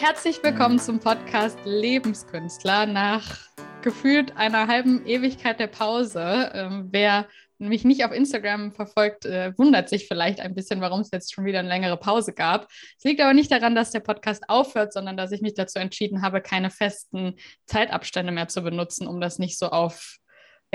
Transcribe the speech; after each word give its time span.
herzlich 0.00 0.42
willkommen 0.42 0.78
zum 0.78 1.00
Podcast 1.00 1.58
Lebenskünstler 1.64 2.84
nach 2.84 3.38
gefühlt 3.80 4.36
einer 4.36 4.68
halben 4.68 5.06
Ewigkeit 5.06 5.58
der 5.58 5.68
Pause. 5.68 6.50
Ähm, 6.52 6.88
wer 6.90 7.26
mich 7.56 7.82
nicht 7.82 8.04
auf 8.04 8.12
Instagram 8.12 8.72
verfolgt, 8.74 9.24
äh, 9.24 9.54
wundert 9.56 9.88
sich 9.88 10.06
vielleicht 10.06 10.40
ein 10.40 10.54
bisschen, 10.54 10.82
warum 10.82 11.00
es 11.00 11.10
jetzt 11.12 11.32
schon 11.32 11.46
wieder 11.46 11.60
eine 11.60 11.68
längere 11.68 11.96
Pause 11.96 12.34
gab. 12.34 12.68
Es 12.98 13.04
liegt 13.04 13.22
aber 13.22 13.32
nicht 13.32 13.50
daran, 13.50 13.74
dass 13.74 13.90
der 13.90 14.00
Podcast 14.00 14.50
aufhört, 14.50 14.92
sondern 14.92 15.16
dass 15.16 15.32
ich 15.32 15.40
mich 15.40 15.54
dazu 15.54 15.78
entschieden 15.78 16.20
habe, 16.20 16.42
keine 16.42 16.68
festen 16.68 17.36
Zeitabstände 17.64 18.32
mehr 18.32 18.48
zu 18.48 18.60
benutzen, 18.60 19.06
um 19.06 19.18
das 19.18 19.38
nicht 19.38 19.58
so 19.58 19.70
auf 19.70 20.18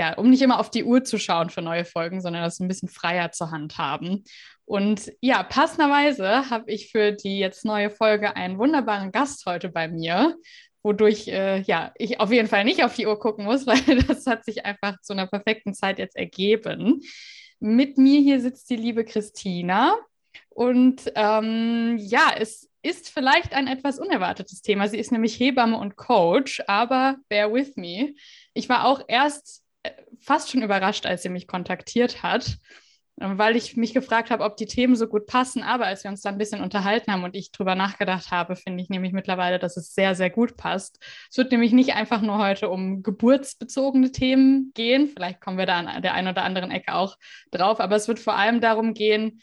ja, 0.00 0.14
um 0.14 0.30
nicht 0.30 0.42
immer 0.42 0.58
auf 0.58 0.70
die 0.70 0.84
Uhr 0.84 1.04
zu 1.04 1.18
schauen 1.18 1.50
für 1.50 1.62
neue 1.62 1.84
Folgen, 1.84 2.20
sondern 2.22 2.42
das 2.42 2.58
ein 2.58 2.66
bisschen 2.66 2.88
freier 2.88 3.30
zur 3.30 3.50
Hand 3.50 3.78
haben. 3.78 4.24
Und 4.72 5.12
ja, 5.20 5.42
passenderweise 5.42 6.48
habe 6.48 6.72
ich 6.72 6.90
für 6.90 7.12
die 7.12 7.38
jetzt 7.38 7.66
neue 7.66 7.90
Folge 7.90 8.36
einen 8.36 8.56
wunderbaren 8.56 9.12
Gast 9.12 9.44
heute 9.44 9.68
bei 9.68 9.86
mir, 9.86 10.34
wodurch 10.82 11.28
äh, 11.28 11.60
ja, 11.60 11.92
ich 11.98 12.20
auf 12.20 12.32
jeden 12.32 12.48
Fall 12.48 12.64
nicht 12.64 12.82
auf 12.82 12.94
die 12.94 13.06
Uhr 13.06 13.18
gucken 13.18 13.44
muss, 13.44 13.66
weil 13.66 13.82
das 14.04 14.24
hat 14.24 14.46
sich 14.46 14.64
einfach 14.64 14.98
zu 15.02 15.12
einer 15.12 15.26
perfekten 15.26 15.74
Zeit 15.74 15.98
jetzt 15.98 16.16
ergeben. 16.16 17.02
Mit 17.60 17.98
mir 17.98 18.22
hier 18.22 18.40
sitzt 18.40 18.70
die 18.70 18.76
liebe 18.76 19.04
Christina. 19.04 19.94
Und 20.48 21.02
ähm, 21.16 21.98
ja, 21.98 22.32
es 22.38 22.70
ist 22.80 23.10
vielleicht 23.10 23.52
ein 23.52 23.66
etwas 23.66 23.98
unerwartetes 23.98 24.62
Thema. 24.62 24.88
Sie 24.88 24.98
ist 24.98 25.12
nämlich 25.12 25.38
Hebamme 25.38 25.76
und 25.76 25.96
Coach, 25.96 26.62
aber 26.66 27.16
bear 27.28 27.52
with 27.52 27.76
me. 27.76 28.14
Ich 28.54 28.70
war 28.70 28.86
auch 28.86 29.02
erst 29.06 29.62
fast 30.18 30.50
schon 30.50 30.62
überrascht, 30.62 31.06
als 31.06 31.22
sie 31.22 31.28
mich 31.28 31.46
kontaktiert 31.46 32.22
hat, 32.22 32.56
weil 33.22 33.56
ich 33.56 33.76
mich 33.76 33.94
gefragt 33.94 34.30
habe, 34.30 34.44
ob 34.44 34.56
die 34.56 34.66
Themen 34.66 34.96
so 34.96 35.06
gut 35.06 35.26
passen. 35.26 35.62
Aber 35.62 35.86
als 35.86 36.04
wir 36.04 36.10
uns 36.10 36.22
dann 36.22 36.34
ein 36.34 36.38
bisschen 36.38 36.62
unterhalten 36.62 37.12
haben 37.12 37.24
und 37.24 37.36
ich 37.36 37.52
drüber 37.52 37.74
nachgedacht 37.74 38.30
habe, 38.30 38.56
finde 38.56 38.82
ich 38.82 38.88
nämlich 38.88 39.12
mittlerweile, 39.12 39.58
dass 39.58 39.76
es 39.76 39.94
sehr, 39.94 40.14
sehr 40.14 40.30
gut 40.30 40.56
passt. 40.56 40.98
Es 41.30 41.36
wird 41.38 41.52
nämlich 41.52 41.72
nicht 41.72 41.94
einfach 41.94 42.20
nur 42.20 42.38
heute 42.38 42.68
um 42.68 43.02
geburtsbezogene 43.02 44.10
Themen 44.10 44.72
gehen. 44.74 45.08
Vielleicht 45.08 45.40
kommen 45.40 45.58
wir 45.58 45.66
da 45.66 45.78
an 45.78 46.02
der 46.02 46.14
einen 46.14 46.28
oder 46.28 46.42
anderen 46.42 46.70
Ecke 46.70 46.94
auch 46.94 47.16
drauf. 47.50 47.80
Aber 47.80 47.96
es 47.96 48.08
wird 48.08 48.18
vor 48.18 48.36
allem 48.36 48.60
darum 48.60 48.94
gehen, 48.94 49.40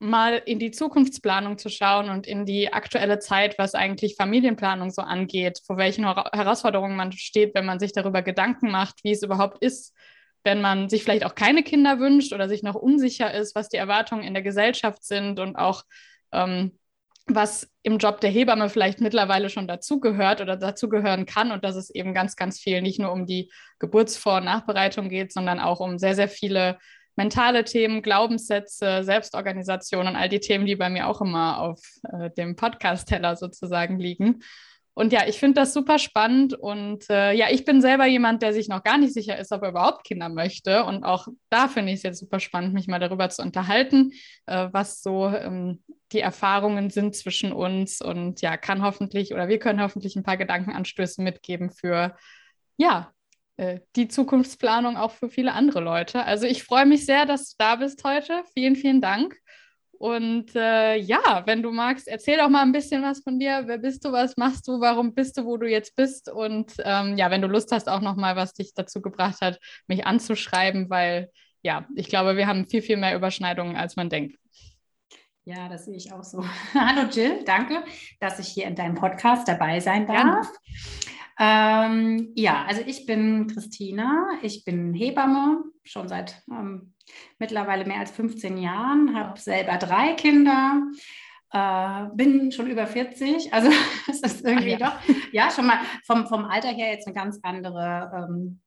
mal 0.00 0.40
in 0.46 0.58
die 0.58 0.70
Zukunftsplanung 0.70 1.58
zu 1.58 1.68
schauen 1.68 2.08
und 2.08 2.26
in 2.26 2.46
die 2.46 2.72
aktuelle 2.72 3.18
Zeit, 3.18 3.58
was 3.58 3.74
eigentlich 3.74 4.16
Familienplanung 4.16 4.90
so 4.90 5.02
angeht, 5.02 5.60
vor 5.66 5.76
welchen 5.76 6.04
Herausforderungen 6.04 6.96
man 6.96 7.12
steht, 7.12 7.54
wenn 7.54 7.66
man 7.66 7.78
sich 7.78 7.92
darüber 7.92 8.22
Gedanken 8.22 8.70
macht, 8.70 9.04
wie 9.04 9.12
es 9.12 9.22
überhaupt 9.22 9.62
ist, 9.62 9.94
wenn 10.44 10.60
man 10.60 10.88
sich 10.88 11.02
vielleicht 11.02 11.24
auch 11.24 11.34
keine 11.34 11.62
Kinder 11.62 11.98
wünscht 11.98 12.32
oder 12.32 12.48
sich 12.48 12.62
noch 12.62 12.74
unsicher 12.74 13.32
ist, 13.32 13.54
was 13.54 13.68
die 13.68 13.76
Erwartungen 13.76 14.24
in 14.24 14.34
der 14.34 14.42
Gesellschaft 14.42 15.04
sind 15.04 15.38
und 15.38 15.56
auch 15.56 15.84
ähm, 16.32 16.78
was 17.26 17.70
im 17.82 17.98
Job 17.98 18.20
der 18.20 18.30
Hebamme 18.30 18.68
vielleicht 18.68 19.00
mittlerweile 19.00 19.50
schon 19.50 19.68
dazugehört 19.68 20.40
oder 20.40 20.56
dazugehören 20.56 21.26
kann 21.26 21.52
und 21.52 21.64
dass 21.64 21.76
es 21.76 21.90
eben 21.90 22.14
ganz, 22.14 22.36
ganz 22.36 22.58
viel 22.58 22.82
nicht 22.82 22.98
nur 22.98 23.12
um 23.12 23.26
die 23.26 23.50
Geburtsvor- 23.78 24.38
und 24.38 24.44
Nachbereitung 24.44 25.08
geht, 25.08 25.32
sondern 25.32 25.60
auch 25.60 25.80
um 25.80 25.98
sehr, 25.98 26.14
sehr 26.14 26.28
viele 26.28 26.78
mentale 27.16 27.64
Themen, 27.64 28.02
Glaubenssätze, 28.02 29.04
Selbstorganisation 29.04 30.06
und 30.08 30.16
all 30.16 30.28
die 30.28 30.40
Themen, 30.40 30.66
die 30.66 30.76
bei 30.76 30.88
mir 30.88 31.06
auch 31.06 31.20
immer 31.20 31.60
auf 31.60 31.80
äh, 32.12 32.30
dem 32.30 32.56
Podcast-Teller 32.56 33.36
sozusagen 33.36 33.98
liegen. 33.98 34.40
Und 35.00 35.14
ja, 35.14 35.26
ich 35.26 35.38
finde 35.38 35.62
das 35.62 35.72
super 35.72 35.98
spannend 35.98 36.52
und 36.52 37.08
äh, 37.08 37.32
ja, 37.32 37.46
ich 37.50 37.64
bin 37.64 37.80
selber 37.80 38.04
jemand, 38.04 38.42
der 38.42 38.52
sich 38.52 38.68
noch 38.68 38.82
gar 38.82 38.98
nicht 38.98 39.14
sicher 39.14 39.38
ist, 39.38 39.50
ob 39.50 39.62
er 39.62 39.70
überhaupt 39.70 40.04
Kinder 40.04 40.28
möchte. 40.28 40.84
Und 40.84 41.04
auch 41.04 41.26
da 41.48 41.68
finde 41.68 41.92
ich 41.92 42.00
es 42.00 42.02
jetzt 42.02 42.18
super 42.20 42.38
spannend, 42.38 42.74
mich 42.74 42.86
mal 42.86 43.00
darüber 43.00 43.30
zu 43.30 43.40
unterhalten, 43.40 44.12
äh, 44.44 44.68
was 44.72 45.02
so 45.02 45.28
ähm, 45.28 45.82
die 46.12 46.20
Erfahrungen 46.20 46.90
sind 46.90 47.16
zwischen 47.16 47.50
uns 47.50 48.02
und 48.02 48.42
ja, 48.42 48.58
kann 48.58 48.82
hoffentlich 48.82 49.32
oder 49.32 49.48
wir 49.48 49.58
können 49.58 49.80
hoffentlich 49.80 50.16
ein 50.16 50.22
paar 50.22 50.36
Gedankenanstöße 50.36 51.22
mitgeben 51.22 51.70
für 51.70 52.14
ja, 52.76 53.10
äh, 53.56 53.80
die 53.96 54.08
Zukunftsplanung 54.08 54.98
auch 54.98 55.12
für 55.12 55.30
viele 55.30 55.54
andere 55.54 55.80
Leute. 55.80 56.26
Also 56.26 56.44
ich 56.44 56.62
freue 56.62 56.84
mich 56.84 57.06
sehr, 57.06 57.24
dass 57.24 57.52
du 57.52 57.54
da 57.56 57.76
bist 57.76 58.04
heute. 58.04 58.42
Vielen, 58.52 58.76
vielen 58.76 59.00
Dank. 59.00 59.34
Und 60.00 60.56
äh, 60.56 60.96
ja, 60.96 61.42
wenn 61.44 61.62
du 61.62 61.72
magst, 61.72 62.08
erzähl 62.08 62.38
doch 62.38 62.48
mal 62.48 62.62
ein 62.62 62.72
bisschen 62.72 63.02
was 63.02 63.20
von 63.20 63.38
dir. 63.38 63.64
Wer 63.66 63.76
bist 63.76 64.02
du? 64.02 64.12
Was 64.12 64.38
machst 64.38 64.66
du? 64.66 64.80
Warum 64.80 65.12
bist 65.12 65.36
du, 65.36 65.44
wo 65.44 65.58
du 65.58 65.68
jetzt 65.68 65.94
bist? 65.94 66.30
Und 66.30 66.72
ähm, 66.84 67.18
ja, 67.18 67.30
wenn 67.30 67.42
du 67.42 67.48
Lust 67.48 67.70
hast, 67.70 67.86
auch 67.86 68.00
noch 68.00 68.16
mal, 68.16 68.34
was 68.34 68.54
dich 68.54 68.72
dazu 68.72 69.02
gebracht 69.02 69.42
hat, 69.42 69.60
mich 69.88 70.06
anzuschreiben, 70.06 70.88
weil 70.88 71.28
ja, 71.60 71.86
ich 71.94 72.08
glaube, 72.08 72.38
wir 72.38 72.46
haben 72.46 72.64
viel, 72.64 72.80
viel 72.80 72.96
mehr 72.96 73.14
Überschneidungen, 73.14 73.76
als 73.76 73.96
man 73.96 74.08
denkt. 74.08 74.38
Ja, 75.44 75.68
das 75.68 75.84
sehe 75.84 75.96
ich 75.96 76.10
auch 76.14 76.24
so. 76.24 76.42
Hallo 76.74 77.06
Jill, 77.10 77.44
danke, 77.44 77.84
dass 78.20 78.38
ich 78.38 78.48
hier 78.48 78.68
in 78.68 78.76
deinem 78.76 78.94
Podcast 78.94 79.48
dabei 79.48 79.80
sein 79.80 80.06
darf. 80.06 80.48
Ähm, 81.38 82.32
ja, 82.36 82.64
also 82.64 82.80
ich 82.86 83.04
bin 83.04 83.48
Christina, 83.48 84.30
ich 84.40 84.64
bin 84.64 84.94
Hebamme, 84.94 85.62
schon 85.84 86.08
seit 86.08 86.42
ähm, 86.50 86.94
mittlerweile 87.38 87.84
mehr 87.84 88.00
als 88.00 88.10
15 88.10 88.58
Jahren, 88.58 89.16
habe 89.18 89.38
selber 89.38 89.76
drei 89.76 90.14
Kinder, 90.14 90.82
äh, 91.52 92.06
bin 92.14 92.52
schon 92.52 92.68
über 92.68 92.86
40, 92.86 93.52
also 93.52 93.70
es 94.10 94.20
ist 94.20 94.44
irgendwie 94.44 94.70
ja. 94.70 94.78
doch, 94.78 95.14
ja, 95.32 95.50
schon 95.50 95.66
mal 95.66 95.78
vom, 96.04 96.26
vom 96.26 96.44
Alter 96.44 96.68
her 96.68 96.92
jetzt 96.92 97.06
eine 97.06 97.14
ganz 97.14 97.38
andere 97.42 98.28
ähm, 98.28 98.60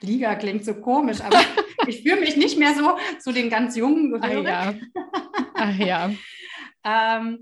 Liga, 0.00 0.34
klingt 0.34 0.64
so 0.64 0.74
komisch, 0.74 1.20
aber 1.20 1.40
ich 1.86 2.02
fühle 2.02 2.20
mich 2.20 2.36
nicht 2.36 2.58
mehr 2.58 2.74
so 2.74 2.96
zu 3.18 3.32
den 3.32 3.50
ganz 3.50 3.76
Jungen 3.76 4.12
gehörig. 4.12 4.48
Ach 4.48 4.74
ja. 4.74 4.74
Ach 5.54 5.78
ja. 5.78 6.10
ähm, 6.84 7.38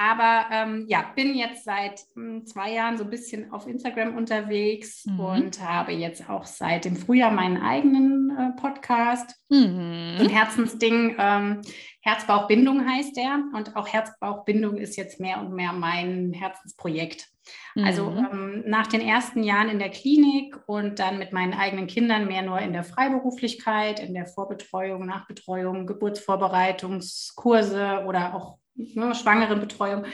aber 0.00 0.46
ähm, 0.50 0.86
ja, 0.88 1.12
bin 1.14 1.34
jetzt 1.34 1.64
seit 1.64 2.06
mh, 2.14 2.24
hm, 2.24 2.46
zwei 2.46 2.72
Jahren 2.72 2.96
so 2.96 3.04
ein 3.04 3.10
bisschen 3.10 3.52
auf 3.52 3.66
Instagram 3.66 4.16
unterwegs 4.16 5.04
mhm. 5.04 5.20
und 5.20 5.62
habe 5.62 5.92
jetzt 5.92 6.30
auch 6.30 6.46
seit 6.46 6.86
dem 6.86 6.96
Frühjahr 6.96 7.30
meinen 7.30 7.58
eigenen 7.58 8.30
äh, 8.30 8.52
Podcast. 8.58 9.36
Mhm. 9.50 10.16
Ein 10.20 10.30
Herzensding. 10.30 11.16
Ähm, 11.18 11.60
Herzbauchbindung 12.00 12.88
heißt 12.88 13.14
der. 13.14 13.44
Und 13.52 13.76
auch 13.76 13.88
Herzbauchbindung 13.88 14.78
ist 14.78 14.96
jetzt 14.96 15.20
mehr 15.20 15.38
und 15.38 15.52
mehr 15.52 15.74
mein 15.74 16.32
Herzensprojekt. 16.32 17.28
Also, 17.74 18.08
mhm. 18.08 18.16
Also 18.16 18.32
ähm, 18.32 18.64
nach 18.66 18.86
den 18.86 19.02
ersten 19.02 19.42
Jahren 19.42 19.68
in 19.68 19.80
der 19.80 19.90
Klinik 19.90 20.56
und 20.66 20.98
dann 20.98 21.18
mit 21.18 21.34
meinen 21.34 21.52
eigenen 21.52 21.88
Kindern 21.88 22.26
mehr 22.26 22.40
nur 22.40 22.58
in 22.58 22.72
der 22.72 22.84
Freiberuflichkeit, 22.84 24.00
in 24.00 24.14
der 24.14 24.24
Vorbetreuung, 24.24 25.04
Nachbetreuung, 25.04 25.86
Geburtsvorbereitungskurse 25.86 28.04
oder 28.06 28.34
auch 28.34 28.59
ne, 28.94 29.14
Schwangerenbetreuung, 29.14 30.04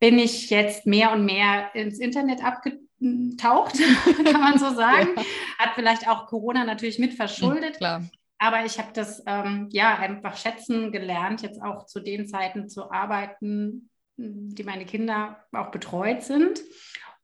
bin 0.00 0.18
ich 0.18 0.50
jetzt 0.50 0.86
mehr 0.86 1.12
und 1.12 1.24
mehr 1.24 1.74
ins 1.74 1.98
Internet 1.98 2.42
abgetaucht, 2.44 3.74
kann 4.24 4.40
man 4.40 4.58
so 4.58 4.70
sagen. 4.74 5.08
Ja. 5.16 5.22
Hat 5.58 5.74
vielleicht 5.74 6.08
auch 6.08 6.26
Corona 6.26 6.64
natürlich 6.64 6.98
mit 6.98 7.14
verschuldet. 7.14 7.78
Klar. 7.78 8.04
Aber 8.38 8.64
ich 8.64 8.78
habe 8.78 8.90
das 8.92 9.22
ähm, 9.26 9.68
ja 9.72 9.98
einfach 9.98 10.36
schätzen 10.36 10.92
gelernt, 10.92 11.42
jetzt 11.42 11.60
auch 11.60 11.86
zu 11.86 11.98
den 11.98 12.28
Zeiten 12.28 12.68
zu 12.68 12.90
arbeiten, 12.92 13.90
die 14.16 14.62
meine 14.62 14.84
Kinder 14.84 15.44
auch 15.52 15.72
betreut 15.72 16.22
sind. 16.22 16.60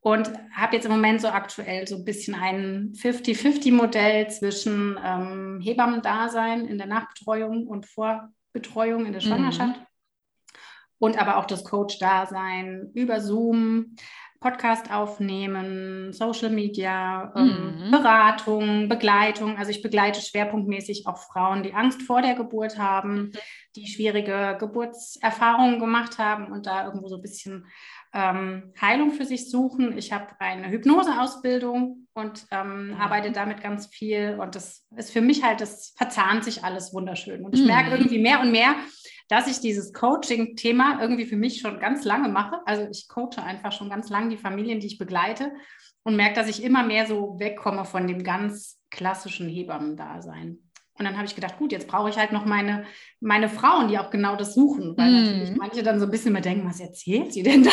Und 0.00 0.30
habe 0.52 0.76
jetzt 0.76 0.84
im 0.84 0.92
Moment 0.92 1.22
so 1.22 1.28
aktuell 1.28 1.88
so 1.88 1.96
ein 1.96 2.04
bisschen 2.04 2.34
ein 2.34 2.92
50-50-Modell 2.94 4.28
zwischen 4.28 4.98
ähm, 5.02 5.60
Hebammendasein 5.62 6.66
in 6.66 6.76
der 6.76 6.88
Nachbetreuung 6.88 7.66
und 7.66 7.86
Vorbetreuung 7.86 9.06
in 9.06 9.12
der 9.12 9.22
mhm. 9.22 9.26
Schwangerschaft. 9.26 9.80
Mhm 9.80 9.86
und 10.98 11.20
aber 11.20 11.38
auch 11.38 11.46
das 11.46 11.64
Coach-Dasein 11.64 12.90
über 12.94 13.20
Zoom, 13.20 13.96
Podcast 14.44 14.92
aufnehmen, 14.92 16.12
Social 16.12 16.50
Media, 16.50 17.32
ähm, 17.34 17.86
mhm. 17.86 17.90
Beratung, 17.90 18.90
Begleitung. 18.90 19.56
Also 19.56 19.70
ich 19.70 19.80
begleite 19.80 20.20
schwerpunktmäßig 20.20 21.06
auch 21.06 21.16
Frauen, 21.16 21.62
die 21.62 21.72
Angst 21.72 22.02
vor 22.02 22.20
der 22.20 22.34
Geburt 22.34 22.78
haben, 22.78 23.14
mhm. 23.14 23.32
die 23.74 23.86
schwierige 23.86 24.58
Geburtserfahrungen 24.60 25.80
gemacht 25.80 26.18
haben 26.18 26.52
und 26.52 26.66
da 26.66 26.84
irgendwo 26.84 27.08
so 27.08 27.16
ein 27.16 27.22
bisschen 27.22 27.64
ähm, 28.12 28.74
Heilung 28.78 29.12
für 29.12 29.24
sich 29.24 29.50
suchen. 29.50 29.96
Ich 29.96 30.12
habe 30.12 30.26
eine 30.40 30.68
Hypnoseausbildung 30.68 32.06
und 32.12 32.46
ähm, 32.50 32.88
mhm. 32.88 33.00
arbeite 33.00 33.32
damit 33.32 33.62
ganz 33.62 33.86
viel. 33.86 34.36
Und 34.38 34.56
das 34.56 34.86
ist 34.94 35.10
für 35.10 35.22
mich 35.22 35.42
halt, 35.42 35.62
das 35.62 35.94
verzahnt 35.96 36.44
sich 36.44 36.64
alles 36.64 36.92
wunderschön. 36.92 37.46
Und 37.46 37.54
ich 37.54 37.64
merke 37.64 37.92
mhm. 37.92 37.96
irgendwie 37.96 38.20
mehr 38.20 38.40
und 38.40 38.52
mehr, 38.52 38.74
dass 39.28 39.46
ich 39.46 39.60
dieses 39.60 39.92
Coaching-Thema 39.92 41.00
irgendwie 41.00 41.24
für 41.24 41.36
mich 41.36 41.60
schon 41.60 41.80
ganz 41.80 42.04
lange 42.04 42.28
mache. 42.28 42.60
Also 42.66 42.86
ich 42.90 43.08
coache 43.08 43.42
einfach 43.42 43.72
schon 43.72 43.88
ganz 43.88 44.10
lange 44.10 44.30
die 44.30 44.36
Familien, 44.36 44.80
die 44.80 44.86
ich 44.86 44.98
begleite 44.98 45.52
und 46.02 46.16
merke, 46.16 46.34
dass 46.34 46.48
ich 46.48 46.62
immer 46.62 46.82
mehr 46.84 47.06
so 47.06 47.38
wegkomme 47.38 47.84
von 47.84 48.06
dem 48.06 48.22
ganz 48.22 48.78
klassischen 48.90 49.48
Hebammendasein. 49.48 50.58
Und 50.96 51.04
dann 51.04 51.16
habe 51.16 51.26
ich 51.26 51.34
gedacht, 51.34 51.58
gut, 51.58 51.72
jetzt 51.72 51.88
brauche 51.88 52.08
ich 52.08 52.18
halt 52.18 52.30
noch 52.30 52.44
meine, 52.44 52.84
meine 53.18 53.48
Frauen, 53.48 53.88
die 53.88 53.98
auch 53.98 54.10
genau 54.10 54.36
das 54.36 54.54
suchen, 54.54 54.96
weil 54.96 55.10
mm. 55.10 55.24
natürlich 55.24 55.56
manche 55.56 55.82
dann 55.82 55.98
so 55.98 56.04
ein 56.04 56.10
bisschen 56.10 56.32
mehr 56.32 56.42
denken, 56.42 56.68
was 56.68 56.78
erzählt 56.78 57.32
sie 57.32 57.42
denn 57.42 57.64
da? 57.64 57.70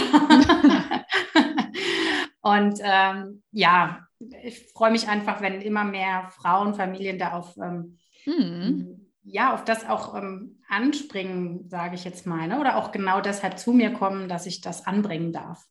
und 2.55 2.79
ähm, 2.81 3.43
ja, 3.51 4.07
ich 4.43 4.71
freue 4.73 4.91
mich 4.91 5.07
einfach, 5.07 5.39
wenn 5.41 5.61
immer 5.61 5.83
mehr 5.83 6.29
Frauen, 6.31 6.73
Familien 6.73 7.19
da 7.19 7.33
auf 7.33 7.55
ähm, 7.57 7.99
mm 8.25 9.00
ja, 9.23 9.53
auf 9.53 9.63
das 9.63 9.87
auch 9.87 10.15
ähm, 10.15 10.61
anspringen, 10.67 11.69
sage 11.69 11.95
ich 11.95 12.03
jetzt 12.03 12.25
mal, 12.25 12.47
ne? 12.47 12.59
oder 12.59 12.77
auch 12.77 12.91
genau 12.91 13.21
deshalb 13.21 13.59
zu 13.59 13.71
mir 13.71 13.93
kommen, 13.93 14.27
dass 14.27 14.45
ich 14.45 14.61
das 14.61 14.87
anbringen 14.87 15.31
darf, 15.31 15.63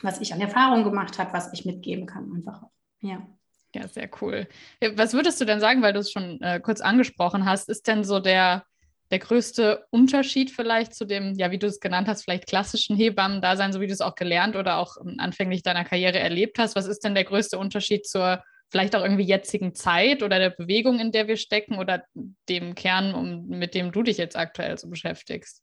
was 0.00 0.20
ich 0.20 0.32
an 0.32 0.40
Erfahrung 0.40 0.84
gemacht 0.84 1.18
habe, 1.18 1.32
was 1.32 1.52
ich 1.52 1.64
mitgeben 1.64 2.06
kann, 2.06 2.32
einfach. 2.34 2.62
Ja. 3.00 3.26
Ja, 3.74 3.86
sehr 3.86 4.08
cool. 4.22 4.48
Was 4.94 5.12
würdest 5.12 5.40
du 5.40 5.44
denn 5.44 5.60
sagen, 5.60 5.82
weil 5.82 5.92
du 5.92 5.98
es 5.98 6.10
schon 6.10 6.40
äh, 6.40 6.58
kurz 6.58 6.80
angesprochen 6.80 7.44
hast, 7.44 7.68
ist 7.68 7.86
denn 7.86 8.02
so 8.02 8.18
der, 8.18 8.64
der 9.10 9.18
größte 9.18 9.84
Unterschied 9.90 10.50
vielleicht 10.50 10.94
zu 10.94 11.04
dem, 11.04 11.34
ja, 11.34 11.50
wie 11.50 11.58
du 11.58 11.66
es 11.66 11.78
genannt 11.78 12.08
hast, 12.08 12.24
vielleicht 12.24 12.46
klassischen 12.46 12.96
Hebammen-Dasein, 12.96 13.72
so 13.72 13.80
wie 13.80 13.86
du 13.86 13.92
es 13.92 14.00
auch 14.00 14.14
gelernt 14.14 14.56
oder 14.56 14.78
auch 14.78 14.96
anfänglich 15.18 15.62
deiner 15.62 15.84
Karriere 15.84 16.18
erlebt 16.18 16.58
hast? 16.58 16.76
Was 16.76 16.86
ist 16.86 17.04
denn 17.04 17.14
der 17.14 17.24
größte 17.24 17.58
Unterschied 17.58 18.06
zur 18.06 18.42
vielleicht 18.70 18.94
auch 18.96 19.02
irgendwie 19.02 19.24
jetzigen 19.24 19.74
Zeit 19.74 20.22
oder 20.22 20.38
der 20.38 20.50
Bewegung, 20.50 21.00
in 21.00 21.12
der 21.12 21.28
wir 21.28 21.36
stecken 21.36 21.78
oder 21.78 22.04
dem 22.48 22.74
Kern, 22.74 23.14
um, 23.14 23.48
mit 23.48 23.74
dem 23.74 23.92
du 23.92 24.02
dich 24.02 24.18
jetzt 24.18 24.36
aktuell 24.36 24.78
so 24.78 24.88
beschäftigst? 24.88 25.62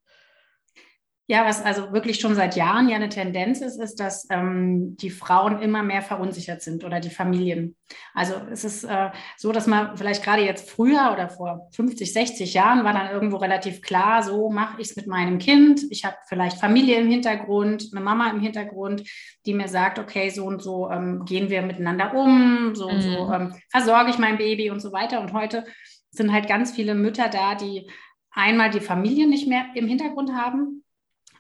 Ja, 1.28 1.44
was 1.44 1.64
also 1.64 1.92
wirklich 1.92 2.20
schon 2.20 2.36
seit 2.36 2.56
Jahren 2.56 2.88
ja 2.88 2.98
eine 2.98 3.10
Tendenz 3.10 3.60
ist, 3.60 3.80
ist, 3.80 4.00
dass 4.00 4.28
ähm, 4.30 4.96
die 4.98 5.10
Frauen 5.10 5.60
immer 5.60 5.82
mehr 5.82 6.04
verunsichert 6.04 6.62
sind 6.62 6.84
oder 6.84 7.00
die 7.00 7.10
Familien. 7.10 7.76
Also 8.14 8.36
es 8.52 8.64
ist 8.64 8.84
äh, 8.84 9.10
so, 9.36 9.52
dass 9.52 9.66
man 9.66 9.98
vielleicht 9.98 10.24
gerade 10.24 10.44
jetzt 10.44 10.70
früher 10.70 11.12
oder 11.14 11.30
vor 11.30 11.68
50, 11.74 12.14
60 12.14 12.54
Jahren 12.54 12.84
war 12.84 12.94
dann 12.94 13.10
irgendwo 13.10 13.38
relativ 13.38 13.82
klar, 13.82 14.22
so 14.22 14.52
mache 14.52 14.80
ich 14.80 14.90
es 14.90 14.96
mit 14.98 15.08
meinem 15.08 15.40
Kind. 15.40 15.82
Ich 15.90 16.06
habe 16.06 16.16
vielleicht 16.28 16.60
Familie 16.60 16.98
im 16.98 17.10
Hintergrund, 17.10 17.90
eine 17.92 18.02
Mama 18.02 18.30
im 18.30 18.40
Hintergrund, 18.40 19.02
die 19.48 19.56
mir 19.56 19.68
sagt, 19.68 19.98
okay, 19.98 20.30
so 20.30 20.46
und 20.46 20.62
so 20.62 20.92
ähm, 20.92 21.26
gehen 21.26 21.50
wir 21.50 21.64
miteinander 21.64 22.14
um, 22.14 22.76
so 22.76 22.88
und 22.88 23.02
so 23.02 23.26
mhm. 23.26 23.34
ähm, 23.34 23.56
versorge 23.72 24.12
ich 24.12 24.20
mein 24.20 24.38
Baby 24.38 24.70
und 24.70 24.80
so 24.80 24.92
weiter. 24.92 25.22
Und 25.22 25.34
heute 25.34 25.66
sind 26.12 26.32
halt 26.32 26.48
ganz 26.48 26.72
viele 26.72 26.94
Mütter 26.94 27.30
da, 27.30 27.56
die 27.56 27.90
einmal 28.30 28.70
die 28.70 28.80
Familie 28.80 29.28
nicht 29.28 29.48
mehr 29.48 29.66
im 29.74 29.88
Hintergrund 29.88 30.32
haben 30.32 30.84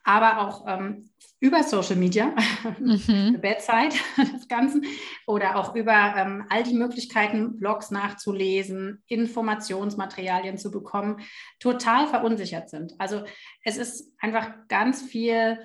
aber 0.06 0.40
auch 0.40 0.66
ähm, 0.68 1.10
über 1.40 1.64
Social 1.64 1.98
Media, 1.98 2.34
mhm. 2.80 3.38
Bedside 3.42 3.96
des 4.34 4.48
Ganzen, 4.48 4.86
oder 5.28 5.58
auch 5.58 5.76
über 5.76 6.16
ähm, 6.16 6.46
all 6.50 6.64
die 6.64 6.76
Möglichkeiten, 6.76 7.58
Blogs 7.58 7.92
nachzulesen, 7.92 9.04
Informationsmaterialien 9.08 10.58
zu 10.58 10.72
bekommen, 10.72 11.20
total 11.60 12.08
verunsichert 12.08 12.70
sind. 12.70 12.94
Also 13.00 13.24
es 13.64 13.78
ist 13.78 14.14
einfach 14.20 14.54
ganz 14.70 15.02
viel, 15.02 15.60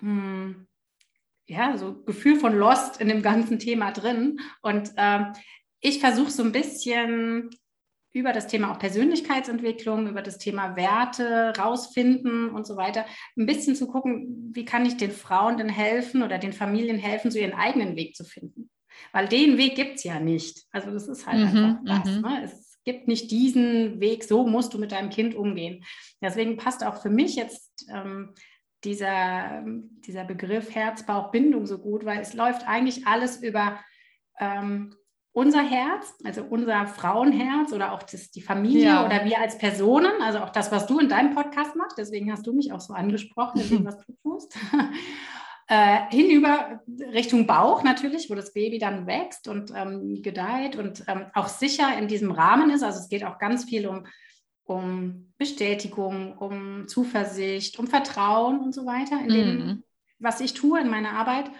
mh, 0.00 0.10
hm, 0.10 0.66
ja, 1.46 1.76
so 1.78 2.02
Gefühl 2.02 2.36
von 2.36 2.54
Lost 2.54 3.00
in 3.00 3.08
dem 3.08 3.22
ganzen 3.22 3.58
Thema 3.58 3.92
drin. 3.92 4.40
Und 4.60 4.92
ähm, 4.96 5.32
ich 5.80 6.00
versuche 6.00 6.30
so 6.30 6.42
ein 6.42 6.52
bisschen 6.52 7.50
über 8.12 8.32
das 8.32 8.46
Thema 8.46 8.72
auch 8.72 8.78
Persönlichkeitsentwicklung, 8.78 10.08
über 10.08 10.22
das 10.22 10.38
Thema 10.38 10.76
Werte 10.76 11.52
rausfinden 11.58 12.50
und 12.50 12.66
so 12.66 12.76
weiter, 12.76 13.04
ein 13.36 13.46
bisschen 13.46 13.76
zu 13.76 13.86
gucken, 13.86 14.50
wie 14.54 14.64
kann 14.64 14.86
ich 14.86 14.96
den 14.96 15.10
Frauen 15.10 15.58
denn 15.58 15.68
helfen 15.68 16.22
oder 16.22 16.38
den 16.38 16.52
Familien 16.52 16.98
helfen, 16.98 17.30
so 17.30 17.38
ihren 17.38 17.52
eigenen 17.52 17.96
Weg 17.96 18.16
zu 18.16 18.24
finden. 18.24 18.70
Weil 19.12 19.28
den 19.28 19.58
Weg 19.58 19.76
gibt 19.76 19.96
es 19.96 20.04
ja 20.04 20.18
nicht. 20.20 20.64
Also 20.72 20.90
das 20.90 21.06
ist 21.08 21.26
halt 21.26 21.38
mhm, 21.38 21.44
einfach 21.44 21.80
das. 21.84 22.16
Mhm. 22.16 22.22
Ne? 22.22 22.42
Es 22.44 22.78
gibt 22.84 23.06
nicht 23.06 23.30
diesen 23.30 24.00
Weg, 24.00 24.24
so 24.24 24.46
musst 24.46 24.74
du 24.74 24.78
mit 24.78 24.92
deinem 24.92 25.10
Kind 25.10 25.34
umgehen. 25.34 25.84
Deswegen 26.22 26.56
passt 26.56 26.84
auch 26.84 27.02
für 27.02 27.10
mich 27.10 27.36
jetzt 27.36 27.86
ähm, 27.92 28.34
dieser, 28.84 29.64
dieser 30.06 30.24
Begriff 30.24 30.74
Herz-Bauch-Bindung 30.74 31.66
so 31.66 31.78
gut, 31.78 32.04
weil 32.04 32.20
es 32.20 32.34
läuft 32.34 32.66
eigentlich 32.66 33.06
alles 33.06 33.42
über 33.42 33.78
ähm, 34.40 34.94
unser 35.32 35.62
Herz, 35.62 36.14
also 36.24 36.42
unser 36.42 36.86
Frauenherz 36.86 37.72
oder 37.72 37.92
auch 37.92 38.02
das, 38.02 38.30
die 38.30 38.40
Familie 38.40 38.86
ja. 38.86 39.06
oder 39.06 39.24
wir 39.24 39.40
als 39.40 39.58
Personen, 39.58 40.20
also 40.20 40.38
auch 40.38 40.50
das, 40.50 40.72
was 40.72 40.86
du 40.86 40.98
in 40.98 41.08
deinem 41.08 41.34
Podcast 41.34 41.76
machst, 41.76 41.98
deswegen 41.98 42.32
hast 42.32 42.46
du 42.46 42.52
mich 42.52 42.72
auch 42.72 42.80
so 42.80 42.92
angesprochen, 42.94 43.60
in 43.60 43.68
dem, 43.68 43.84
was 43.84 43.98
du 43.98 44.12
tust, 44.22 44.56
äh, 45.68 46.00
hinüber 46.10 46.80
Richtung 47.12 47.46
Bauch 47.46 47.82
natürlich, 47.82 48.30
wo 48.30 48.34
das 48.34 48.52
Baby 48.52 48.78
dann 48.78 49.06
wächst 49.06 49.48
und 49.48 49.72
ähm, 49.74 50.22
gedeiht 50.22 50.76
und 50.76 51.04
ähm, 51.06 51.26
auch 51.34 51.48
sicher 51.48 51.96
in 51.96 52.08
diesem 52.08 52.30
Rahmen 52.30 52.70
ist. 52.70 52.82
Also 52.82 52.98
es 52.98 53.08
geht 53.08 53.24
auch 53.24 53.38
ganz 53.38 53.64
viel 53.64 53.86
um, 53.86 54.06
um 54.64 55.32
Bestätigung, 55.36 56.36
um 56.38 56.88
Zuversicht, 56.88 57.78
um 57.78 57.86
Vertrauen 57.86 58.60
und 58.60 58.74
so 58.74 58.86
weiter 58.86 59.20
in 59.20 59.28
dem, 59.28 59.56
mhm. 59.56 59.82
was 60.18 60.40
ich 60.40 60.54
tue 60.54 60.80
in 60.80 60.88
meiner 60.88 61.12
Arbeit. 61.12 61.50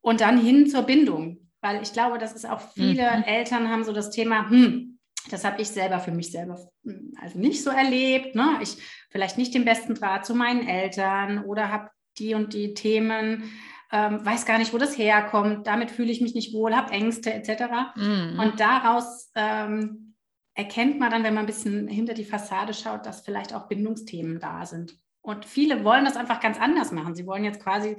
Und 0.00 0.20
dann 0.20 0.38
hin 0.38 0.68
zur 0.68 0.82
Bindung 0.82 1.43
weil 1.64 1.82
ich 1.82 1.94
glaube, 1.94 2.18
das 2.18 2.34
ist 2.34 2.48
auch 2.48 2.60
viele 2.74 3.16
mhm. 3.16 3.22
Eltern 3.24 3.70
haben 3.70 3.84
so 3.84 3.92
das 3.92 4.10
Thema, 4.10 4.50
hm, 4.50 4.98
das 5.30 5.44
habe 5.44 5.62
ich 5.62 5.68
selber 5.68 5.98
für 5.98 6.12
mich 6.12 6.30
selber 6.30 6.58
hm, 6.84 7.14
also 7.20 7.38
nicht 7.38 7.64
so 7.64 7.70
erlebt. 7.70 8.34
Ne? 8.34 8.58
Ich 8.60 8.76
vielleicht 9.10 9.38
nicht 9.38 9.54
den 9.54 9.64
besten 9.64 9.94
Draht 9.94 10.26
zu 10.26 10.34
meinen 10.34 10.68
Eltern 10.68 11.42
oder 11.44 11.72
habe 11.72 11.88
die 12.18 12.34
und 12.34 12.52
die 12.52 12.74
Themen, 12.74 13.50
ähm, 13.90 14.24
weiß 14.24 14.44
gar 14.44 14.58
nicht, 14.58 14.74
wo 14.74 14.78
das 14.78 14.98
herkommt, 14.98 15.66
damit 15.66 15.90
fühle 15.90 16.12
ich 16.12 16.20
mich 16.20 16.34
nicht 16.34 16.52
wohl, 16.52 16.76
habe 16.76 16.92
Ängste 16.92 17.32
etc. 17.32 17.96
Mhm. 17.96 18.38
Und 18.38 18.60
daraus 18.60 19.30
ähm, 19.34 20.14
erkennt 20.54 21.00
man 21.00 21.10
dann, 21.10 21.24
wenn 21.24 21.34
man 21.34 21.44
ein 21.44 21.46
bisschen 21.46 21.88
hinter 21.88 22.12
die 22.12 22.26
Fassade 22.26 22.74
schaut, 22.74 23.06
dass 23.06 23.24
vielleicht 23.24 23.54
auch 23.54 23.68
Bindungsthemen 23.68 24.38
da 24.38 24.66
sind. 24.66 24.98
Und 25.22 25.46
viele 25.46 25.82
wollen 25.84 26.04
das 26.04 26.16
einfach 26.16 26.40
ganz 26.40 26.60
anders 26.60 26.92
machen. 26.92 27.14
Sie 27.14 27.26
wollen 27.26 27.44
jetzt 27.44 27.62
quasi 27.62 27.96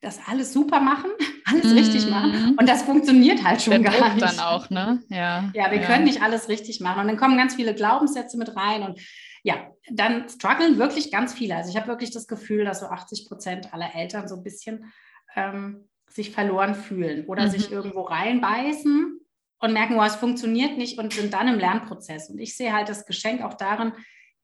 das 0.00 0.18
alles 0.26 0.52
super 0.52 0.80
machen, 0.80 1.10
alles 1.44 1.72
mm. 1.72 1.76
richtig 1.76 2.08
machen. 2.08 2.56
Und 2.58 2.68
das 2.68 2.82
funktioniert 2.82 3.44
halt 3.44 3.62
schon 3.62 3.82
Der 3.82 3.92
gar 3.92 4.14
nicht. 4.14 4.22
dann 4.22 4.38
auch, 4.40 4.70
ne? 4.70 5.02
Ja. 5.08 5.50
Ja, 5.54 5.70
wir 5.70 5.80
ja. 5.80 5.86
können 5.86 6.04
nicht 6.04 6.22
alles 6.22 6.48
richtig 6.48 6.80
machen. 6.80 7.02
Und 7.02 7.08
dann 7.08 7.16
kommen 7.16 7.36
ganz 7.36 7.54
viele 7.54 7.74
Glaubenssätze 7.74 8.38
mit 8.38 8.56
rein. 8.56 8.82
Und 8.82 9.00
ja, 9.42 9.70
dann 9.90 10.28
strugglen 10.28 10.78
wirklich 10.78 11.10
ganz 11.10 11.34
viele. 11.34 11.56
Also 11.56 11.70
ich 11.70 11.76
habe 11.76 11.88
wirklich 11.88 12.10
das 12.10 12.26
Gefühl, 12.26 12.64
dass 12.64 12.80
so 12.80 12.86
80 12.86 13.28
Prozent 13.28 13.72
aller 13.74 13.94
Eltern 13.94 14.28
so 14.28 14.36
ein 14.36 14.42
bisschen 14.42 14.92
ähm, 15.34 15.88
sich 16.08 16.30
verloren 16.30 16.74
fühlen 16.74 17.26
oder 17.26 17.46
mhm. 17.46 17.50
sich 17.50 17.70
irgendwo 17.70 18.02
reinbeißen 18.02 19.20
und 19.60 19.72
merken, 19.72 19.96
oh, 19.98 20.02
es 20.02 20.16
funktioniert 20.16 20.78
nicht 20.78 20.98
und 20.98 21.12
sind 21.12 21.34
dann 21.34 21.48
im 21.48 21.58
Lernprozess. 21.58 22.30
Und 22.30 22.38
ich 22.38 22.56
sehe 22.56 22.72
halt 22.72 22.88
das 22.88 23.06
Geschenk 23.06 23.42
auch 23.42 23.54
darin, 23.54 23.92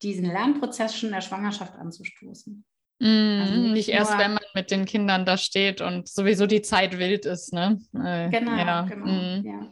diesen 0.02 0.26
Lernprozess 0.26 0.96
schon 0.96 1.08
in 1.08 1.14
der 1.14 1.22
Schwangerschaft 1.22 1.74
anzustoßen. 1.74 2.64
Mm, 2.98 3.40
also 3.40 3.54
nicht, 3.54 3.72
nicht 3.72 3.88
erst, 3.88 4.18
wenn 4.18 4.34
man 4.34 4.44
mit 4.54 4.70
den 4.70 4.84
Kindern 4.84 5.26
da 5.26 5.36
steht 5.36 5.80
und 5.80 6.08
sowieso 6.08 6.46
die 6.46 6.62
Zeit 6.62 6.98
wild 6.98 7.26
ist, 7.26 7.52
ne? 7.52 7.78
Äh, 7.94 8.30
genau, 8.30 8.56
ja. 8.56 8.82
genau. 8.82 9.06
Mm. 9.06 9.46
Ja. 9.46 9.70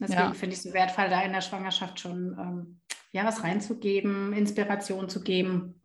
Deswegen 0.00 0.20
ja. 0.20 0.32
finde 0.32 0.54
ich 0.54 0.58
es 0.58 0.62
so 0.64 0.72
wertvoll, 0.72 1.08
da 1.08 1.22
in 1.22 1.32
der 1.32 1.40
Schwangerschaft 1.40 2.00
schon 2.00 2.36
ähm, 2.38 2.80
ja, 3.12 3.24
was 3.24 3.42
reinzugeben, 3.42 4.32
Inspiration 4.32 5.08
zu 5.08 5.22
geben, 5.22 5.82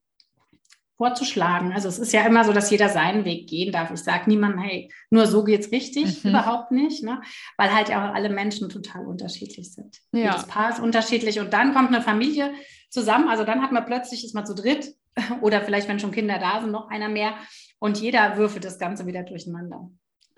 vorzuschlagen. 0.97 1.73
Also 1.73 1.87
es 1.89 1.99
ist 1.99 2.13
ja 2.13 2.25
immer 2.25 2.43
so, 2.43 2.53
dass 2.53 2.71
jeder 2.71 2.89
seinen 2.89 3.23
Weg 3.25 3.47
gehen 3.47 3.71
darf. 3.71 3.91
Ich 3.91 3.99
sage 3.99 4.23
niemandem, 4.27 4.61
hey, 4.61 4.91
nur 5.11 5.27
so 5.27 5.43
geht 5.43 5.61
es 5.61 5.71
richtig, 5.71 6.23
mhm. 6.23 6.31
überhaupt 6.31 6.71
nicht, 6.71 7.03
ne? 7.03 7.21
weil 7.57 7.73
halt 7.73 7.89
ja 7.89 8.09
auch 8.09 8.15
alle 8.15 8.29
Menschen 8.29 8.69
total 8.69 9.05
unterschiedlich 9.05 9.73
sind. 9.73 9.99
Ja. 10.11 10.31
Jedes 10.31 10.47
Paar 10.47 10.71
ist 10.71 10.79
unterschiedlich 10.79 11.39
und 11.39 11.53
dann 11.53 11.73
kommt 11.73 11.89
eine 11.89 12.01
Familie 12.01 12.51
zusammen, 12.89 13.27
also 13.27 13.43
dann 13.43 13.61
hat 13.61 13.71
man 13.71 13.85
plötzlich, 13.85 14.23
ist 14.25 14.33
man 14.33 14.45
zu 14.45 14.55
dritt 14.55 14.95
oder 15.41 15.61
vielleicht, 15.61 15.87
wenn 15.87 15.99
schon 15.99 16.11
Kinder 16.11 16.39
da 16.39 16.61
sind, 16.61 16.71
noch 16.71 16.89
einer 16.89 17.09
mehr. 17.09 17.35
Und 17.79 17.99
jeder 17.99 18.37
würfelt 18.37 18.65
das 18.65 18.79
Ganze 18.79 19.05
wieder 19.05 19.23
durcheinander. 19.23 19.89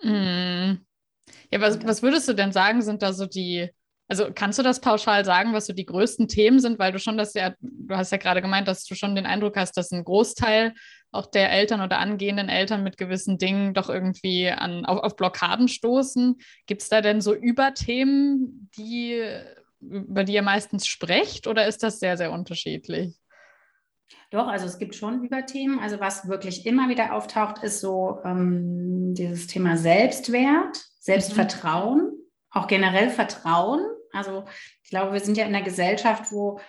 Mm. 0.01 0.85
Ja, 1.51 1.61
was, 1.61 1.85
was 1.85 2.01
würdest 2.01 2.27
du 2.27 2.33
denn 2.33 2.51
sagen, 2.51 2.81
sind 2.81 3.01
da 3.01 3.13
so 3.13 3.25
die, 3.25 3.69
also 4.07 4.29
kannst 4.33 4.57
du 4.57 4.63
das 4.63 4.81
pauschal 4.81 5.23
sagen, 5.23 5.53
was 5.53 5.67
so 5.67 5.73
die 5.73 5.85
größten 5.85 6.27
Themen 6.27 6.59
sind, 6.59 6.79
weil 6.79 6.91
du 6.91 6.99
schon 6.99 7.17
das 7.17 7.35
ja, 7.35 7.53
du 7.59 7.95
hast 7.95 8.11
ja 8.11 8.17
gerade 8.17 8.41
gemeint, 8.41 8.67
dass 8.67 8.83
du 8.85 8.95
schon 8.95 9.15
den 9.15 9.27
Eindruck 9.27 9.55
hast, 9.55 9.77
dass 9.77 9.91
ein 9.91 10.03
Großteil 10.03 10.73
auch 11.11 11.27
der 11.27 11.51
Eltern 11.51 11.81
oder 11.81 11.99
angehenden 11.99 12.49
Eltern 12.49 12.83
mit 12.83 12.97
gewissen 12.97 13.37
Dingen 13.37 13.73
doch 13.73 13.89
irgendwie 13.89 14.49
an, 14.49 14.85
auf, 14.85 14.99
auf 15.03 15.15
Blockaden 15.15 15.67
stoßen. 15.67 16.37
Gibt 16.65 16.81
es 16.81 16.89
da 16.89 17.01
denn 17.01 17.21
so 17.21 17.33
Überthemen, 17.33 18.69
die, 18.77 19.23
über 19.79 20.23
die 20.23 20.33
ihr 20.33 20.41
meistens 20.41 20.87
sprecht 20.87 21.47
oder 21.47 21.67
ist 21.67 21.83
das 21.83 21.99
sehr, 21.99 22.17
sehr 22.17 22.31
unterschiedlich? 22.31 23.18
Doch, 24.31 24.47
also 24.47 24.67
es 24.67 24.77
gibt 24.77 24.95
schon 24.95 25.23
Überthemen. 25.23 25.79
Also 25.79 25.99
was 25.99 26.27
wirklich 26.27 26.65
immer 26.65 26.89
wieder 26.89 27.13
auftaucht, 27.13 27.63
ist 27.63 27.81
so 27.81 28.19
ähm, 28.23 29.13
dieses 29.15 29.47
Thema 29.47 29.75
Selbstwert, 29.75 30.77
Selbstvertrauen, 30.99 32.01
mhm. 32.01 32.13
auch 32.51 32.67
generell 32.67 33.09
Vertrauen. 33.09 33.81
Also 34.11 34.45
ich 34.83 34.89
glaube, 34.89 35.13
wir 35.13 35.19
sind 35.19 35.37
ja 35.37 35.45
in 35.45 35.55
einer 35.55 35.65
Gesellschaft, 35.65 36.31
wo 36.31 36.59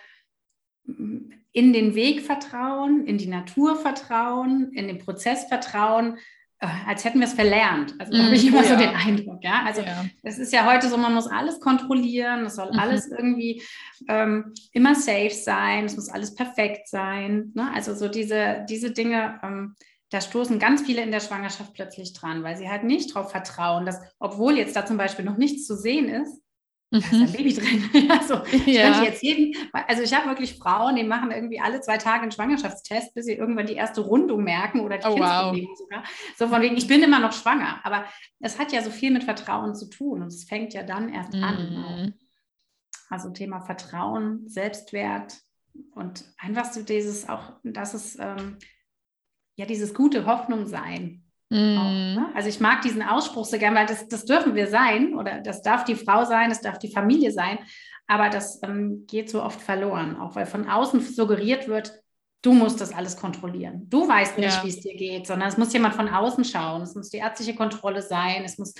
mm, 0.85 1.33
in 1.53 1.73
den 1.73 1.95
Weg 1.95 2.23
vertrauen, 2.23 3.07
in 3.07 3.19
die 3.19 3.27
Natur 3.27 3.77
vertrauen, 3.77 4.73
in 4.73 4.87
den 4.87 4.99
Prozess 4.99 5.45
vertrauen, 5.45 6.19
als 6.61 7.05
hätten 7.05 7.21
wir 7.21 7.27
es 7.27 7.33
verlernt. 7.33 7.95
Also 7.99 8.13
da 8.13 8.25
habe 8.25 8.35
ich 8.35 8.43
mhm. 8.43 8.49
immer 8.49 8.63
ja. 8.63 8.69
so 8.69 8.77
den 8.77 8.95
Eindruck, 8.95 9.43
ja. 9.43 9.63
Also 9.65 9.83
es 10.23 10.37
ja. 10.37 10.43
ist 10.43 10.53
ja 10.53 10.71
heute 10.71 10.89
so, 10.89 10.99
man 10.99 11.15
muss 11.15 11.27
alles 11.27 11.59
kontrollieren, 11.59 12.45
es 12.45 12.57
soll 12.57 12.71
mhm. 12.71 12.79
alles 12.79 13.11
irgendwie 13.11 13.63
ähm, 14.09 14.53
immer 14.73 14.95
safe 14.95 15.31
sein, 15.31 15.87
es 15.87 15.97
muss 15.97 16.11
alles 16.11 16.35
perfekt 16.35 16.89
sein. 16.89 17.53
Ne? 17.55 17.71
Also 17.75 17.95
so 17.95 18.09
diese, 18.09 18.67
diese 18.69 18.91
Dinge, 18.91 19.41
ähm, 19.43 19.75
da 20.11 20.21
stoßen 20.21 20.59
ganz 20.59 20.83
viele 20.83 21.03
in 21.03 21.13
der 21.13 21.21
Schwangerschaft 21.21 21.73
plötzlich 21.73 22.13
dran, 22.13 22.43
weil 22.43 22.57
sie 22.57 22.69
halt 22.69 22.85
nicht 22.85 23.15
darauf 23.15 23.31
vertrauen, 23.31 23.87
dass, 23.87 24.01
obwohl 24.19 24.59
jetzt 24.59 24.77
da 24.77 24.85
zum 24.85 24.99
Beispiel 24.99 25.25
noch 25.25 25.39
nichts 25.39 25.67
zu 25.67 25.77
sehen 25.77 26.09
ist, 26.09 26.43
da 26.91 26.99
ist 26.99 27.13
ein 27.13 27.21
mhm. 27.21 27.33
Baby 27.33 27.55
drin. 27.55 28.11
also, 28.11 28.43
ich 28.47 28.67
ja. 28.67 29.03
jetzt 29.03 29.23
jeden, 29.23 29.55
also 29.73 30.03
ich 30.03 30.13
habe 30.13 30.29
wirklich 30.29 30.59
Frauen, 30.59 30.97
die 30.97 31.05
machen 31.05 31.31
irgendwie 31.31 31.61
alle 31.61 31.81
zwei 31.81 31.99
Tage 31.99 32.23
einen 32.23 32.33
Schwangerschaftstest, 32.33 33.15
bis 33.15 33.27
sie 33.27 33.35
irgendwann 33.35 33.67
die 33.67 33.75
erste 33.75 34.01
Rundung 34.01 34.43
merken 34.43 34.81
oder 34.81 34.99
die 34.99 35.07
oh, 35.07 35.19
wow. 35.19 35.57
sogar. 35.77 36.03
So 36.37 36.49
von 36.49 36.61
wegen, 36.61 36.77
ich 36.77 36.89
bin 36.89 37.03
immer 37.03 37.21
noch 37.21 37.33
schwanger. 37.33 37.81
Aber 37.85 38.05
es 38.41 38.59
hat 38.59 38.73
ja 38.73 38.83
so 38.83 38.91
viel 38.91 39.13
mit 39.13 39.23
Vertrauen 39.23 39.75
zu 39.77 39.89
tun 39.89 40.23
und 40.23 40.29
es 40.29 40.45
fängt 40.45 40.75
ja 40.75 40.83
dann 40.83 41.13
erst 41.13 41.33
mhm. 41.33 41.45
an. 41.45 42.15
Also 43.09 43.31
Thema 43.31 43.61
Vertrauen, 43.61 44.49
Selbstwert 44.49 45.39
und 45.95 46.25
einfach 46.39 46.73
so 46.73 46.83
dieses 46.83 47.29
auch, 47.29 47.53
dass 47.63 47.95
es 47.95 48.19
ähm, 48.19 48.59
ja 49.55 49.67
dieses 49.67 49.95
gute 49.95 50.27
Hoffnung 50.27 50.67
sein 50.67 51.30
auch, 51.53 51.57
mhm. 51.57 52.15
ne? 52.15 52.31
Also 52.35 52.49
ich 52.49 52.61
mag 52.61 52.83
diesen 52.83 53.03
Ausspruch 53.03 53.45
so 53.45 53.59
gern, 53.59 53.75
weil 53.75 53.87
das, 53.87 54.07
das 54.09 54.25
dürfen 54.25 54.55
wir 54.55 54.69
sein 54.69 55.15
oder 55.15 55.41
das 55.41 55.63
darf 55.63 55.85
die 55.85 55.97
Frau 55.97 56.25
sein, 56.25 56.49
das 56.49 56.61
darf 56.61 56.79
die 56.79 56.93
Familie 56.93 57.33
sein, 57.33 57.59
aber 58.07 58.29
das 58.29 58.63
ähm, 58.63 59.05
geht 59.07 59.31
so 59.31 59.43
oft 59.43 59.61
verloren, 59.61 60.17
auch 60.17 60.37
weil 60.37 60.47
von 60.47 60.69
außen 60.69 61.01
suggeriert 61.01 61.69
wird, 61.69 61.93
du 62.43 62.53
musst 62.53 62.81
das 62.81 62.93
alles 62.93 63.17
kontrollieren. 63.17 63.87
Du 63.91 64.09
weißt 64.09 64.39
nicht, 64.39 64.57
ja. 64.57 64.65
wie 64.65 64.69
es 64.69 64.81
dir 64.81 64.95
geht, 64.95 65.27
sondern 65.27 65.49
es 65.49 65.59
muss 65.59 65.73
jemand 65.73 65.95
von 65.95 66.09
außen 66.09 66.45
schauen. 66.45 66.83
Es 66.83 66.95
muss 66.95 67.11
die 67.11 67.19
ärztliche 67.19 67.55
Kontrolle 67.55 68.03
sein, 68.03 68.43
es 68.45 68.59
muss 68.59 68.75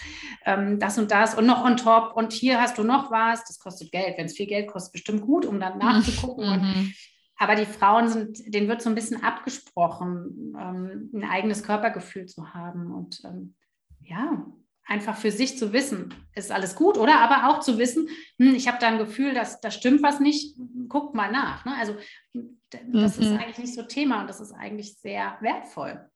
ähm, 0.47 0.79
das 0.79 0.97
und 0.99 1.11
das 1.11 1.35
und 1.35 1.47
noch 1.47 1.65
on 1.65 1.77
top 1.77 2.17
und 2.17 2.33
hier 2.33 2.61
hast 2.61 2.79
du 2.79 2.85
noch 2.85 3.11
was. 3.11 3.45
Das 3.45 3.59
kostet 3.59 3.93
Geld. 3.93 4.17
Wenn 4.17 4.27
es 4.27 4.37
viel 4.37 4.47
Geld 4.47 4.69
kostet, 4.69 4.93
bestimmt 4.93 5.23
gut, 5.23 5.45
um 5.45 5.61
dann 5.61 5.79
nachzugucken. 5.79 6.47
Mhm. 6.47 6.53
Und 6.53 6.95
aber 7.41 7.55
die 7.55 7.65
Frauen 7.65 8.09
sind, 8.09 8.55
denen 8.55 8.69
wird 8.69 8.83
so 8.83 8.91
ein 8.91 8.95
bisschen 8.95 9.23
abgesprochen, 9.23 10.55
ähm, 10.61 11.11
ein 11.15 11.25
eigenes 11.25 11.63
Körpergefühl 11.63 12.27
zu 12.27 12.53
haben 12.53 12.93
und 12.93 13.23
ähm, 13.25 13.55
ja, 14.03 14.45
einfach 14.85 15.17
für 15.17 15.31
sich 15.31 15.57
zu 15.57 15.73
wissen, 15.73 16.13
ist 16.35 16.53
alles 16.53 16.77
gut, 16.77 16.99
oder? 16.99 17.19
Aber 17.19 17.49
auch 17.49 17.61
zu 17.61 17.79
wissen, 17.79 18.11
hm, 18.39 18.55
ich 18.55 18.69
habe 18.69 18.77
da 18.79 18.89
ein 18.89 18.99
Gefühl, 18.99 19.33
dass 19.33 19.59
da 19.63 19.71
stimmt 19.71 20.03
was 20.03 20.21
nicht, 20.21 20.55
guckt 20.89 21.15
mal 21.15 21.33
nach. 21.33 21.65
Ne? 21.65 21.73
Also 21.79 21.97
das 22.35 23.17
mhm. 23.17 23.23
ist 23.23 23.33
eigentlich 23.33 23.59
nicht 23.59 23.75
so 23.75 23.85
Thema 23.85 24.21
und 24.21 24.29
das 24.29 24.41
ist 24.41 24.53
eigentlich 24.53 24.99
sehr 24.99 25.39
wertvoll. 25.41 26.10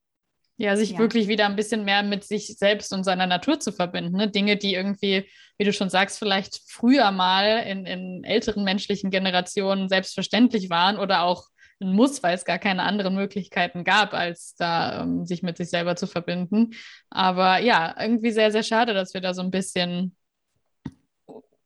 Ja, 0.56 0.76
sich 0.76 0.90
ja. 0.90 0.98
wirklich 0.98 1.26
wieder 1.26 1.46
ein 1.46 1.56
bisschen 1.56 1.84
mehr 1.84 2.04
mit 2.04 2.22
sich 2.22 2.46
selbst 2.56 2.92
und 2.92 3.02
seiner 3.02 3.26
Natur 3.26 3.58
zu 3.58 3.72
verbinden. 3.72 4.16
Ne? 4.16 4.30
Dinge, 4.30 4.56
die 4.56 4.74
irgendwie, 4.74 5.28
wie 5.58 5.64
du 5.64 5.72
schon 5.72 5.90
sagst, 5.90 6.18
vielleicht 6.18 6.60
früher 6.68 7.10
mal 7.10 7.64
in, 7.66 7.86
in 7.86 8.22
älteren 8.22 8.62
menschlichen 8.62 9.10
Generationen 9.10 9.88
selbstverständlich 9.88 10.70
waren 10.70 10.96
oder 10.96 11.22
auch 11.22 11.48
ein 11.80 11.92
Muss, 11.92 12.22
weil 12.22 12.36
es 12.36 12.44
gar 12.44 12.58
keine 12.58 12.84
anderen 12.84 13.16
Möglichkeiten 13.16 13.82
gab, 13.82 14.14
als 14.14 14.54
da 14.54 15.02
um, 15.02 15.26
sich 15.26 15.42
mit 15.42 15.56
sich 15.56 15.70
selber 15.70 15.96
zu 15.96 16.06
verbinden. 16.06 16.74
Aber 17.10 17.58
ja, 17.58 17.94
irgendwie 18.00 18.30
sehr, 18.30 18.52
sehr 18.52 18.62
schade, 18.62 18.94
dass 18.94 19.12
wir 19.12 19.20
da 19.20 19.34
so 19.34 19.42
ein 19.42 19.50
bisschen 19.50 20.16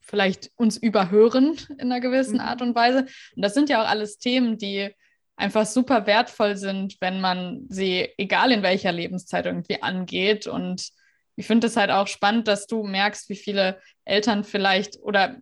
vielleicht 0.00 0.50
uns 0.56 0.78
überhören 0.78 1.58
in 1.72 1.92
einer 1.92 2.00
gewissen 2.00 2.36
mhm. 2.36 2.40
Art 2.40 2.62
und 2.62 2.74
Weise. 2.74 3.00
Und 3.36 3.42
das 3.42 3.52
sind 3.52 3.68
ja 3.68 3.82
auch 3.82 3.88
alles 3.88 4.18
Themen, 4.18 4.56
die 4.56 4.94
einfach 5.38 5.66
super 5.66 6.06
wertvoll 6.06 6.56
sind, 6.56 6.96
wenn 7.00 7.20
man 7.20 7.64
sie, 7.68 8.08
egal 8.18 8.52
in 8.52 8.62
welcher 8.62 8.92
Lebenszeit, 8.92 9.46
irgendwie 9.46 9.80
angeht. 9.82 10.46
Und 10.46 10.90
ich 11.36 11.46
finde 11.46 11.68
es 11.68 11.76
halt 11.76 11.90
auch 11.90 12.08
spannend, 12.08 12.48
dass 12.48 12.66
du 12.66 12.82
merkst, 12.82 13.28
wie 13.30 13.36
viele 13.36 13.80
Eltern 14.04 14.42
vielleicht 14.42 14.98
oder 15.00 15.36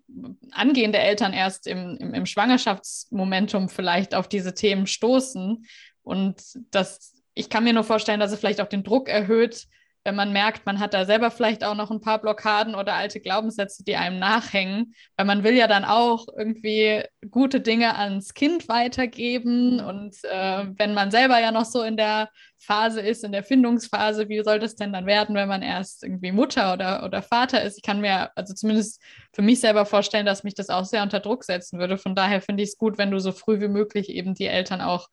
angehende 0.51 0.99
Eltern 0.99 1.33
erst 1.33 1.67
im, 1.67 1.97
im, 1.97 2.13
im 2.13 2.27
Schwangerschaftsmomentum 2.27 3.71
vielleicht 3.71 4.15
auf 4.15 4.29
diese 4.29 4.55
Themen 4.55 4.87
stoßen. 4.87 5.67
Und 6.03 6.43
das, 6.71 7.15
ich 7.33 7.49
kann 7.49 7.65
mir 7.65 7.73
nur 7.73 7.85
vorstellen, 7.85 8.21
dass 8.21 8.33
es 8.33 8.39
vielleicht 8.39 8.61
auch 8.61 8.69
den 8.69 8.85
Druck 8.85 9.09
erhöht, 9.09 9.67
wenn 10.07 10.15
man 10.15 10.33
merkt, 10.33 10.67
man 10.67 10.79
hat 10.79 10.95
da 10.95 11.05
selber 11.05 11.33
vielleicht 11.33 11.65
auch 11.65 11.75
noch 11.75 11.91
ein 11.91 12.01
paar 12.01 12.21
Blockaden 12.21 12.77
oder 12.77 12.95
alte 12.95 13.21
Glaubenssätze, 13.21 13.83
die 13.83 13.97
einem 13.97 14.21
nachhängen, 14.21 14.95
weil 15.17 15.27
man 15.27 15.43
will 15.43 15.55
ja 15.55 15.67
dann 15.67 15.85
auch 15.85 16.29
irgendwie 16.39 17.03
gute 17.29 17.61
Dinge 17.61 17.97
ans 17.97 18.33
Kind 18.33 18.69
weitergeben 18.69 19.81
und 19.81 20.15
äh, 20.23 20.67
wenn 20.79 20.95
man 20.95 21.11
selber 21.11 21.41
ja 21.41 21.51
noch 21.51 21.65
so 21.65 21.83
in 21.83 21.97
der 21.97 22.31
Phase 22.57 23.01
ist, 23.01 23.25
in 23.25 23.33
der 23.33 23.43
Findungsphase, 23.43 24.29
wie 24.29 24.45
soll 24.45 24.61
das 24.61 24.77
denn 24.77 24.93
dann 24.93 25.07
werden, 25.07 25.35
wenn 25.35 25.49
man 25.49 25.63
erst 25.63 26.05
irgendwie 26.05 26.31
Mutter 26.31 26.73
oder, 26.73 27.05
oder 27.05 27.21
Vater 27.21 27.65
ist? 27.65 27.77
Ich 27.77 27.83
kann 27.83 28.01
mir 28.01 28.31
also 28.37 28.55
zumindest 28.55 29.03
für 29.35 29.43
mich 29.43 29.59
selber 29.59 29.87
vorstellen, 29.87 30.25
dass 30.25 30.45
mich 30.45 30.55
das 30.55 30.71
auch 30.71 30.85
sehr 30.85 31.03
unter 31.03 31.19
Druck 31.19 31.43
setzen 31.43 31.81
würde. 31.81 31.99
Von 31.99 32.15
daher 32.15 32.41
finde 32.41 32.63
ich 32.63 32.69
es 32.69 32.79
gut, 32.79 32.97
wenn 32.97 33.11
du 33.11 33.19
so 33.19 33.33
früh 33.33 33.61
wie 33.61 33.67
möglich 33.67 34.09
eben 34.09 34.35
die 34.35 34.47
Eltern 34.47 34.81
auch 34.81 35.09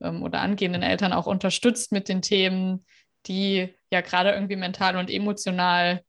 ähm, 0.00 0.22
oder 0.22 0.40
angehenden 0.40 0.82
Eltern 0.82 1.12
auch 1.12 1.26
unterstützt 1.26 1.90
mit 1.90 2.08
den 2.08 2.22
Themen, 2.22 2.86
die 3.26 3.75
ja 3.90 4.00
gerade 4.00 4.30
irgendwie 4.32 4.56
mental 4.56 4.96
und 4.96 5.10
emotional 5.10 6.02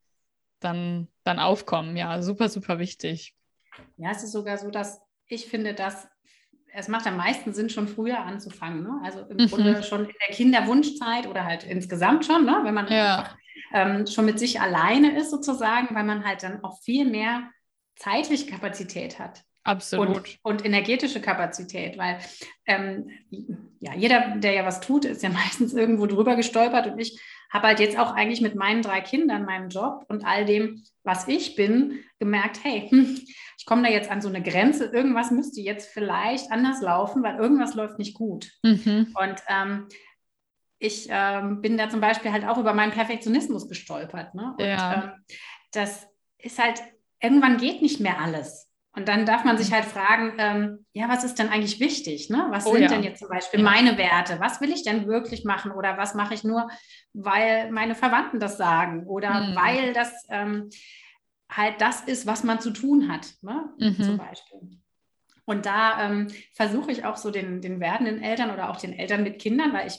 dann, 0.60 1.08
dann 1.24 1.38
aufkommen. 1.38 1.96
Ja, 1.96 2.22
super, 2.22 2.48
super 2.48 2.78
wichtig. 2.78 3.34
Ja, 3.96 4.10
es 4.10 4.22
ist 4.22 4.32
sogar 4.32 4.58
so, 4.58 4.70
dass 4.70 5.00
ich 5.26 5.46
finde, 5.46 5.74
dass 5.74 6.08
es 6.74 6.88
macht 6.88 7.06
am 7.06 7.16
meisten 7.16 7.54
Sinn, 7.54 7.70
schon 7.70 7.88
früher 7.88 8.20
anzufangen. 8.20 8.82
Ne? 8.82 9.00
Also 9.02 9.20
im 9.20 9.36
mhm. 9.36 9.48
Grunde 9.48 9.82
schon 9.82 10.04
in 10.04 10.14
der 10.28 10.36
Kinderwunschzeit 10.36 11.26
oder 11.26 11.44
halt 11.44 11.64
insgesamt 11.64 12.24
schon, 12.24 12.44
ne? 12.44 12.60
wenn 12.62 12.74
man 12.74 12.88
ja. 12.88 13.18
einfach, 13.18 13.36
ähm, 13.72 14.06
schon 14.06 14.26
mit 14.26 14.38
sich 14.38 14.60
alleine 14.60 15.16
ist 15.16 15.30
sozusagen, 15.30 15.94
weil 15.94 16.04
man 16.04 16.24
halt 16.24 16.42
dann 16.42 16.62
auch 16.62 16.80
viel 16.82 17.04
mehr 17.04 17.50
zeitliche 17.96 18.46
Kapazität 18.46 19.18
hat. 19.18 19.42
Absolut. 19.64 20.16
Und, 20.16 20.38
und 20.42 20.64
energetische 20.64 21.20
Kapazität, 21.20 21.98
weil 21.98 22.18
ähm, 22.66 23.10
ja, 23.80 23.94
jeder, 23.94 24.36
der 24.36 24.52
ja 24.52 24.64
was 24.64 24.80
tut, 24.80 25.04
ist 25.04 25.22
ja 25.22 25.28
meistens 25.30 25.74
irgendwo 25.74 26.06
drüber 26.06 26.36
gestolpert 26.36 26.86
und 26.86 26.98
ich 26.98 27.20
habe 27.50 27.68
halt 27.68 27.80
jetzt 27.80 27.98
auch 27.98 28.12
eigentlich 28.14 28.40
mit 28.40 28.54
meinen 28.54 28.82
drei 28.82 29.00
Kindern, 29.00 29.44
meinem 29.44 29.68
Job 29.70 30.04
und 30.08 30.26
all 30.26 30.44
dem, 30.44 30.82
was 31.02 31.28
ich 31.28 31.54
bin, 31.54 32.00
gemerkt, 32.18 32.62
hey, 32.62 32.88
hm, 32.88 33.18
ich 33.56 33.66
komme 33.66 33.82
da 33.82 33.88
jetzt 33.88 34.10
an 34.10 34.20
so 34.20 34.28
eine 34.28 34.42
Grenze, 34.42 34.86
irgendwas 34.86 35.30
müsste 35.30 35.60
jetzt 35.60 35.90
vielleicht 35.90 36.50
anders 36.50 36.80
laufen, 36.82 37.22
weil 37.22 37.36
irgendwas 37.36 37.74
läuft 37.74 37.98
nicht 37.98 38.14
gut. 38.14 38.50
Mhm. 38.62 39.14
Und 39.18 39.42
ähm, 39.48 39.88
ich 40.78 41.08
ähm, 41.10 41.60
bin 41.60 41.76
da 41.76 41.88
zum 41.88 42.00
Beispiel 42.00 42.32
halt 42.32 42.46
auch 42.46 42.58
über 42.58 42.72
meinen 42.72 42.92
Perfektionismus 42.92 43.68
gestolpert. 43.68 44.34
Ne? 44.34 44.54
Und 44.58 44.64
ja. 44.64 44.94
ähm, 44.94 45.24
das 45.72 46.06
ist 46.38 46.62
halt, 46.62 46.82
irgendwann 47.20 47.56
geht 47.56 47.82
nicht 47.82 48.00
mehr 48.00 48.20
alles. 48.20 48.67
Und 48.92 49.06
dann 49.06 49.26
darf 49.26 49.44
man 49.44 49.58
sich 49.58 49.70
mhm. 49.70 49.74
halt 49.74 49.84
fragen, 49.84 50.32
ähm, 50.38 50.86
ja, 50.92 51.08
was 51.08 51.22
ist 51.22 51.38
denn 51.38 51.48
eigentlich 51.48 51.78
wichtig? 51.78 52.30
Ne? 52.30 52.46
Was 52.50 52.66
oh, 52.66 52.72
sind 52.72 52.82
ja. 52.82 52.88
denn 52.88 53.02
jetzt 53.02 53.20
zum 53.20 53.28
Beispiel 53.28 53.60
ja. 53.60 53.64
meine 53.64 53.96
Werte? 53.96 54.40
Was 54.40 54.60
will 54.60 54.72
ich 54.72 54.82
denn 54.82 55.06
wirklich 55.06 55.44
machen? 55.44 55.70
Oder 55.72 55.96
was 55.98 56.14
mache 56.14 56.34
ich 56.34 56.42
nur, 56.42 56.68
weil 57.12 57.70
meine 57.70 57.94
Verwandten 57.94 58.40
das 58.40 58.56
sagen? 58.56 59.06
Oder 59.06 59.40
mhm. 59.40 59.56
weil 59.56 59.92
das 59.92 60.26
ähm, 60.30 60.70
halt 61.50 61.80
das 61.80 62.00
ist, 62.02 62.26
was 62.26 62.44
man 62.44 62.60
zu 62.60 62.70
tun 62.70 63.10
hat, 63.10 63.34
ne? 63.42 63.70
Mhm. 63.78 64.02
zum 64.02 64.16
Beispiel. 64.18 64.58
Und 65.44 65.64
da 65.64 66.04
ähm, 66.04 66.26
versuche 66.54 66.90
ich 66.92 67.04
auch 67.04 67.16
so 67.16 67.30
den, 67.30 67.62
den 67.62 67.80
werdenden 67.80 68.22
Eltern 68.22 68.50
oder 68.50 68.68
auch 68.68 68.76
den 68.76 68.92
Eltern 68.92 69.22
mit 69.22 69.38
Kindern, 69.38 69.72
weil 69.72 69.86
ich 69.86 69.98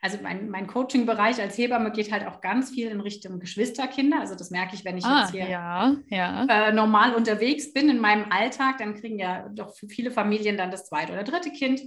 also 0.00 0.18
mein, 0.22 0.48
mein 0.48 0.66
Coaching-Bereich 0.66 1.40
als 1.40 1.58
Hebamme 1.58 1.90
geht 1.90 2.12
halt 2.12 2.26
auch 2.26 2.40
ganz 2.40 2.70
viel 2.70 2.88
in 2.88 3.00
Richtung 3.00 3.40
Geschwisterkinder. 3.40 4.20
Also 4.20 4.36
das 4.36 4.50
merke 4.50 4.74
ich, 4.74 4.84
wenn 4.84 4.96
ich 4.96 5.04
ah, 5.04 5.22
jetzt 5.22 5.32
hier 5.32 5.48
ja, 5.48 5.96
ja. 6.08 6.46
Äh, 6.48 6.72
normal 6.72 7.14
unterwegs 7.14 7.72
bin 7.72 7.88
in 7.88 7.98
meinem 8.00 8.30
Alltag, 8.30 8.78
dann 8.78 8.94
kriegen 8.94 9.18
ja 9.18 9.48
doch 9.48 9.74
viele 9.88 10.10
Familien 10.10 10.56
dann 10.56 10.70
das 10.70 10.86
zweite 10.86 11.12
oder 11.12 11.24
dritte 11.24 11.50
Kind. 11.50 11.82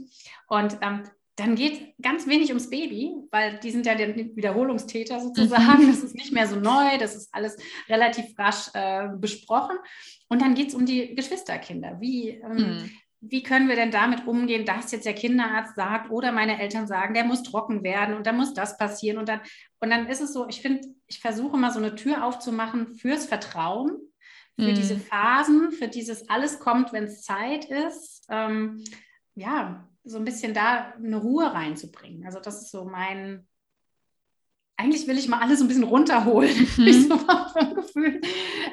Und 0.48 0.78
ähm, 0.82 1.04
dann 1.38 1.56
geht 1.56 1.96
ganz 2.02 2.28
wenig 2.28 2.50
ums 2.50 2.70
Baby, 2.70 3.14
weil 3.32 3.60
die 3.60 3.72
sind 3.72 3.86
ja 3.86 3.96
der 3.96 4.16
Wiederholungstäter 4.16 5.22
sozusagen. 5.22 5.86
Mhm. 5.86 5.88
Das 5.88 6.04
ist 6.04 6.16
nicht 6.16 6.34
mehr 6.34 6.48
so 6.48 6.58
neu, 6.58 6.98
das 7.00 7.16
ist 7.16 7.34
alles 7.34 7.58
relativ 7.88 8.38
rasch 8.38 8.70
äh, 8.74 9.08
besprochen. 9.16 9.78
Und 10.28 10.42
dann 10.42 10.54
geht 10.54 10.70
es 10.70 10.76
um 10.76 10.86
die 10.86 11.16
Geschwisterkinder. 11.16 12.02
Wie, 12.02 12.30
ähm, 12.30 12.58
mhm 12.58 12.92
wie 13.22 13.44
können 13.44 13.70
wir 13.70 13.76
denn 13.76 13.92
damit 13.92 14.28
umgehen, 14.28 14.66
dass 14.66 14.92
jetzt 14.92 15.06
der 15.06 15.14
Kinderarzt 15.14 15.76
sagt 15.76 16.10
oder 16.10 16.32
meine 16.32 16.60
Eltern 16.60 16.88
sagen, 16.88 17.14
der 17.14 17.24
muss 17.24 17.44
trocken 17.44 17.84
werden 17.84 18.16
und 18.16 18.26
dann 18.26 18.36
muss 18.36 18.56
das 18.56 18.78
passieren 18.78 19.20
und 19.20 19.30
dann, 19.30 19.42
und 19.80 19.92
dann 19.92 20.08
ist 20.08 20.22
es 20.22 20.34
so, 20.34 20.48
ich 20.50 20.62
finde, 20.62 20.88
ich 21.06 21.20
versuche 21.20 21.56
mal 21.56 21.72
so 21.72 21.80
eine 21.80 21.96
Tür 21.96 22.26
aufzumachen 22.26 22.96
fürs 22.96 23.28
Vertrauen, 23.28 23.92
für 24.58 24.72
mm. 24.72 24.76
diese 24.76 24.98
Phasen, 24.98 25.72
für 25.72 25.88
dieses 25.88 26.30
alles 26.30 26.60
kommt, 26.60 26.94
wenn 26.94 27.04
es 27.04 27.22
Zeit 27.22 27.66
ist, 27.66 28.26
ähm, 28.30 28.84
ja, 29.36 29.88
so 30.04 30.18
ein 30.18 30.26
bisschen 30.26 30.56
da 30.56 30.94
eine 30.96 31.18
Ruhe 31.18 31.54
reinzubringen. 31.54 32.26
Also 32.26 32.40
das 32.40 32.64
ist 32.64 32.72
so 32.72 32.86
mein, 32.86 33.48
eigentlich 34.78 35.08
will 35.08 35.20
ich 35.20 35.28
mal 35.28 35.42
alles 35.42 35.60
so 35.60 35.66
ein 35.66 35.68
bisschen 35.68 35.84
runterholen. 35.84 36.68
Mhm. 36.78 36.88
Ich 36.88 37.08
so 37.08 37.18
vom 37.18 37.76
Gefühl, 37.76 38.22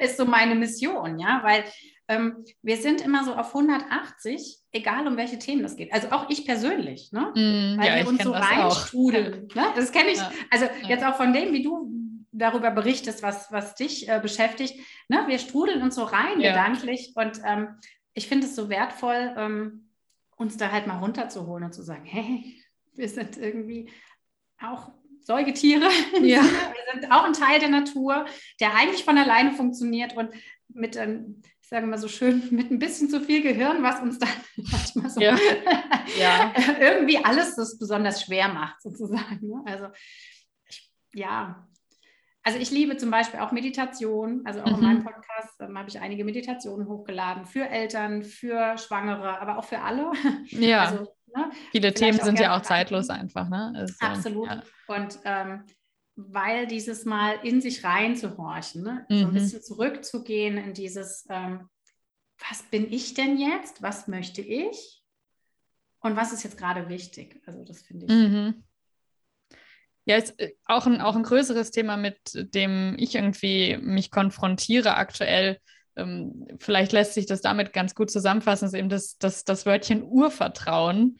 ist 0.01 0.17
so 0.17 0.25
meine 0.25 0.55
Mission, 0.55 1.19
ja, 1.19 1.41
weil 1.43 1.65
ähm, 2.09 2.43
wir 2.63 2.77
sind 2.77 3.01
immer 3.01 3.23
so 3.23 3.35
auf 3.35 3.55
180, 3.55 4.57
egal 4.71 5.07
um 5.07 5.15
welche 5.15 5.37
Themen 5.37 5.63
es 5.63 5.75
geht. 5.75 5.93
Also 5.93 6.09
auch 6.09 6.29
ich 6.29 6.45
persönlich, 6.45 7.11
ne? 7.11 7.31
Mm, 7.35 7.79
weil 7.79 7.87
ja, 7.87 7.95
wir 7.97 8.07
uns 8.07 8.23
so 8.23 8.31
reinstrudeln. 8.31 9.47
Ne? 9.53 9.65
Das 9.75 9.91
kenne 9.91 10.09
ich. 10.09 10.17
Ja. 10.17 10.31
Also 10.49 10.65
ja. 10.65 10.89
jetzt 10.89 11.05
auch 11.05 11.15
von 11.15 11.33
dem, 11.33 11.53
wie 11.53 11.61
du 11.61 11.87
darüber 12.31 12.71
berichtest, 12.71 13.21
was, 13.21 13.51
was 13.51 13.75
dich 13.75 14.09
äh, 14.09 14.19
beschäftigt. 14.19 14.79
Ne? 15.07 15.23
Wir 15.27 15.37
strudeln 15.37 15.83
uns 15.83 15.95
so 15.95 16.03
rein 16.03 16.39
gedanklich 16.39 17.13
und 17.15 17.39
ähm, 17.45 17.75
ich 18.13 18.27
finde 18.27 18.47
es 18.47 18.55
so 18.55 18.69
wertvoll, 18.69 19.35
ähm, 19.37 19.89
uns 20.35 20.57
da 20.57 20.71
halt 20.71 20.87
mal 20.87 20.97
runterzuholen 20.97 21.65
und 21.65 21.73
zu 21.73 21.83
sagen, 21.83 22.05
hey, 22.05 22.59
wir 22.95 23.07
sind 23.07 23.37
irgendwie 23.37 23.91
auch 24.59 24.91
Säugetiere. 25.21 25.89
Ja. 26.21 26.41
wir 26.41 27.01
sind 27.01 27.11
auch 27.11 27.23
ein 27.23 27.33
Teil 27.33 27.59
der 27.59 27.69
Natur, 27.69 28.25
der 28.59 28.73
eigentlich 28.75 29.03
von 29.03 29.17
alleine 29.17 29.51
funktioniert 29.51 30.17
und 30.17 30.31
mit 30.69 30.95
ähm, 30.95 31.43
ich 31.69 31.75
sage 31.75 31.85
mal 31.85 31.99
so 31.99 32.07
schön, 32.07 32.47
mit 32.51 32.71
ein 32.71 32.79
bisschen 32.79 33.11
zu 33.11 33.21
viel 33.21 33.43
Gehirn, 33.43 33.83
was 33.83 34.01
uns 34.01 34.17
dann 34.17 34.29
manchmal 34.55 35.07
so 35.07 35.21
ja. 35.21 35.37
Ja. 36.19 36.51
irgendwie 36.79 37.23
alles 37.23 37.55
das 37.55 37.77
besonders 37.77 38.23
schwer 38.23 38.47
macht, 38.47 38.81
sozusagen. 38.81 39.47
Ne? 39.47 39.61
Also 39.67 39.89
ich, 40.67 40.91
ja, 41.13 41.67
also 42.41 42.57
ich 42.57 42.71
liebe 42.71 42.97
zum 42.97 43.11
Beispiel 43.11 43.39
auch 43.41 43.51
Meditation. 43.51 44.41
Also 44.45 44.61
auch 44.61 44.71
mhm. 44.71 44.73
in 44.77 44.81
meinem 44.81 45.03
Podcast 45.03 45.61
ähm, 45.61 45.77
habe 45.77 45.89
ich 45.89 45.99
einige 45.99 46.25
Meditationen 46.25 46.87
hochgeladen 46.87 47.45
für 47.45 47.69
Eltern, 47.69 48.23
für 48.23 48.75
Schwangere, 48.79 49.39
aber 49.39 49.59
auch 49.59 49.65
für 49.65 49.81
alle. 49.81 50.11
Ja. 50.47 50.85
Also, 50.85 51.13
ne, 51.35 51.51
Viele 51.69 51.93
Themen 51.93 52.19
sind 52.19 52.39
ja 52.39 52.57
auch 52.57 52.63
zeitlos 52.63 53.11
einfach. 53.11 53.47
Ne? 53.47 53.73
Also, 53.75 53.93
Absolut. 53.99 54.47
Ja. 54.47 54.63
Und 54.87 55.19
ähm, 55.23 55.65
weil 56.27 56.67
dieses 56.67 57.05
Mal 57.05 57.35
in 57.43 57.61
sich 57.61 57.83
reinzuhorchen, 57.83 58.83
ne? 58.83 59.05
Mhm. 59.09 59.15
so 59.15 59.25
ein 59.25 59.29
mhm. 59.29 59.33
bisschen 59.33 59.63
zurückzugehen 59.63 60.57
in 60.57 60.73
dieses, 60.73 61.25
ähm, 61.29 61.69
was 62.49 62.63
bin 62.63 62.91
ich 62.91 63.13
denn 63.13 63.37
jetzt? 63.37 63.81
Was 63.81 64.07
möchte 64.07 64.41
ich? 64.41 65.01
Und 66.01 66.15
was 66.15 66.31
ist 66.31 66.43
jetzt 66.43 66.57
gerade 66.57 66.89
wichtig? 66.89 67.41
Also 67.45 67.63
das 67.63 67.81
finde 67.81 68.05
ich. 68.05 68.11
Mhm. 68.11 68.63
Ja, 70.05 70.17
ist 70.17 70.39
äh, 70.39 70.53
auch 70.65 70.87
ein, 70.87 71.01
auch 71.01 71.15
ein 71.15 71.23
größeres 71.23 71.71
Thema, 71.71 71.97
mit 71.97 72.17
dem 72.33 72.95
ich 72.97 73.15
irgendwie 73.15 73.77
mich 73.77 74.11
konfrontiere 74.11 74.95
aktuell. 74.95 75.59
Ähm, 75.95 76.47
vielleicht 76.59 76.91
lässt 76.91 77.13
sich 77.13 77.25
das 77.25 77.41
damit 77.41 77.73
ganz 77.73 77.95
gut 77.95 78.09
zusammenfassen, 78.09 78.65
ist 78.65 78.73
eben 78.73 78.89
das, 78.89 79.17
das, 79.17 79.43
das 79.43 79.65
Wörtchen 79.65 80.03
Urvertrauen. 80.03 81.17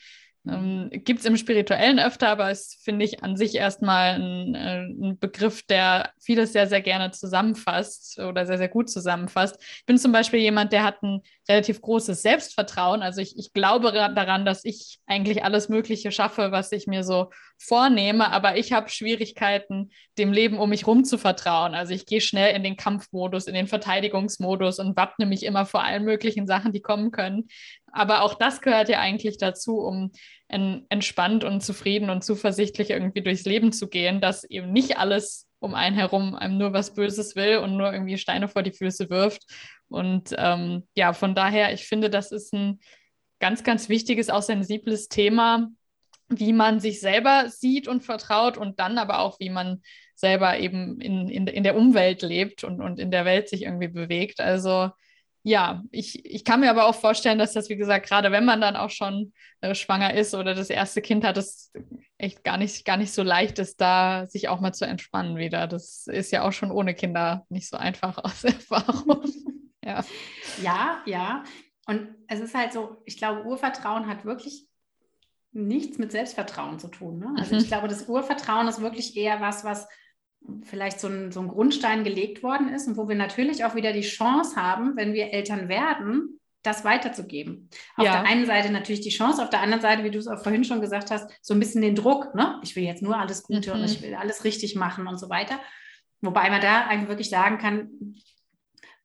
Ähm, 0.48 0.90
Gibt 0.92 1.20
es 1.20 1.26
im 1.26 1.36
Spirituellen 1.36 2.00
öfter, 2.00 2.30
aber 2.30 2.50
es 2.50 2.80
finde 2.82 3.04
ich 3.04 3.24
an 3.24 3.36
sich 3.36 3.56
erstmal 3.56 4.16
ein, 4.16 4.56
äh, 4.56 4.82
ein, 4.84 5.20
Begriff, 5.20 5.64
der 5.64 6.12
vieles 6.20 6.54
sehr, 6.54 6.68
sehr 6.68 6.82
gerne 6.82 7.12
zusammenfasst 7.12 8.20
oder 8.20 8.46
sehr, 8.46 8.58
sehr 8.58 8.70
gut 8.70 8.90
zusammenfasst. 8.90 9.58
Ich 9.60 9.86
bin 9.86 9.98
zum 9.98 10.12
Beispiel 10.12 10.40
jemand, 10.40 10.72
der 10.72 10.84
hat 10.84 11.04
ein 11.04 11.22
relativ 11.50 11.82
großes 11.82 12.22
Selbstvertrauen. 12.22 13.02
Also 13.02 13.20
ich, 13.20 13.38
ich 13.38 13.52
glaube 13.52 13.92
daran, 13.92 14.46
dass 14.46 14.64
ich 14.64 15.00
eigentlich 15.08 15.44
alles 15.44 15.68
Mögliche 15.68 16.12
schaffe, 16.12 16.52
was 16.52 16.72
ich 16.72 16.88
mir 16.88 17.04
so 17.04 17.32
vornehme, 17.58 18.32
aber 18.32 18.58
ich 18.58 18.72
habe 18.72 18.90
Schwierigkeiten, 18.90 19.92
dem 20.18 20.32
Leben 20.32 20.60
um 20.60 20.70
mich 20.70 20.82
herum 20.82 21.04
zu 21.04 21.18
vertrauen. 21.18 21.74
Also 21.76 21.94
ich 21.94 22.06
gehe 22.06 22.22
schnell 22.22 22.56
in 22.56 22.64
den 22.64 22.78
Kampfmodus, 22.78 23.48
in 23.48 23.54
den 23.54 23.68
Verteidigungsmodus 23.68 24.80
und 24.80 24.96
wappne 24.96 25.26
mich 25.26 25.44
immer 25.44 25.66
vor 25.66 25.84
allen 25.84 26.06
möglichen 26.06 26.48
Sachen, 26.48 26.72
die 26.72 26.82
kommen 26.82 27.12
können. 27.12 27.50
Aber 27.92 28.24
auch 28.24 28.36
das 28.36 28.62
gehört 28.62 28.90
ja 28.90 29.00
eigentlich 29.00 29.38
dazu, 29.38 29.80
um 29.80 30.12
en 30.48 30.86
entspannt 30.90 31.44
und 31.44 31.62
zufrieden 31.62 32.10
und 32.10 32.24
zuversichtlich 32.24 32.90
irgendwie 32.90 33.22
durchs 33.22 33.46
Leben 33.46 33.72
zu 33.72 33.88
gehen, 33.88 34.22
dass 34.22 34.44
eben 34.44 34.72
nicht 34.72 34.98
alles 34.98 35.48
um 35.60 35.76
einen 35.76 35.96
herum 35.96 36.36
einem 36.36 36.58
nur 36.58 36.74
was 36.74 36.94
Böses 36.94 37.36
will 37.36 37.58
und 37.58 37.78
nur 37.78 37.92
irgendwie 37.92 38.18
Steine 38.18 38.48
vor 38.48 38.64
die 38.64 38.72
Füße 38.72 39.10
wirft. 39.10 39.44
Und 39.90 40.34
ähm, 40.38 40.88
ja, 40.96 41.14
von 41.14 41.36
daher, 41.36 41.74
ich 41.74 41.86
finde, 41.86 42.10
das 42.10 42.32
ist 42.32 42.54
ein 42.54 42.80
ganz, 43.40 43.64
ganz 43.64 43.90
wichtiges, 43.90 44.30
auch 44.30 44.42
sensibles 44.42 45.10
Thema, 45.10 45.68
wie 46.30 46.54
man 46.54 46.80
sich 46.80 47.00
selber 47.00 47.50
sieht 47.50 47.88
und 47.88 48.04
vertraut 48.04 48.58
und 48.58 48.80
dann 48.80 48.98
aber 48.98 49.20
auch, 49.20 49.40
wie 49.40 49.50
man 49.50 49.82
selber 50.16 50.60
eben 50.60 51.00
in, 51.02 51.28
in, 51.28 51.48
in 51.48 51.64
der 51.64 51.76
Umwelt 51.76 52.22
lebt 52.22 52.64
und, 52.64 52.82
und 52.82 53.00
in 53.00 53.10
der 53.10 53.26
Welt 53.26 53.50
sich 53.50 53.64
irgendwie 53.64 53.88
bewegt. 53.88 54.40
Also 54.40 54.92
ja, 55.44 55.84
ich, 55.92 56.26
ich 56.26 56.44
kann 56.44 56.60
mir 56.60 56.70
aber 56.70 56.86
auch 56.86 56.96
vorstellen, 56.96 57.40
dass 57.40 57.54
das, 57.54 57.70
wie 57.70 57.78
gesagt, 57.78 58.08
gerade 58.08 58.32
wenn 58.32 58.46
man 58.46 58.60
dann 58.62 58.76
auch 58.76 58.90
schon 58.90 59.34
äh, 59.62 59.74
schwanger 59.74 60.14
ist 60.14 60.34
oder 60.36 60.54
das 60.54 60.70
erste 60.70 61.02
Kind 61.02 61.24
hat, 61.24 61.38
es 61.38 61.72
echt 62.18 62.44
gar 62.44 62.58
nicht, 62.58 62.86
gar 62.86 62.98
nicht 62.98 63.14
so 63.14 63.24
leicht 63.24 63.60
ist, 63.60 63.80
da 63.80 64.28
sich 64.28 64.50
auch 64.50 64.60
mal 64.60 64.74
zu 64.74 64.86
entspannen 64.86 65.38
wieder. 65.38 65.68
Das 65.68 66.08
ist 66.08 66.32
ja 66.32 66.44
auch 66.44 66.52
schon 66.52 66.72
ohne 66.72 66.94
Kinder 66.94 67.46
nicht 67.50 67.70
so 67.70 67.78
einfach 67.78 68.18
aus 68.24 68.44
Erfahrung. 68.44 69.24
ja. 69.84 70.04
ja, 70.62 71.02
ja. 71.06 71.44
Und 71.88 72.08
es 72.28 72.40
ist 72.40 72.54
halt 72.54 72.74
so, 72.74 72.98
ich 73.06 73.18
glaube, 73.18 73.46
Urvertrauen 73.46 74.08
hat 74.08 74.26
wirklich 74.26 74.68
nichts 75.52 75.98
mit 75.98 76.12
Selbstvertrauen 76.12 76.80
zu 76.80 76.90
tun. 76.90 77.20
Ne? 77.20 77.34
Also 77.38 77.56
mhm. 77.56 77.62
ich 77.62 77.68
glaube, 77.68 77.88
das 77.88 78.08
Urvertrauen 78.08 78.68
ist 78.68 78.82
wirklich 78.82 79.18
eher 79.18 79.42
was, 79.42 79.64
was 79.64 79.88
vielleicht 80.64 81.00
so 81.00 81.08
ein, 81.08 81.32
so 81.32 81.42
ein 81.42 81.48
Grundstein 81.48 82.04
gelegt 82.04 82.44
worden 82.44 82.70
ist 82.70 82.88
und 82.88 82.98
wo 82.98 83.08
wir 83.08 83.16
natürlich 83.16 83.66
auch 83.66 83.76
wieder 83.76 83.94
die 83.94 84.02
Chance 84.02 84.56
haben, 84.56 84.96
wenn 84.96 85.14
wir 85.14 85.34
Eltern 85.34 85.70
werden, 85.70 86.40
das 86.64 86.84
weiterzugeben. 86.84 87.70
Auf 87.96 88.06
ja. 88.06 88.12
der 88.12 88.30
einen 88.30 88.46
Seite 88.46 88.72
natürlich 88.72 89.02
die 89.02 89.10
Chance, 89.10 89.42
auf 89.42 89.50
der 89.50 89.62
anderen 89.62 89.82
Seite, 89.82 90.04
wie 90.04 90.12
du 90.12 90.20
es 90.20 90.28
auch 90.28 90.42
vorhin 90.42 90.64
schon 90.64 90.82
gesagt 90.82 91.10
hast, 91.10 91.32
so 91.42 91.54
ein 91.54 91.60
bisschen 91.60 91.82
den 91.82 91.96
Druck. 91.96 92.36
Ne? 92.36 92.60
Ich 92.64 92.76
will 92.76 92.84
jetzt 92.84 93.02
nur 93.02 93.18
alles 93.18 93.44
Gute 93.44 93.74
mhm. 93.74 93.80
und 93.80 93.86
ich 93.86 94.02
will 94.02 94.16
alles 94.16 94.44
richtig 94.44 94.76
machen 94.76 95.08
und 95.08 95.18
so 95.18 95.30
weiter. 95.30 95.60
Wobei 96.22 96.50
man 96.50 96.62
da 96.62 96.86
eigentlich 96.86 97.10
wirklich 97.10 97.30
sagen 97.30 97.60
kann, 97.60 98.16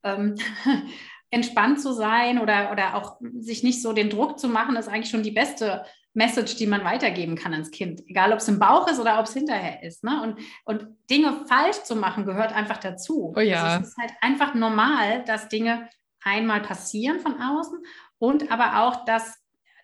ähm, 0.03 0.35
entspannt 1.29 1.81
zu 1.81 1.93
sein 1.93 2.39
oder, 2.39 2.71
oder 2.71 2.95
auch 2.95 3.17
sich 3.39 3.63
nicht 3.63 3.81
so 3.81 3.93
den 3.93 4.09
Druck 4.09 4.37
zu 4.37 4.49
machen, 4.49 4.75
ist 4.75 4.89
eigentlich 4.89 5.09
schon 5.09 5.23
die 5.23 5.31
beste 5.31 5.85
Message, 6.15 6.55
die 6.55 6.67
man 6.67 6.83
weitergeben 6.83 7.35
kann 7.35 7.53
ans 7.53 7.71
Kind. 7.71 8.01
Egal, 8.07 8.31
ob 8.31 8.39
es 8.39 8.47
im 8.47 8.57
Bauch 8.57 8.87
ist 8.87 8.99
oder 8.99 9.19
ob 9.19 9.25
es 9.25 9.33
hinterher 9.33 9.83
ist. 9.83 10.03
Ne? 10.03 10.21
Und, 10.21 10.39
und 10.63 10.87
Dinge 11.09 11.45
falsch 11.47 11.83
zu 11.83 11.95
machen, 11.95 12.25
gehört 12.25 12.53
einfach 12.53 12.77
dazu. 12.77 13.33
Oh 13.35 13.39
ja. 13.39 13.63
Also 13.63 13.83
es 13.83 13.89
ist 13.89 13.97
halt 13.97 14.13
einfach 14.21 14.53
normal, 14.53 15.23
dass 15.25 15.49
Dinge 15.49 15.89
einmal 16.23 16.61
passieren 16.61 17.19
von 17.19 17.39
außen 17.39 17.79
und 18.17 18.51
aber 18.51 18.81
auch, 18.81 19.05
dass, 19.05 19.37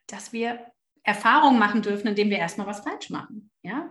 dass 0.07 0.33
wir 0.33 0.65
Erfahrungen 1.03 1.59
machen 1.59 1.81
dürfen, 1.81 2.07
indem 2.07 2.29
wir 2.29 2.37
erstmal 2.37 2.67
was 2.67 2.81
falsch 2.81 3.09
machen. 3.09 3.51
Ja, 3.61 3.89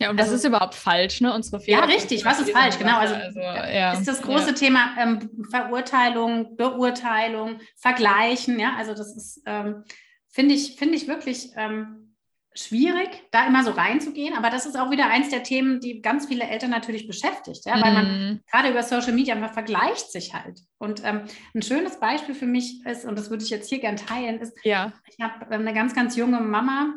ja, 0.00 0.10
und 0.10 0.20
also, 0.20 0.32
was 0.32 0.38
ist 0.38 0.44
überhaupt 0.44 0.76
falsch, 0.76 1.20
ne? 1.20 1.34
Unsere 1.34 1.58
Fehler. 1.58 1.78
Ja, 1.80 1.84
richtig, 1.84 2.24
was 2.24 2.40
ist 2.40 2.52
falsch? 2.52 2.78
Genau, 2.78 2.98
also, 2.98 3.14
also 3.14 3.40
ja, 3.40 3.92
ist 3.92 4.06
das 4.06 4.22
große 4.22 4.50
ja. 4.50 4.52
Thema 4.52 4.94
ähm, 4.96 5.28
Verurteilung, 5.50 6.56
Beurteilung, 6.56 7.58
Vergleichen, 7.76 8.60
ja, 8.60 8.74
also 8.78 8.94
das 8.94 9.16
ist, 9.16 9.42
ähm, 9.44 9.82
finde 10.28 10.54
ich, 10.54 10.76
finde 10.76 10.96
ich 10.96 11.08
wirklich 11.08 11.50
ähm, 11.56 12.08
schwierig, 12.54 13.08
da 13.30 13.46
immer 13.46 13.62
so 13.62 13.70
reinzugehen, 13.70 14.34
aber 14.34 14.50
das 14.50 14.66
ist 14.66 14.76
auch 14.76 14.90
wieder 14.90 15.06
eins 15.06 15.28
der 15.30 15.42
Themen, 15.42 15.80
die 15.80 16.02
ganz 16.02 16.26
viele 16.26 16.44
Eltern 16.44 16.70
natürlich 16.70 17.06
beschäftigt, 17.06 17.64
ja, 17.66 17.80
weil 17.80 17.92
man 17.92 18.06
mhm. 18.06 18.40
gerade 18.50 18.70
über 18.70 18.82
Social 18.82 19.12
Media, 19.12 19.34
man 19.34 19.52
vergleicht 19.52 20.10
sich 20.10 20.34
halt. 20.34 20.60
Und 20.78 21.02
ähm, 21.04 21.22
ein 21.54 21.62
schönes 21.62 22.00
Beispiel 22.00 22.34
für 22.34 22.46
mich 22.46 22.84
ist, 22.84 23.04
und 23.04 23.16
das 23.16 23.30
würde 23.30 23.44
ich 23.44 23.50
jetzt 23.50 23.68
hier 23.68 23.78
gern 23.78 23.96
teilen, 23.96 24.40
ist, 24.40 24.56
ja. 24.64 24.92
ich 25.06 25.22
habe 25.22 25.46
ähm, 25.54 25.60
eine 25.60 25.74
ganz, 25.74 25.94
ganz 25.94 26.16
junge 26.16 26.40
Mama, 26.40 26.94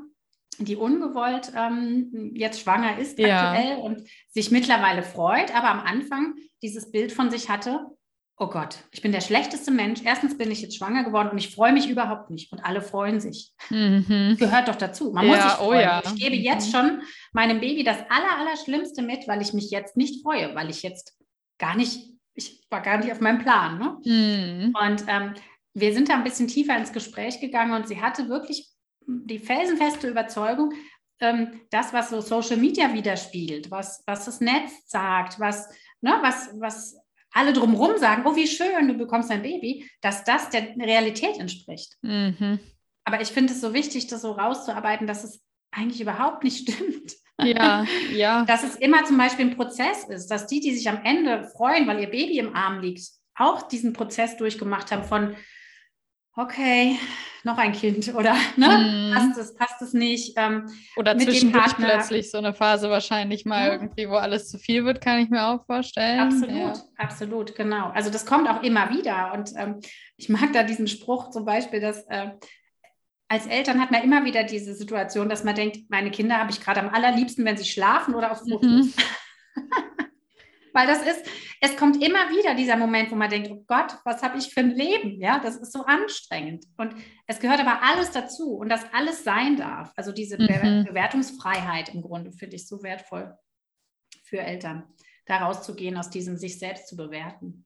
die 0.58 0.76
ungewollt 0.76 1.52
ähm, 1.56 2.32
jetzt 2.36 2.62
schwanger 2.62 2.98
ist 2.98 3.18
ja. 3.20 3.52
aktuell 3.52 3.78
und 3.78 4.08
sich 4.30 4.52
mittlerweile 4.52 5.04
freut, 5.04 5.56
aber 5.56 5.70
am 5.70 5.80
Anfang 5.80 6.36
dieses 6.62 6.92
Bild 6.92 7.12
von 7.12 7.30
sich 7.30 7.50
hatte, 7.50 7.86
oh 8.42 8.48
Gott, 8.48 8.80
ich 8.90 9.04
bin 9.04 9.12
der 9.12 9.22
schlechteste 9.22 9.70
Mensch. 9.70 10.02
Erstens 10.04 10.36
bin 10.36 10.50
ich 10.50 10.64
jetzt 10.64 10.76
schwanger 10.76 11.04
geworden 11.04 11.30
und 11.30 11.38
ich 11.38 11.54
freue 11.54 11.72
mich 11.74 11.88
überhaupt 11.88 12.32
nicht. 12.32 12.52
Und 12.52 12.60
alle 12.66 12.82
freuen 12.82 13.20
sich. 13.20 13.54
Mhm. 13.70 14.36
Gehört 14.40 14.68
doch 14.68 14.76
dazu. 14.76 15.12
Man 15.14 15.28
ja, 15.28 15.36
muss 15.36 15.44
sich 15.44 15.54
oh 15.62 15.66
freuen. 15.66 15.80
Oh 15.80 15.82
ja. 15.82 16.02
Ich 16.04 16.16
gebe 16.16 16.36
jetzt 16.36 16.72
schon 16.72 17.04
meinem 17.34 17.60
Baby 17.60 17.84
das 17.84 18.00
Aller, 18.10 18.40
Allerschlimmste 18.40 19.04
mit, 19.04 19.28
weil 19.28 19.44
ich 19.44 19.54
mich 19.54 19.70
jetzt 19.70 19.96
nicht 19.96 20.24
freue, 20.24 20.56
weil 20.56 20.72
ich 20.72 20.82
jetzt 20.82 21.16
gar 21.60 21.78
nicht, 21.78 22.02
ich 22.34 22.66
war 22.72 22.82
gar 22.82 22.98
nicht 22.98 23.12
auf 23.12 23.20
meinem 23.20 23.38
Plan. 23.38 23.78
Ne? 23.78 23.98
Mhm. 24.06 24.76
Und 24.76 25.06
ähm, 25.08 25.36
wir 25.76 25.94
sind 25.94 26.10
da 26.10 26.16
ein 26.16 26.24
bisschen 26.24 26.48
tiefer 26.48 26.76
ins 26.76 26.94
Gespräch 26.94 27.40
gegangen 27.40 27.74
und 27.74 27.88
sie 27.88 28.02
hatte 28.02 28.28
wirklich 28.28 28.72
die 29.06 29.40
felsenfeste 29.40 30.08
Überzeugung, 30.08 30.74
ähm, 31.20 31.62
das, 31.70 31.94
was 31.94 32.10
so 32.10 32.22
Social 32.22 32.58
Media 32.58 32.92
widerspiegelt, 32.92 33.70
was, 33.70 34.04
was 34.08 34.26
das 34.26 34.42
Netz 34.42 34.72
sagt, 34.88 35.40
was, 35.40 35.70
ne, 36.02 36.18
was, 36.24 36.50
was 36.60 37.01
alle 37.32 37.54
drumherum 37.54 37.98
sagen, 37.98 38.24
oh, 38.26 38.36
wie 38.36 38.48
schön, 38.48 38.88
du 38.88 38.94
bekommst 38.96 39.32
ein 39.32 39.42
Baby, 39.42 39.90
dass 40.02 40.24
das 40.24 40.50
der 40.50 40.76
Realität 40.78 41.38
entspricht. 41.38 41.98
Mhm. 42.02 42.60
Aber 43.04 43.22
ich 43.22 43.30
finde 43.30 43.54
es 43.54 43.62
so 43.62 43.74
wichtig, 43.74 44.08
das 44.08 44.22
so 44.22 44.32
rauszuarbeiten, 44.32 45.08
dass 45.08 45.24
es 45.24 45.42
eigentlich 45.72 46.02
überhaupt 46.02 46.44
nicht 46.44 46.70
stimmt. 46.70 47.14
Ja, 47.42 47.86
ja. 48.14 48.46
Dass 48.46 48.64
es 48.64 48.76
immer 48.76 49.04
zum 49.06 49.18
Beispiel 49.18 49.46
ein 49.46 49.56
Prozess 49.56 50.04
ist, 50.04 50.28
dass 50.28 50.46
die, 50.48 50.60
die 50.60 50.76
sich 50.76 50.88
am 50.88 51.04
Ende 51.04 51.50
freuen, 51.56 51.88
weil 51.88 52.00
ihr 52.00 52.10
Baby 52.10 52.38
im 52.38 52.56
Arm 52.56 52.82
liegt, 52.82 53.08
auch 53.36 53.64
diesen 53.64 53.94
Prozess 53.94 54.38
durchgemacht 54.38 54.92
haben 54.92 55.04
von, 55.04 55.36
okay, 56.36 56.98
noch 57.44 57.58
ein 57.58 57.74
Kind 57.74 58.14
oder 58.14 58.36
ne, 58.56 58.68
mm. 58.68 59.14
passt 59.14 59.38
es, 59.38 59.56
passt 59.56 59.82
es 59.82 59.94
nicht. 59.94 60.34
Ähm, 60.38 60.70
oder 60.96 61.18
zwischendurch 61.18 61.76
plötzlich 61.76 62.32
so 62.32 62.38
eine 62.38 62.54
Phase 62.54 62.90
wahrscheinlich 62.90 63.46
mal 63.46 63.68
ja. 63.68 63.74
irgendwie, 63.74 64.10
wo 64.10 64.16
alles 64.16 64.50
zu 64.50 64.58
viel 64.58 64.86
wird, 64.86 65.02
kann 65.02 65.20
ich 65.20 65.30
mir 65.30 65.46
auch 65.46 65.66
vorstellen. 65.66 66.20
Absolut, 66.20 66.56
ja. 66.56 66.74
absolut, 66.98 67.56
genau. 67.56 67.90
Also 67.90 68.10
das 68.10 68.26
kommt 68.26 68.50
auch 68.50 68.64
immer 68.64 68.90
wieder 68.92 69.34
und 69.34 69.52
ähm, 69.58 69.80
ich 70.18 70.30
mag 70.30 70.54
da 70.54 70.64
diesen 70.64 70.88
Spruch 70.88 71.32
zum 71.32 71.46
Beispiel, 71.46 71.82
dass 71.82 72.06
äh, 72.08 72.32
als 73.28 73.48
Eltern 73.48 73.80
hat 73.80 73.92
man 73.92 74.04
immer 74.04 74.26
wieder 74.26 74.44
diese 74.44 74.76
Situation, 74.76 75.30
dass 75.30 75.44
man 75.44 75.56
denkt, 75.56 75.90
meine 75.90 76.12
Kinder 76.12 76.38
habe 76.38 76.52
ich 76.52 76.60
gerade 76.60 76.82
am 76.82 76.90
allerliebsten, 76.90 77.46
wenn 77.46 77.58
sie 77.58 77.66
schlafen 77.66 78.14
oder 78.14 78.32
auf 78.32 78.40
Fotos. 78.40 78.62
Mhm. 78.62 78.94
Weil 80.74 80.88
das 80.88 81.02
ist, 81.02 81.26
es 81.60 81.76
kommt 81.76 82.02
immer 82.04 82.30
wieder 82.30 82.56
dieser 82.56 82.78
Moment, 82.78 83.12
wo 83.12 83.16
man 83.16 83.30
denkt, 83.30 83.50
oh 83.52 83.64
Gott, 83.68 83.98
was 84.06 84.22
habe 84.24 84.38
ich 84.38 84.54
für 84.54 84.62
ein 84.62 84.72
Leben? 84.72 85.20
Ja, 85.20 85.40
das 85.40 85.58
ist 85.58 85.74
so 85.74 85.84
anstrengend. 85.84 86.66
Und 86.78 86.96
es 87.28 87.40
gehört 87.40 87.60
aber 87.60 87.82
alles 87.84 88.12
dazu 88.12 88.56
und 88.56 88.70
dass 88.70 88.82
alles 88.94 89.24
sein 89.24 89.58
darf. 89.58 89.92
Also 89.96 90.12
diese 90.12 90.38
mhm. 90.38 90.86
Bewertungsfreiheit 90.86 91.90
im 91.90 92.02
Grunde 92.02 92.32
finde 92.32 92.56
ich 92.56 92.68
so 92.68 92.82
wertvoll 92.84 93.36
für 94.24 94.40
Eltern, 94.40 94.84
da 95.26 95.40
rauszugehen, 95.40 95.98
aus 95.98 96.10
diesem 96.10 96.38
sich 96.38 96.58
selbst 96.58 96.88
zu 96.88 96.96
bewerten. 96.96 97.66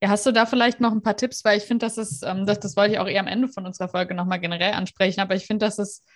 Ja, 0.00 0.10
hast 0.10 0.26
du 0.26 0.32
da 0.32 0.46
vielleicht 0.46 0.80
noch 0.80 0.92
ein 0.92 1.02
paar 1.02 1.16
Tipps, 1.16 1.44
weil 1.44 1.58
ich 1.58 1.64
finde, 1.64 1.86
das 1.86 1.98
ist, 1.98 2.22
ähm, 2.24 2.46
das, 2.46 2.60
das 2.60 2.76
wollte 2.76 2.94
ich 2.94 2.98
auch 2.98 3.08
eher 3.08 3.20
am 3.20 3.26
Ende 3.26 3.48
von 3.48 3.66
unserer 3.66 3.88
Folge 3.88 4.14
nochmal 4.14 4.40
generell 4.40 4.72
ansprechen, 4.72 5.20
aber 5.20 5.34
ich 5.34 5.46
finde, 5.46 5.66
das 5.66 5.78
ist 5.78 6.06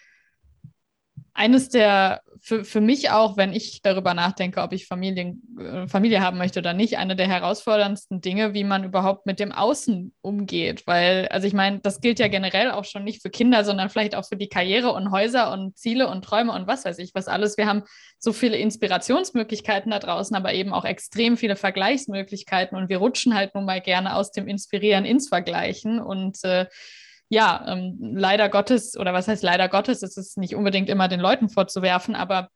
eines 1.39 1.69
der, 1.69 2.23
für, 2.41 2.65
für 2.65 2.81
mich 2.81 3.11
auch, 3.11 3.37
wenn 3.37 3.53
ich 3.53 3.81
darüber 3.83 4.13
nachdenke, 4.13 4.61
ob 4.61 4.73
ich 4.73 4.87
Familien, 4.87 5.41
äh, 5.61 5.87
Familie 5.87 6.21
haben 6.21 6.37
möchte 6.37 6.59
oder 6.59 6.73
nicht, 6.73 6.99
eine 6.99 7.15
der 7.15 7.29
herausforderndsten 7.29 8.21
Dinge, 8.21 8.55
wie 8.55 8.65
man 8.65 8.83
überhaupt 8.83 9.25
mit 9.25 9.39
dem 9.39 9.53
Außen 9.53 10.13
umgeht. 10.21 10.85
Weil, 10.89 11.29
also 11.29 11.47
ich 11.47 11.53
meine, 11.53 11.79
das 11.79 12.01
gilt 12.01 12.19
ja 12.19 12.27
generell 12.27 12.73
auch 12.73 12.85
schon 12.85 13.05
nicht 13.05 13.23
für 13.23 13.31
Kinder, 13.31 13.65
sondern 13.65 13.89
vielleicht 13.89 14.17
auch 14.17 14.27
für 14.27 14.37
die 14.37 14.49
Karriere 14.49 14.93
und 14.93 15.13
Häuser 15.13 15.53
und 15.53 15.79
Ziele 15.79 16.09
und 16.09 16.25
Träume 16.25 16.53
und 16.53 16.67
was 16.67 16.85
weiß 16.85 16.99
ich, 16.99 17.15
was 17.15 17.29
alles. 17.29 17.57
Wir 17.57 17.67
haben 17.67 17.85
so 18.19 18.33
viele 18.33 18.57
Inspirationsmöglichkeiten 18.57 19.93
da 19.93 20.01
draußen, 20.01 20.35
aber 20.35 20.55
eben 20.55 20.73
auch 20.73 20.85
extrem 20.85 21.37
viele 21.37 21.55
Vergleichsmöglichkeiten 21.55 22.77
und 22.77 22.89
wir 22.89 22.99
rutschen 22.99 23.37
halt 23.37 23.55
nun 23.55 23.65
mal 23.65 23.81
gerne 23.81 24.17
aus 24.17 24.33
dem 24.33 24.49
Inspirieren 24.49 25.05
ins 25.05 25.29
Vergleichen 25.29 26.01
und 26.01 26.43
äh, 26.43 26.67
ja, 27.29 27.65
ähm, 27.69 27.99
leider 28.01 28.49
Gottes, 28.49 28.97
oder 28.97 29.13
was 29.13 29.29
heißt 29.29 29.43
leider 29.43 29.69
Gottes, 29.69 30.03
ist 30.03 30.17
es 30.17 30.37
nicht 30.37 30.55
unbedingt 30.55 30.89
immer 30.89 31.09
den 31.09 31.21
Leuten 31.21 31.49
vorzuwerfen, 31.49 32.15
aber 32.15 32.49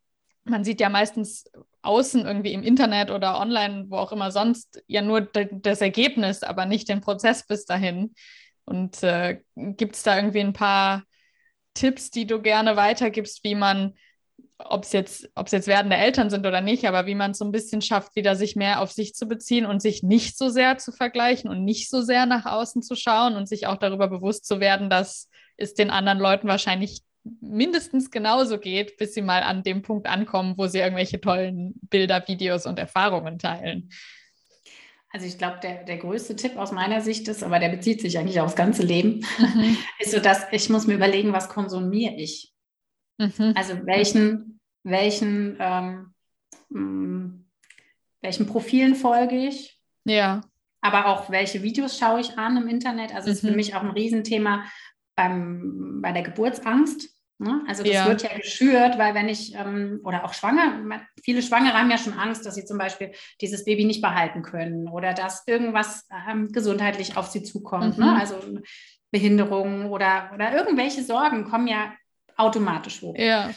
man 0.45 0.65
sieht 0.65 0.81
ja 0.81 0.89
meistens 0.89 1.45
außen 1.83 2.25
irgendwie 2.25 2.53
im 2.53 2.63
Internet 2.63 3.11
oder 3.11 3.39
online, 3.41 3.87
wo 3.89 3.97
auch 3.97 4.13
immer 4.13 4.31
sonst, 4.31 4.83
ja 4.87 5.03
nur 5.03 5.21
das 5.21 5.81
Ergebnis, 5.81 6.43
aber 6.43 6.67
nicht 6.67 6.89
den 6.89 7.01
Prozess 7.01 7.47
bis 7.47 7.65
dahin. 7.65 8.15
Und 8.65 9.03
äh, 9.03 9.41
gibt 9.57 9.97
es 9.97 10.03
da 10.03 10.17
irgendwie 10.17 10.41
ein 10.41 10.53
paar 10.53 11.03
Tipps, 11.75 12.11
die 12.11 12.27
du 12.27 12.41
gerne 12.41 12.77
weitergibst, 12.77 13.43
wie 13.45 13.55
man 13.55 13.95
ob 14.69 14.85
es 14.85 14.93
jetzt, 14.93 15.31
jetzt 15.51 15.67
werdende 15.67 15.97
Eltern 15.97 16.31
sind 16.31 16.47
oder 16.47 16.61
nicht, 16.61 16.87
aber 16.87 17.07
wie 17.07 17.15
man 17.15 17.33
es 17.33 17.39
so 17.39 17.45
ein 17.45 17.53
bisschen 17.53 17.83
schafft, 17.83 18.17
wieder 18.17 18.37
sich 18.37 18.57
mehr 18.57 18.81
auf 18.81 18.93
sich 18.93 19.15
zu 19.15 19.27
beziehen 19.27 19.67
und 19.67 19.81
sich 19.81 20.03
nicht 20.03 20.37
so 20.37 20.49
sehr 20.49 20.79
zu 20.79 20.93
vergleichen 20.93 21.51
und 21.51 21.65
nicht 21.65 21.91
so 21.91 22.03
sehr 22.03 22.27
nach 22.27 22.47
außen 22.47 22.83
zu 22.83 22.95
schauen 22.95 23.37
und 23.37 23.49
sich 23.49 23.67
auch 23.67 23.77
darüber 23.77 24.09
bewusst 24.09 24.47
zu 24.47 24.61
werden, 24.61 24.91
dass 24.91 25.29
es 25.57 25.75
den 25.75 25.91
anderen 25.91 26.19
Leuten 26.19 26.49
wahrscheinlich 26.49 27.03
mindestens 27.41 28.11
genauso 28.11 28.59
geht, 28.59 28.97
bis 28.97 29.15
sie 29.15 29.23
mal 29.23 29.43
an 29.43 29.63
dem 29.63 29.83
Punkt 29.83 30.07
ankommen, 30.07 30.55
wo 30.57 30.67
sie 30.67 30.79
irgendwelche 30.79 31.21
tollen 31.21 31.75
Bilder, 31.83 32.27
Videos 32.27 32.67
und 32.67 32.79
Erfahrungen 32.79 33.39
teilen. 33.39 33.91
Also 35.11 35.27
ich 35.27 35.37
glaube, 35.37 35.59
der, 35.63 35.85
der 35.85 35.99
größte 35.99 36.37
Tipp 36.37 36.57
aus 36.57 36.73
meiner 36.73 37.03
Sicht 37.03 37.29
ist, 37.29 37.45
aber 37.45 37.59
der 37.59 37.69
bezieht 37.69 38.01
sich 38.01 38.19
eigentlich 38.19 38.41
aufs 38.41 38.57
ganze 38.57 38.83
Leben, 38.83 39.25
mhm. 39.39 39.77
ist 39.99 40.13
so, 40.13 40.21
dass 40.21 40.47
ich 40.53 40.71
muss 40.71 40.87
mir 40.87 40.95
überlegen, 40.95 41.33
was 41.33 41.49
konsumiere 41.49 42.15
ich. 42.15 42.52
Mhm. 43.23 43.53
Also 43.57 43.87
welchen, 43.87 44.61
welchen, 44.83 45.57
ähm, 45.61 46.15
mm, 46.71 47.45
welchen 48.21 48.47
Profilen 48.47 48.95
folge 48.95 49.37
ich? 49.37 49.79
Ja. 50.05 50.41
Aber 50.81 51.07
auch 51.07 51.31
welche 51.31 51.63
Videos 51.63 51.99
schaue 51.99 52.21
ich 52.21 52.39
an 52.39 52.57
im 52.57 52.69
Internet? 52.69 53.15
Also 53.15 53.29
mhm. 53.29 53.33
ist 53.33 53.41
für 53.41 53.51
mhm. 53.51 53.57
mich 53.57 53.75
auch 53.75 53.83
ein 53.83 53.91
Riesenthema 53.91 54.65
beim, 55.15 56.01
bei 56.03 56.13
der 56.13 56.23
Geburtsangst. 56.23 57.09
Ne? 57.39 57.63
Also 57.67 57.83
das 57.83 57.93
ja. 57.93 58.07
wird 58.07 58.23
ja 58.23 58.37
geschürt, 58.37 58.99
weil 58.99 59.15
wenn 59.15 59.29
ich, 59.29 59.55
ähm, 59.55 60.01
oder 60.05 60.25
auch 60.25 60.33
schwanger, 60.33 61.01
viele 61.23 61.43
Schwangere 61.43 61.75
haben 61.75 61.91
ja 61.91 61.99
schon 61.99 62.13
Angst, 62.13 62.47
dass 62.47 62.55
sie 62.55 62.65
zum 62.65 62.79
Beispiel 62.79 63.13
dieses 63.41 63.65
Baby 63.65 63.85
nicht 63.85 64.01
behalten 64.01 64.43
können 64.43 64.89
oder 64.89 65.13
dass 65.13 65.47
irgendwas 65.47 66.07
ähm, 66.29 66.53
gesundheitlich 66.53 67.17
auf 67.17 67.29
sie 67.29 67.43
zukommt. 67.43 67.99
Ne? 67.99 68.07
Mhm. 68.07 68.13
Ne? 68.13 68.21
Also 68.21 68.37
Behinderungen 69.11 69.87
oder, 69.87 70.31
oder 70.35 70.55
irgendwelche 70.57 71.03
Sorgen 71.03 71.45
kommen 71.45 71.67
ja 71.67 71.93
automatisch 72.37 73.03
hoch. 73.03 73.15
Ja. 73.17 73.51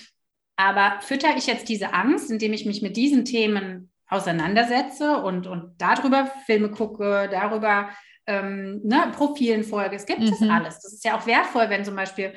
Aber 0.57 1.01
fütter 1.01 1.35
ich 1.37 1.47
jetzt 1.47 1.69
diese 1.69 1.93
Angst, 1.93 2.31
indem 2.31 2.53
ich 2.53 2.65
mich 2.65 2.81
mit 2.81 2.95
diesen 2.95 3.25
Themen 3.25 3.91
auseinandersetze 4.07 5.17
und, 5.17 5.47
und 5.47 5.73
darüber 5.77 6.31
Filme 6.45 6.69
gucke, 6.69 7.27
darüber 7.29 7.89
ähm, 8.27 8.81
ne, 8.83 9.11
Profilen 9.15 9.63
folge. 9.63 9.95
Es 9.95 10.05
gibt 10.05 10.21
mhm. 10.21 10.29
das 10.29 10.41
alles. 10.41 10.79
Das 10.79 10.93
ist 10.93 11.05
ja 11.05 11.17
auch 11.17 11.25
wertvoll, 11.27 11.69
wenn 11.69 11.85
zum 11.85 11.95
Beispiel 11.95 12.33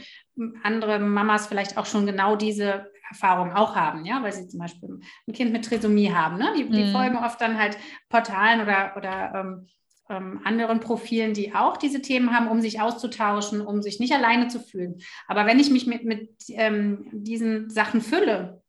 andere 0.63 0.99
Mamas 0.99 1.47
vielleicht 1.47 1.77
auch 1.77 1.87
schon 1.87 2.07
genau 2.07 2.37
diese 2.37 2.91
Erfahrung 3.11 3.53
auch 3.53 3.75
haben, 3.75 4.05
ja, 4.05 4.23
weil 4.23 4.33
sie 4.33 4.49
zum 4.49 4.61
Beispiel 4.61 5.01
ein 5.27 5.33
Kind 5.33 5.53
mit 5.53 5.65
Trisomie 5.65 6.13
haben. 6.13 6.37
Ne? 6.37 6.53
Die, 6.57 6.69
die 6.69 6.85
mhm. 6.85 6.93
folgen 6.93 7.17
oft 7.17 7.41
dann 7.41 7.59
halt 7.59 7.79
Portalen 8.09 8.61
oder, 8.61 8.95
oder 8.97 9.33
ähm, 9.35 9.69
ähm, 10.09 10.41
anderen 10.45 10.81
Profilen, 10.81 11.35
die 11.35 11.55
auch 11.55 11.77
diese 11.77 12.03
Themen 12.03 12.35
haben, 12.35 12.49
um 12.49 12.61
sich 12.61 12.81
auszutauschen, 12.81 13.61
um 13.61 13.83
sich 13.83 14.01
nicht 14.01 14.13
alleine 14.13 14.49
zu 14.49 14.61
fühlen. 14.61 15.01
Aber 15.27 15.47
wenn 15.47 15.59
ich 15.59 15.71
mich 15.71 15.87
mit, 15.87 16.05
mit 16.05 16.31
ähm, 16.49 17.09
diesen 17.13 17.71
Sachen 17.71 18.01
fülle, 18.01 18.63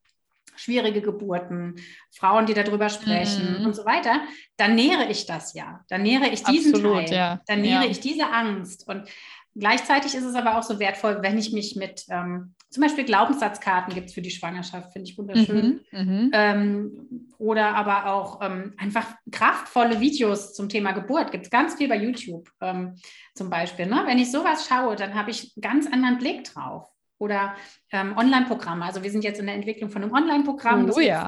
schwierige 0.60 1.02
Geburten, 1.02 1.75
Frauen, 2.12 2.45
die 2.45 2.54
darüber 2.54 2.89
sprechen 2.89 3.60
mhm. 3.60 3.65
und 3.65 3.75
so 3.75 3.86
weiter, 3.86 4.21
dann 4.58 4.75
nähere 4.75 5.10
ich 5.10 5.25
das 5.25 5.54
ja. 5.54 5.86
Dann 5.88 6.04
nähere 6.04 6.28
ich 6.28 6.43
diesen 6.43 6.73
Absolut, 6.73 7.08
Teil. 7.08 7.13
Ja. 7.13 7.41
Dann 7.47 7.62
nähere 7.62 7.86
ja. 7.86 7.89
ich 7.89 8.02
diese 8.02 8.30
Angst. 8.30 8.88
Und 8.88 9.04
Gleichzeitig 9.60 10.15
ist 10.15 10.24
es 10.24 10.36
aber 10.36 10.58
auch 10.58 10.63
so 10.63 10.80
wertvoll, 10.80 11.19
wenn 11.22 11.38
ich 11.38 11.52
mich 11.52 11.76
mit 11.76 12.06
ähm, 12.10 12.56
zum 12.69 12.84
Beispiel 12.84 13.04
Glaubenssatzkarten 13.04 13.93
gibt 13.93 14.10
es 14.10 14.13
für 14.13 14.22
die 14.22 14.30
Schwangerschaft, 14.30 14.93
finde 14.93 15.10
ich 15.10 15.17
wunderschön. 15.17 15.82
Mhm, 15.91 16.00
mhm, 16.02 16.32
ähm, 16.34 17.34
oder 17.39 17.76
aber 17.76 18.06
auch 18.13 18.41
ähm, 18.41 18.74
einfach 18.78 19.06
kraftvolle 19.32 20.00
Videos 20.00 20.54
zum 20.54 20.69
Thema 20.69 20.91
Geburt. 20.91 21.32
Gibt 21.32 21.45
es 21.45 21.52
ganz 21.52 21.76
viel 21.76 21.88
bei 21.89 21.98
YouTube 21.98 22.48
ähm, 22.62 22.95
zum 23.34 23.50
Beispiel. 23.50 23.88
Ne? 23.88 24.04
Wenn 24.06 24.19
ich 24.19 24.32
sowas 24.32 24.67
schaue, 24.67 24.95
dann 24.95 25.15
habe 25.15 25.32
ich 25.32 25.54
einen 25.56 25.62
ganz 25.62 25.88
anderen 25.91 26.19
Blick 26.19 26.43
drauf. 26.43 26.88
Oder 27.17 27.54
ähm, 27.91 28.15
Online-Programme. 28.15 28.86
Also 28.86 29.04
wir 29.04 29.12
sind 29.12 29.26
jetzt 29.26 29.41
in 29.41 29.48
der 29.48 29.56
Entwicklung 29.56 29.89
von 29.89 30.04
einem 30.04 30.13
Online-Programm. 30.13 30.89
Oh 30.95 31.02
ja. 31.02 31.28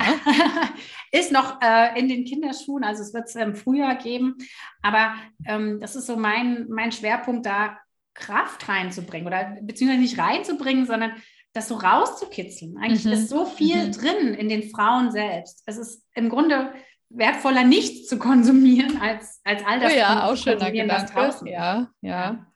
ist 1.11 1.33
noch 1.33 1.59
äh, 1.61 1.99
in 1.99 2.07
den 2.07 2.23
Kinderschuhen, 2.23 2.85
also 2.85 3.01
es 3.01 3.13
wird 3.13 3.27
es 3.27 3.35
im 3.35 3.55
Frühjahr 3.55 3.95
geben. 3.95 4.37
Aber 4.81 5.15
ähm, 5.45 5.81
das 5.81 5.97
ist 5.97 6.05
so 6.05 6.15
mein, 6.15 6.67
mein 6.69 6.93
Schwerpunkt 6.93 7.45
da, 7.45 7.77
Kraft 8.13 8.67
reinzubringen 8.67 9.27
oder 9.27 9.57
beziehungsweise 9.61 10.01
nicht 10.01 10.19
reinzubringen, 10.19 10.85
sondern 10.85 11.13
das 11.53 11.67
so 11.67 11.75
rauszukitzeln. 11.75 12.77
Eigentlich 12.77 13.05
mhm. 13.05 13.11
ist 13.13 13.29
so 13.29 13.45
viel 13.45 13.87
mhm. 13.87 13.91
drin 13.91 14.33
in 14.33 14.49
den 14.49 14.69
Frauen 14.69 15.11
selbst. 15.11 15.63
Es 15.65 15.77
ist 15.77 16.05
im 16.13 16.29
Grunde 16.29 16.73
wertvoller, 17.09 17.63
nichts 17.63 18.07
zu 18.07 18.17
konsumieren, 18.17 19.01
als, 19.01 19.41
als 19.43 19.65
all 19.65 19.79
das 19.79 19.93
oh 19.93 19.97
ja, 19.97 20.29
auch 20.29 20.37
schöner 20.37 20.71
Gedanke. 20.71 21.11
draußen 21.11 21.47
ja, 21.47 21.89
ja. 22.01 22.47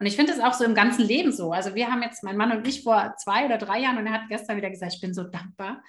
Und 0.00 0.06
ich 0.06 0.16
finde 0.16 0.32
es 0.32 0.40
auch 0.40 0.54
so 0.54 0.64
im 0.64 0.74
ganzen 0.74 1.04
Leben 1.04 1.32
so. 1.32 1.52
Also 1.52 1.74
wir 1.74 1.90
haben 1.90 2.02
jetzt, 2.02 2.22
mein 2.22 2.36
Mann 2.36 2.52
und 2.52 2.66
ich, 2.68 2.84
vor 2.84 3.14
zwei 3.18 3.46
oder 3.46 3.58
drei 3.58 3.80
Jahren, 3.80 3.98
und 3.98 4.06
er 4.06 4.12
hat 4.12 4.28
gestern 4.28 4.56
wieder 4.56 4.70
gesagt, 4.70 4.94
ich 4.94 5.00
bin 5.00 5.12
so 5.12 5.24
dankbar, 5.24 5.82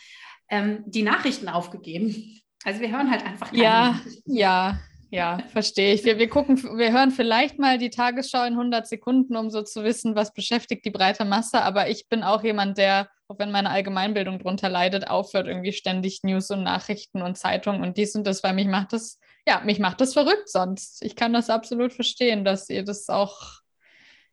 ähm, 0.49 0.83
die 0.87 1.03
Nachrichten 1.03 1.47
aufgegeben. 1.47 2.41
Also 2.63 2.81
wir 2.81 2.91
hören 2.91 3.11
halt 3.11 3.25
einfach 3.25 3.51
keine 3.51 3.63
Ja, 3.63 3.99
ja, 4.25 4.79
ja, 5.11 5.39
verstehe 5.51 5.93
ich. 5.93 6.03
Wir, 6.03 6.19
wir 6.19 6.29
gucken, 6.29 6.61
wir 6.77 6.91
hören 6.91 7.11
vielleicht 7.11 7.57
mal 7.57 7.77
die 7.77 7.89
Tagesschau 7.89 8.43
in 8.45 8.53
100 8.53 8.87
Sekunden, 8.87 9.35
um 9.35 9.49
so 9.49 9.63
zu 9.63 9.83
wissen, 9.83 10.15
was 10.15 10.33
beschäftigt 10.33 10.85
die 10.85 10.91
breite 10.91 11.25
Masse. 11.25 11.61
Aber 11.61 11.89
ich 11.89 12.07
bin 12.09 12.21
auch 12.21 12.43
jemand, 12.43 12.77
der, 12.77 13.09
auch 13.27 13.39
wenn 13.39 13.51
meine 13.51 13.71
Allgemeinbildung 13.71 14.37
darunter 14.37 14.69
leidet, 14.69 15.09
aufhört, 15.09 15.47
irgendwie 15.47 15.73
ständig 15.73 16.21
News 16.23 16.51
und 16.51 16.63
Nachrichten 16.63 17.23
und 17.23 17.37
Zeitungen 17.37 17.81
und 17.81 17.97
dies 17.97 18.15
und 18.15 18.27
das, 18.27 18.43
weil 18.43 18.53
mich 18.53 18.67
macht 18.67 18.93
das, 18.93 19.19
ja, 19.47 19.61
mich 19.61 19.79
macht 19.79 19.99
das 19.99 20.13
verrückt 20.13 20.47
sonst. 20.49 21.03
Ich 21.03 21.15
kann 21.15 21.33
das 21.33 21.49
absolut 21.49 21.91
verstehen, 21.91 22.45
dass 22.45 22.69
ihr 22.69 22.83
das 22.83 23.09
auch 23.09 23.58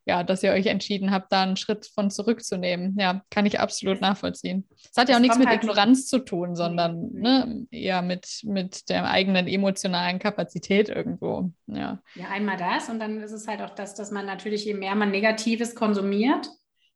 ja, 0.07 0.23
dass 0.23 0.43
ihr 0.45 0.53
euch 0.53 0.67
entschieden 0.67 1.11
habt, 1.11 1.33
da 1.33 1.43
einen 1.43 1.57
Schritt 1.57 1.87
von 1.93 2.11
zurückzunehmen. 2.11 2.97
Ja, 2.99 3.23
kann 3.29 3.45
ich 3.45 3.59
absolut 3.59 4.01
nachvollziehen. 4.01 4.67
Es 4.89 4.97
hat 4.97 5.09
ja 5.09 5.17
auch 5.17 5.21
nichts 5.21 5.37
mit 5.37 5.49
halt 5.49 5.63
Ignoranz 5.63 6.07
zu 6.07 6.21
tun, 6.21 6.55
sondern 6.55 7.11
ne, 7.13 7.67
eher 7.73 8.03
mit, 8.03 8.43
mit 8.45 8.89
der 8.89 9.11
eigenen 9.11 9.49
emotionalen 9.49 10.21
Kapazität 10.21 10.89
irgendwo. 10.89 11.51
Ja. 11.67 12.01
ja, 12.15 12.29
einmal 12.31 12.57
das 12.57 12.89
und 12.89 13.01
dann 13.01 13.21
ist 13.21 13.33
es 13.33 13.49
halt 13.49 13.61
auch 13.63 13.75
das, 13.75 13.95
dass 13.95 14.13
man 14.13 14.27
natürlich, 14.27 14.65
je 14.65 14.75
mehr 14.75 14.95
man 14.95 15.11
Negatives 15.11 15.75
konsumiert, 15.75 16.49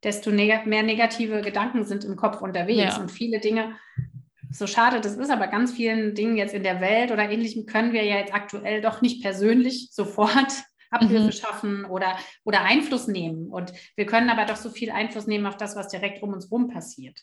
desto 0.04 0.30
neg 0.30 0.66
mehr 0.66 0.84
negative 0.84 1.40
Gedanken 1.42 1.84
sind 1.84 2.04
im 2.04 2.16
Kopf 2.16 2.40
unterwegs 2.40 2.96
ja. 2.96 3.00
und 3.00 3.10
viele 3.10 3.40
Dinge 3.40 3.74
so 4.52 4.66
schade 4.66 5.00
das 5.00 5.16
ist, 5.16 5.30
aber 5.30 5.46
ganz 5.46 5.72
vielen 5.72 6.14
Dingen 6.14 6.36
jetzt 6.36 6.54
in 6.54 6.64
der 6.64 6.80
Welt 6.80 7.12
oder 7.12 7.30
ähnlichem 7.30 7.66
können 7.66 7.92
wir 7.92 8.02
ja 8.04 8.16
jetzt 8.16 8.34
aktuell 8.34 8.80
doch 8.80 9.00
nicht 9.00 9.22
persönlich 9.22 9.88
sofort 9.92 10.52
Abhilfe 10.90 11.26
mhm. 11.26 11.32
schaffen 11.32 11.84
oder, 11.84 12.16
oder 12.44 12.62
Einfluss 12.62 13.06
nehmen. 13.06 13.48
Und 13.48 13.72
wir 13.96 14.06
können 14.06 14.28
aber 14.30 14.44
doch 14.44 14.56
so 14.56 14.70
viel 14.70 14.90
Einfluss 14.90 15.26
nehmen 15.26 15.46
auf 15.46 15.56
das, 15.56 15.76
was 15.76 15.88
direkt 15.88 16.22
um 16.22 16.32
uns 16.32 16.46
herum 16.46 16.68
passiert. 16.68 17.20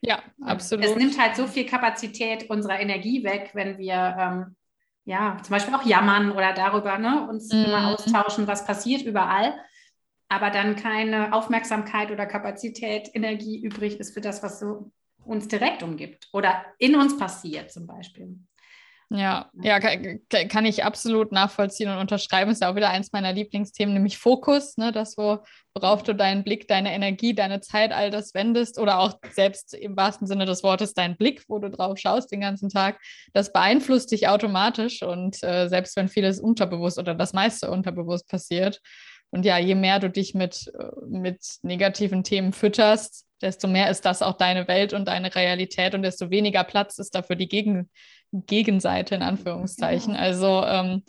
Ja, 0.00 0.22
absolut. 0.40 0.84
Es 0.84 0.96
nimmt 0.96 1.18
halt 1.18 1.36
so 1.36 1.46
viel 1.46 1.66
Kapazität 1.66 2.50
unserer 2.50 2.80
Energie 2.80 3.24
weg, 3.24 3.50
wenn 3.54 3.78
wir 3.78 4.16
ähm, 4.18 4.56
ja 5.04 5.38
zum 5.42 5.52
Beispiel 5.52 5.74
auch 5.74 5.84
jammern 5.84 6.32
oder 6.32 6.52
darüber 6.52 6.98
ne, 6.98 7.26
uns 7.28 7.52
mhm. 7.52 7.64
immer 7.64 7.88
austauschen, 7.88 8.46
was 8.46 8.66
passiert 8.66 9.02
überall, 9.02 9.54
aber 10.28 10.50
dann 10.50 10.76
keine 10.76 11.32
Aufmerksamkeit 11.32 12.10
oder 12.10 12.26
Kapazität, 12.26 13.10
Energie 13.14 13.60
übrig 13.62 13.98
ist 14.00 14.14
für 14.14 14.20
das, 14.20 14.42
was 14.42 14.60
so 14.60 14.90
uns 15.24 15.48
direkt 15.48 15.82
umgibt 15.82 16.28
oder 16.32 16.64
in 16.78 16.94
uns 16.96 17.16
passiert 17.16 17.72
zum 17.72 17.86
Beispiel. 17.86 18.38
Ja, 19.08 19.50
ja, 19.62 19.78
kann, 19.78 20.18
kann, 20.48 20.64
ich 20.64 20.82
absolut 20.82 21.30
nachvollziehen 21.30 21.88
und 21.88 21.98
unterschreiben. 21.98 22.50
Ist 22.50 22.62
ja 22.62 22.70
auch 22.72 22.74
wieder 22.74 22.90
eins 22.90 23.12
meiner 23.12 23.32
Lieblingsthemen, 23.32 23.94
nämlich 23.94 24.18
Fokus, 24.18 24.76
ne? 24.78 24.90
das, 24.90 25.16
wo, 25.16 25.38
worauf 25.74 26.02
du 26.02 26.12
deinen 26.12 26.42
Blick, 26.42 26.66
deine 26.66 26.92
Energie, 26.92 27.32
deine 27.32 27.60
Zeit, 27.60 27.92
all 27.92 28.10
das 28.10 28.34
wendest 28.34 28.80
oder 28.80 28.98
auch 28.98 29.20
selbst 29.30 29.74
im 29.74 29.96
wahrsten 29.96 30.26
Sinne 30.26 30.44
des 30.44 30.64
Wortes 30.64 30.92
dein 30.92 31.16
Blick, 31.16 31.44
wo 31.46 31.60
du 31.60 31.70
drauf 31.70 31.98
schaust 31.98 32.32
den 32.32 32.40
ganzen 32.40 32.68
Tag. 32.68 32.98
Das 33.32 33.52
beeinflusst 33.52 34.10
dich 34.10 34.26
automatisch 34.26 35.04
und 35.04 35.40
äh, 35.44 35.68
selbst 35.68 35.94
wenn 35.96 36.08
vieles 36.08 36.40
unterbewusst 36.40 36.98
oder 36.98 37.14
das 37.14 37.32
meiste 37.32 37.70
unterbewusst 37.70 38.28
passiert. 38.28 38.80
Und 39.30 39.44
ja, 39.44 39.58
je 39.58 39.74
mehr 39.74 39.98
du 39.98 40.08
dich 40.08 40.34
mit, 40.34 40.72
äh, 40.78 40.90
mit 41.06 41.40
negativen 41.62 42.24
Themen 42.24 42.52
fütterst, 42.52 43.26
desto 43.42 43.68
mehr 43.68 43.90
ist 43.90 44.04
das 44.04 44.22
auch 44.22 44.36
deine 44.36 44.66
Welt 44.68 44.92
und 44.92 45.06
deine 45.06 45.34
Realität 45.34 45.94
und 45.94 46.02
desto 46.02 46.30
weniger 46.30 46.64
Platz 46.64 46.98
ist 46.98 47.14
dafür 47.14 47.36
die 47.36 47.48
Gegen 47.48 47.90
Gegenseite 48.32 49.14
in 49.14 49.22
Anführungszeichen. 49.22 50.14
Ja. 50.14 50.20
Also 50.20 50.64
ähm, 50.64 51.02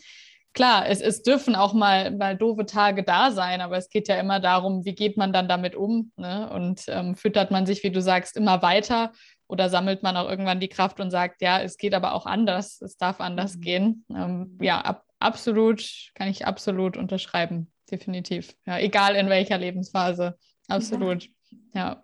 klar, 0.54 0.88
es, 0.88 1.02
es 1.02 1.24
dürfen 1.24 1.56
auch 1.56 1.74
mal, 1.74 2.12
mal 2.12 2.38
doofe 2.38 2.66
Tage 2.66 3.04
da 3.04 3.32
sein, 3.32 3.62
aber 3.62 3.78
es 3.78 3.90
geht 3.90 4.08
ja 4.08 4.16
immer 4.20 4.40
darum, 4.40 4.86
wie 4.86 4.96
geht 4.96 5.18
man 5.18 5.34
dann 5.34 5.48
damit 5.48 5.76
um 5.76 6.12
ne? 6.16 6.50
und 6.50 6.84
ähm, 6.88 7.16
füttert 7.16 7.52
man 7.52 7.66
sich, 7.66 7.84
wie 7.84 7.92
du 7.92 8.02
sagst, 8.02 8.38
immer 8.38 8.62
weiter 8.62 9.12
oder 9.48 9.70
sammelt 9.70 10.04
man 10.04 10.18
auch 10.18 10.30
irgendwann 10.30 10.60
die 10.60 10.68
Kraft 10.68 11.00
und 11.00 11.12
sagt, 11.12 11.42
ja, 11.42 11.62
es 11.62 11.78
geht 11.78 11.94
aber 11.94 12.14
auch 12.14 12.26
anders, 12.26 12.82
es 12.82 12.98
darf 12.98 13.20
anders 13.20 13.56
mhm. 13.56 13.62
gehen. 13.62 14.06
Ähm, 14.10 14.58
ja, 14.62 14.82
ab, 14.82 15.04
absolut, 15.20 16.12
kann 16.16 16.28
ich 16.28 16.46
absolut 16.46 16.98
unterschreiben, 16.98 17.72
definitiv. 17.90 18.56
Ja, 18.66 18.80
egal 18.80 19.16
in 19.16 19.30
welcher 19.30 19.58
Lebensphase, 19.58 20.38
absolut. 20.68 21.30
ja. 21.74 22.04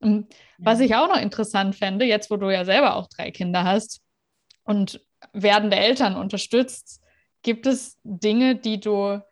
ja. 0.00 0.24
Was 0.58 0.80
ich 0.80 0.96
auch 0.96 1.08
noch 1.08 1.20
interessant 1.20 1.76
fände, 1.76 2.04
jetzt 2.04 2.30
wo 2.30 2.36
du 2.36 2.50
ja 2.50 2.64
selber 2.64 2.96
auch 2.96 3.08
drei 3.08 3.30
Kinder 3.30 3.62
hast 3.62 4.00
und 4.64 5.00
werdende 5.32 5.76
Eltern 5.76 6.16
unterstützt, 6.16 7.00
gibt 7.42 7.66
es 7.66 7.98
Dinge, 8.02 8.56
die 8.56 8.80
du 8.80 9.22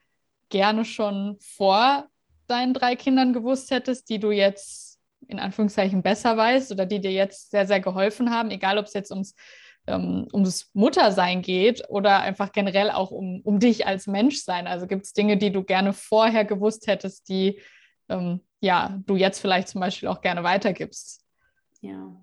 gerne 0.49 0.85
schon 0.85 1.38
vor 1.40 2.09
deinen 2.46 2.75
drei 2.75 2.96
Kindern 2.96 3.33
gewusst 3.33 3.70
hättest, 3.70 4.09
die 4.11 4.18
du 4.18 4.31
jetzt 4.31 4.99
in 5.29 5.38
Anführungszeichen 5.38 6.03
besser 6.03 6.37
weißt 6.37 6.73
oder 6.73 6.87
die 6.87 7.01
dir 7.01 7.12
jetzt 7.12 7.51
sehr, 7.51 7.66
sehr 7.66 7.81
geholfen 7.81 8.31
haben, 8.31 8.51
egal 8.51 8.79
ob 8.79 8.87
es 8.87 8.94
jetzt 8.94 9.11
ums, 9.11 9.35
ähm, 9.90 10.29
ums 10.33 10.70
Muttersein 10.72 11.42
geht 11.42 11.83
oder 11.88 12.20
einfach 12.20 12.53
generell 12.53 12.90
auch 12.90 13.11
um, 13.11 13.40
um 13.42 13.59
dich 13.59 13.87
als 13.87 14.07
Mensch 14.07 14.42
sein. 14.42 14.66
Also 14.66 14.87
gibt 14.87 15.05
es 15.05 15.12
Dinge, 15.12 15.37
die 15.37 15.53
du 15.53 15.62
gerne 15.62 15.92
vorher 15.92 16.44
gewusst 16.44 16.87
hättest, 16.87 17.29
die 17.29 17.61
ähm, 18.09 18.40
ja, 18.61 18.98
du 19.07 19.16
jetzt 19.16 19.40
vielleicht 19.40 19.68
zum 19.68 19.81
Beispiel 19.81 20.09
auch 20.09 20.20
gerne 20.20 20.42
weitergibst? 20.42 21.24
Ja, 21.81 22.14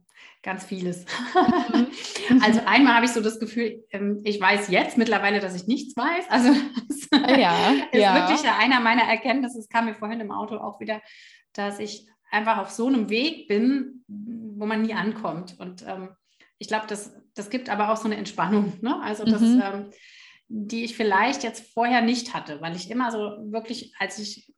ganz 0.44 0.66
vieles. 0.66 1.06
also 2.42 2.62
einmal 2.66 2.96
habe 2.96 3.06
ich 3.06 3.12
so 3.12 3.22
das 3.22 3.40
Gefühl, 3.40 3.84
ähm, 3.92 4.22
ich 4.24 4.40
weiß 4.40 4.70
jetzt 4.70 4.98
mittlerweile, 4.98 5.40
dass 5.40 5.56
ich 5.56 5.68
nichts 5.68 5.98
weiß. 5.98 6.26
Also 6.30 6.54
das 6.88 7.22
ah 7.24 7.38
ja, 7.38 7.72
ist 7.92 8.02
ja. 8.02 8.30
wirklich 8.30 8.50
einer 8.52 8.80
meiner 8.80 9.04
Erkenntnisse. 9.04 9.60
Es 9.60 9.70
kam 9.70 9.86
mir 9.86 9.96
vorhin 9.96 10.20
im 10.20 10.32
Auto 10.32 10.58
auch 10.58 10.80
wieder, 10.80 11.02
dass 11.54 11.80
ich 11.80 12.08
einfach 12.30 12.60
auf 12.60 12.70
so 12.70 12.88
einem 12.88 13.10
Weg 13.10 13.48
bin, 13.48 14.04
wo 14.08 14.66
man 14.66 14.84
nie 14.84 14.94
ankommt. 14.94 15.56
Und 15.60 15.86
ähm, 15.88 16.10
ich 16.60 16.68
glaube, 16.68 16.88
das, 16.88 17.14
das 17.36 17.50
gibt 17.50 17.70
aber 17.70 17.92
auch 17.92 17.98
so 17.98 18.06
eine 18.06 18.18
Entspannung. 18.18 18.74
Ne? 18.82 19.00
Also 19.02 19.26
das, 19.26 19.42
mhm. 19.42 19.62
ähm, 19.64 19.90
die 20.50 20.86
ich 20.86 20.96
vielleicht 20.96 21.44
jetzt 21.44 21.74
vorher 21.74 22.02
nicht 22.02 22.34
hatte, 22.34 22.62
weil 22.62 22.76
ich 22.76 22.90
immer 22.90 23.12
so 23.12 23.20
wirklich, 23.52 23.94
als 24.00 24.18
ich 24.18 24.54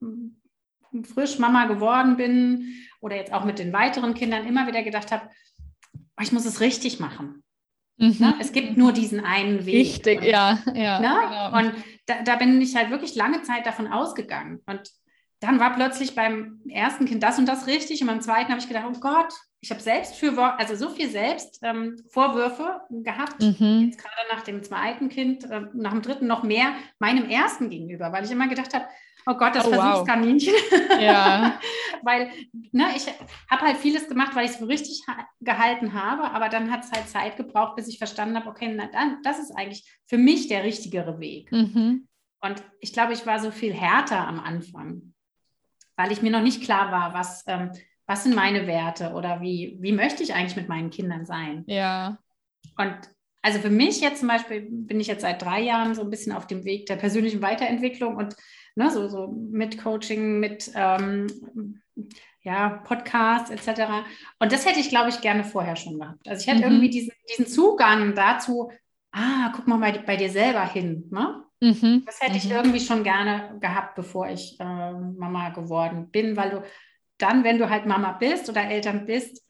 frisch 1.03 1.39
Mama 1.39 1.65
geworden 1.65 2.17
bin 2.17 2.73
oder 3.01 3.15
jetzt 3.15 3.33
auch 3.33 3.43
mit 3.43 3.59
den 3.59 3.73
weiteren 3.73 4.13
Kindern 4.13 4.45
immer 4.45 4.67
wieder 4.67 4.83
gedacht 4.83 5.12
habe, 5.12 5.29
oh, 5.93 6.21
ich 6.21 6.31
muss 6.31 6.45
es 6.45 6.59
richtig 6.59 6.99
machen. 6.99 7.43
Mhm. 7.97 8.15
Ne? 8.19 8.35
Es 8.39 8.51
gibt 8.51 8.77
nur 8.77 8.91
diesen 8.91 9.19
einen 9.19 9.65
Weg. 9.65 9.75
Richtig, 9.75 10.19
und, 10.19 10.25
ja. 10.25 10.59
ja 10.73 10.99
ne? 10.99 11.51
genau. 11.51 11.57
Und 11.57 11.83
da, 12.05 12.21
da, 12.23 12.35
bin 12.38 12.62
ich 12.62 12.75
halt 12.75 12.89
wirklich 12.91 13.15
lange 13.15 13.41
Zeit 13.43 13.65
davon 13.65 13.88
ausgegangen. 13.88 14.62
Und 14.65 14.89
dann 15.39 15.60
war 15.60 15.73
plötzlich 15.75 16.15
beim 16.15 16.62
ersten 16.69 17.06
Kind 17.06 17.23
das 17.23 17.39
und 17.39 17.47
das 17.47 17.67
richtig 17.67 18.02
und 18.02 18.08
beim 18.08 18.21
zweiten 18.21 18.49
habe 18.49 18.60
ich 18.60 18.67
gedacht, 18.67 18.86
oh 18.88 18.99
Gott, 18.99 19.34
ich 19.62 19.71
habe 19.71 19.82
selbst 19.82 20.15
für, 20.15 20.38
also 20.58 20.75
so 20.75 20.89
viel 20.89 21.10
selbst 21.10 21.60
ähm, 21.63 21.97
Vorwürfe 22.10 22.82
gehabt, 22.89 23.41
mhm. 23.41 23.86
jetzt 23.86 23.99
gerade 23.99 24.15
nach 24.32 24.41
dem 24.43 24.63
zweiten 24.63 25.10
Kind, 25.10 25.43
äh, 25.45 25.62
nach 25.73 25.91
dem 25.91 26.02
dritten 26.02 26.28
noch 26.28 26.43
mehr 26.43 26.73
meinem 26.99 27.30
ersten 27.30 27.69
gegenüber, 27.69 28.12
weil 28.12 28.25
ich 28.25 28.32
immer 28.32 28.47
gedacht 28.47 28.73
habe, 28.73 28.86
oh 29.25 29.34
Gott, 29.34 29.56
das 29.56 29.67
oh, 29.67 29.71
Versuchskaninchen. 29.71 30.54
Wow. 30.54 30.99
Ja. 31.02 31.60
weil 32.04 32.30
ne, 32.71 32.88
ich 32.95 33.08
habe 33.49 33.62
halt 33.62 33.78
vieles 33.78 34.08
gemacht, 34.08 34.36
weil 34.36 34.45
ich 34.45 34.52
es 34.52 34.58
für 34.58 34.67
richtig 34.67 35.02
gehalten 35.39 35.93
habe, 35.93 36.32
aber 36.32 36.49
dann 36.49 36.71
hat 36.71 36.84
es 36.84 36.91
halt 36.91 37.08
Zeit 37.08 37.38
gebraucht, 37.38 37.75
bis 37.75 37.88
ich 37.88 37.97
verstanden 37.97 38.36
habe, 38.36 38.49
okay, 38.49 38.73
na, 38.75 38.88
dann, 38.91 39.21
das 39.23 39.39
ist 39.39 39.52
eigentlich 39.52 39.89
für 40.08 40.17
mich 40.17 40.47
der 40.47 40.63
richtigere 40.63 41.19
Weg. 41.19 41.52
Mhm. 41.52 42.08
Und 42.41 42.63
ich 42.80 42.93
glaube, 42.93 43.13
ich 43.13 43.25
war 43.25 43.39
so 43.39 43.52
viel 43.52 43.73
härter 43.73 44.28
am 44.28 44.39
Anfang, 44.39 45.13
weil 45.99 46.13
ich 46.13 46.21
mir 46.21 46.31
noch 46.31 46.41
nicht 46.41 46.63
klar 46.63 46.93
war, 46.93 47.13
was, 47.13 47.43
ähm, 47.47 47.71
was 48.07 48.23
sind 48.23 48.33
meine 48.33 48.67
Werte 48.67 49.12
oder 49.12 49.41
wie, 49.41 49.77
wie 49.81 49.91
möchte 49.91 50.23
ich 50.23 50.33
eigentlich 50.33 50.55
mit 50.55 50.69
meinen 50.69 50.91
Kindern 50.91 51.25
sein. 51.25 51.65
Ja. 51.67 52.17
Und 52.77 52.95
also 53.41 53.59
für 53.59 53.69
mich 53.69 53.99
jetzt 53.99 54.19
zum 54.19 54.29
Beispiel 54.29 54.65
bin 54.69 55.01
ich 55.01 55.07
jetzt 55.07 55.23
seit 55.23 55.41
drei 55.41 55.59
Jahren 55.59 55.95
so 55.95 56.01
ein 56.01 56.09
bisschen 56.09 56.31
auf 56.31 56.47
dem 56.47 56.63
Weg 56.63 56.85
der 56.85 56.95
persönlichen 56.95 57.41
Weiterentwicklung 57.41 58.15
und 58.15 58.38
ne, 58.75 58.89
so, 58.89 59.09
so 59.09 59.27
mit 59.27 59.77
Coaching, 59.83 60.39
mit 60.39 60.71
ähm, 60.73 61.27
ja, 62.43 62.81
Podcasts 62.85 63.49
etc. 63.49 63.91
Und 64.39 64.53
das 64.53 64.65
hätte 64.65 64.79
ich, 64.79 64.88
glaube 64.88 65.09
ich, 65.09 65.19
gerne 65.19 65.43
vorher 65.43 65.75
schon 65.75 65.99
gehabt. 65.99 66.29
Also 66.29 66.39
ich 66.39 66.47
hätte 66.47 66.65
mhm. 66.65 66.75
irgendwie 66.75 66.91
diesen, 66.91 67.12
diesen 67.29 67.45
Zugang 67.45 68.15
dazu, 68.15 68.71
ah, 69.12 69.51
guck 69.53 69.67
mal 69.67 69.79
bei, 69.79 69.97
bei 69.97 70.15
dir 70.15 70.29
selber 70.29 70.65
hin. 70.65 71.09
Ne? 71.12 71.43
Mhm. 71.61 72.03
Das 72.05 72.21
hätte 72.21 72.37
ich 72.37 72.45
mhm. 72.45 72.51
irgendwie 72.51 72.79
schon 72.79 73.03
gerne 73.03 73.57
gehabt, 73.59 73.95
bevor 73.95 74.29
ich 74.29 74.59
äh, 74.59 74.63
Mama 74.63 75.49
geworden 75.49 76.09
bin, 76.09 76.37
weil 76.37 76.49
du 76.51 76.63
dann, 77.17 77.43
wenn 77.43 77.57
du 77.57 77.69
halt 77.69 77.85
Mama 77.85 78.13
bist 78.13 78.49
oder 78.49 78.63
Eltern 78.63 79.05
bist, 79.05 79.43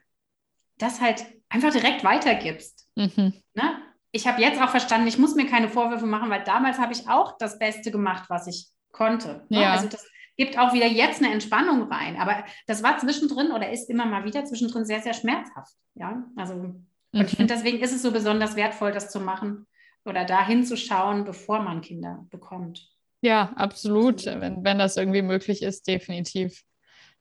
das 0.78 1.02
halt 1.02 1.26
einfach 1.50 1.72
direkt 1.72 2.04
weitergibst. 2.04 2.88
Mhm. 2.96 3.34
Ne? 3.54 3.82
Ich 4.12 4.28
habe 4.28 4.42
jetzt 4.42 4.60
auch 4.60 4.70
verstanden, 4.70 5.08
ich 5.08 5.20
muss 5.20 5.36
mir 5.36 5.46
keine 5.46 5.70
Vorwürfe 5.70 6.08
machen, 6.08 6.32
weil 6.32 6.44
damals 6.44 6.80
habe 6.80 6.94
ich 6.94 7.08
auch 7.08 7.38
das 7.38 7.60
Beste 7.60 7.92
gemacht, 7.92 8.26
was 8.30 8.48
ich 8.48 8.70
konnte. 8.92 9.46
Ne? 9.50 9.62
Ja. 9.62 9.74
Also 9.74 9.88
das 9.88 10.08
gibt 10.36 10.58
auch 10.58 10.74
wieder 10.74 10.88
jetzt 10.88 11.22
eine 11.22 11.32
Entspannung 11.32 11.92
rein. 11.92 12.18
Aber 12.18 12.44
das 12.66 12.82
war 12.82 12.98
zwischendrin 12.98 13.52
oder 13.52 13.72
ist 13.72 13.90
immer 13.90 14.06
mal 14.06 14.24
wieder 14.24 14.46
zwischendrin 14.46 14.86
sehr, 14.86 15.02
sehr 15.02 15.14
schmerzhaft. 15.14 15.74
Ja, 15.94 16.24
also 16.36 16.54
und 16.54 16.88
mhm. 17.12 17.26
ich 17.26 17.36
finde, 17.36 17.54
deswegen 17.54 17.80
ist 17.80 17.94
es 17.94 18.02
so 18.02 18.12
besonders 18.12 18.56
wertvoll, 18.56 18.92
das 18.92 19.12
zu 19.12 19.20
machen 19.20 19.68
oder 20.06 20.26
da 20.26 20.46
hinzuschauen, 20.46 21.24
bevor 21.24 21.60
man 21.62 21.82
Kinder 21.82 22.26
bekommt. 22.30 22.90
Ja, 23.22 23.52
absolut. 23.56 24.26
Wenn, 24.26 24.64
wenn 24.64 24.80
das 24.80 24.98
irgendwie 24.98 25.22
möglich 25.22 25.62
ist, 25.62 25.88
definitiv. 25.88 26.64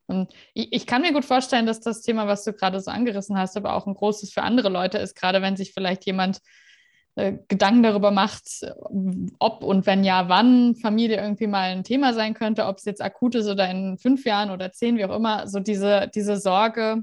Und 0.07 0.33
ich, 0.55 0.73
ich, 0.73 0.87
kann 0.87 1.03
mir 1.03 1.13
gut 1.13 1.25
vorstellen, 1.25 1.67
dass 1.67 1.81
das 1.81 2.01
Thema, 2.01 2.27
was 2.27 2.45
du 2.45 2.53
gerade 2.53 2.81
so 2.81 2.91
angerissen 2.91 3.37
hast, 3.37 3.57
aber 3.57 3.75
auch 3.75 3.87
ein 3.87 3.95
großes 3.95 4.33
für 4.33 4.43
andere 4.43 4.71
Leute 4.71 4.99
ist, 4.99 5.15
gerade 5.15 5.43
wenn 5.43 5.57
sich 5.57 5.73
vielleicht 5.75 6.07
jemand 6.07 6.41
äh, 7.17 7.35
Gedanken 7.49 7.83
darüber 7.83 8.11
macht, 8.11 8.45
ob 9.39 9.63
und 9.63 9.87
wenn 9.87 10.05
ja, 10.05 10.29
wann 10.29 10.77
Familie 10.77 11.21
irgendwie 11.21 11.47
mal 11.47 11.73
ein 11.73 11.85
Thema 11.85 12.15
sein 12.15 12.33
könnte, 12.33 12.65
ob 12.67 12.79
es 12.79 12.85
jetzt 12.85 13.03
akut 13.03 13.35
ist 13.35 13.49
oder 13.49 13.69
in 13.71 13.99
fünf 13.99 14.25
Jahren 14.25 14.51
oder 14.51 14.73
zehn, 14.73 14.97
wie 14.97 15.05
auch 15.05 15.15
immer, 15.15 15.47
so 15.47 15.61
diese, 15.61 16.09
diese 16.15 16.39
Sorge, 16.39 17.03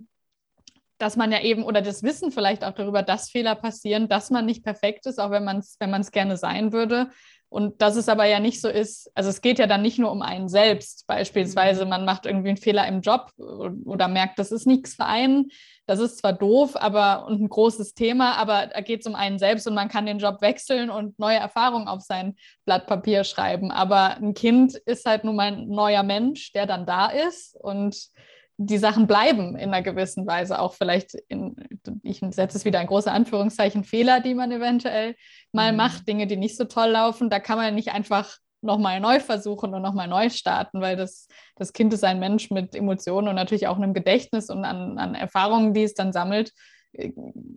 dass 0.97 1.15
man 1.17 1.31
ja 1.31 1.41
eben 1.41 1.63
oder 1.63 1.81
das 1.81 2.03
Wissen 2.03 2.31
vielleicht 2.31 2.63
auch 2.63 2.73
darüber, 2.73 3.03
dass 3.03 3.29
Fehler 3.29 3.55
passieren, 3.55 4.07
dass 4.07 4.29
man 4.29 4.45
nicht 4.45 4.63
perfekt 4.63 5.05
ist, 5.05 5.19
auch 5.19 5.31
wenn 5.31 5.43
man 5.43 5.57
es 5.57 5.77
wenn 5.79 6.01
gerne 6.11 6.37
sein 6.37 6.71
würde. 6.71 7.09
Und 7.55 7.81
dass 7.81 7.95
es 7.95 8.09
aber 8.09 8.25
ja 8.25 8.39
nicht 8.39 8.59
so 8.59 8.67
ist, 8.67 9.09
also 9.15 9.29
es 9.29 9.39
geht 9.39 9.59
ja 9.59 9.67
dann 9.67 9.81
nicht 9.81 9.97
nur 9.97 10.11
um 10.11 10.21
einen 10.21 10.49
selbst, 10.49 11.05
beispielsweise 11.07 11.85
mhm. 11.85 11.89
man 11.89 12.05
macht 12.05 12.25
irgendwie 12.25 12.49
einen 12.49 12.57
Fehler 12.57 12.85
im 12.87 13.01
Job 13.01 13.31
oder 13.37 14.07
merkt, 14.07 14.39
das 14.39 14.51
ist 14.51 14.65
nichts 14.65 14.95
für 14.95 15.05
einen, 15.05 15.51
das 15.85 15.99
ist 15.99 16.17
zwar 16.17 16.33
doof, 16.33 16.75
aber 16.75 17.25
und 17.27 17.41
ein 17.41 17.47
großes 17.47 17.93
Thema, 17.93 18.33
aber 18.37 18.67
da 18.67 18.81
geht 18.81 19.01
es 19.01 19.07
um 19.07 19.15
einen 19.15 19.39
selbst 19.39 19.67
und 19.67 19.75
man 19.75 19.87
kann 19.87 20.05
den 20.05 20.19
Job 20.19 20.41
wechseln 20.41 20.89
und 20.89 21.17
neue 21.19 21.37
Erfahrungen 21.37 21.87
auf 21.87 22.01
sein 22.01 22.35
Blatt 22.65 22.87
Papier 22.87 23.23
schreiben. 23.23 23.71
Aber 23.71 24.17
ein 24.17 24.33
Kind 24.33 24.75
ist 24.85 25.05
halt 25.05 25.23
nun 25.23 25.35
mal 25.35 25.53
ein 25.53 25.69
neuer 25.69 26.03
Mensch, 26.03 26.51
der 26.51 26.65
dann 26.65 26.85
da 26.85 27.07
ist 27.07 27.55
und 27.55 28.09
die 28.57 28.77
Sachen 28.77 29.05
bleiben 29.07 29.55
in 29.55 29.73
einer 29.73 29.81
gewissen 29.81 30.25
Weise 30.25 30.59
auch 30.59 30.73
vielleicht 30.73 31.13
in, 31.27 31.55
ich 32.03 32.21
setze 32.29 32.57
es 32.57 32.65
wieder 32.65 32.79
in 32.81 32.87
große 32.87 33.11
Anführungszeichen, 33.11 33.83
Fehler, 33.83 34.21
die 34.21 34.33
man 34.33 34.51
eventuell 34.51 35.15
mal 35.51 35.71
mhm. 35.71 35.77
macht, 35.77 36.07
Dinge, 36.07 36.25
die 36.27 36.37
nicht 36.37 36.55
so 36.57 36.65
toll 36.65 36.89
laufen. 36.89 37.29
Da 37.29 37.39
kann 37.39 37.57
man 37.57 37.75
nicht 37.75 37.91
einfach 37.91 38.37
nochmal 38.61 38.99
neu 38.99 39.19
versuchen 39.19 39.73
und 39.73 39.81
nochmal 39.81 40.07
neu 40.07 40.29
starten, 40.29 40.81
weil 40.81 40.95
das, 40.95 41.27
das 41.55 41.73
Kind 41.73 41.93
ist 41.93 42.03
ein 42.03 42.19
Mensch 42.19 42.49
mit 42.49 42.75
Emotionen 42.75 43.27
und 43.27 43.35
natürlich 43.35 43.67
auch 43.67 43.77
einem 43.77 43.93
Gedächtnis 43.93 44.49
und 44.49 44.63
an, 44.65 44.97
an 44.97 45.15
Erfahrungen, 45.15 45.73
die 45.73 45.83
es 45.83 45.93
dann 45.93 46.13
sammelt. 46.13 46.51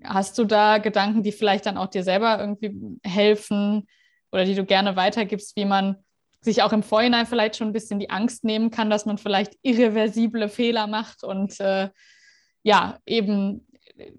Hast 0.05 0.37
du 0.37 0.45
da 0.45 0.79
Gedanken, 0.79 1.23
die 1.23 1.33
vielleicht 1.33 1.67
dann 1.67 1.79
auch 1.79 1.87
dir 1.87 2.03
selber 2.03 2.39
irgendwie 2.41 2.99
helfen 3.05 3.87
oder 4.33 4.45
die 4.45 4.57
du 4.57 4.65
gerne 4.65 4.97
weitergibst, 4.97 5.57
wie 5.57 5.65
man 5.65 5.97
sich 6.41 6.63
auch 6.63 6.73
im 6.73 6.83
Vorhinein 6.83 7.27
vielleicht 7.27 7.57
schon 7.57 7.69
ein 7.69 7.73
bisschen 7.73 7.99
die 7.99 8.11
Angst 8.11 8.45
nehmen 8.45 8.71
kann, 8.71 8.91
dass 8.91 9.07
man 9.07 9.19
vielleicht 9.19 9.55
irreversible 9.63 10.49
Fehler 10.49 10.87
macht 10.87 11.25
und 11.25 11.59
äh, 11.61 11.91
ja, 12.63 12.99
eben 13.07 13.67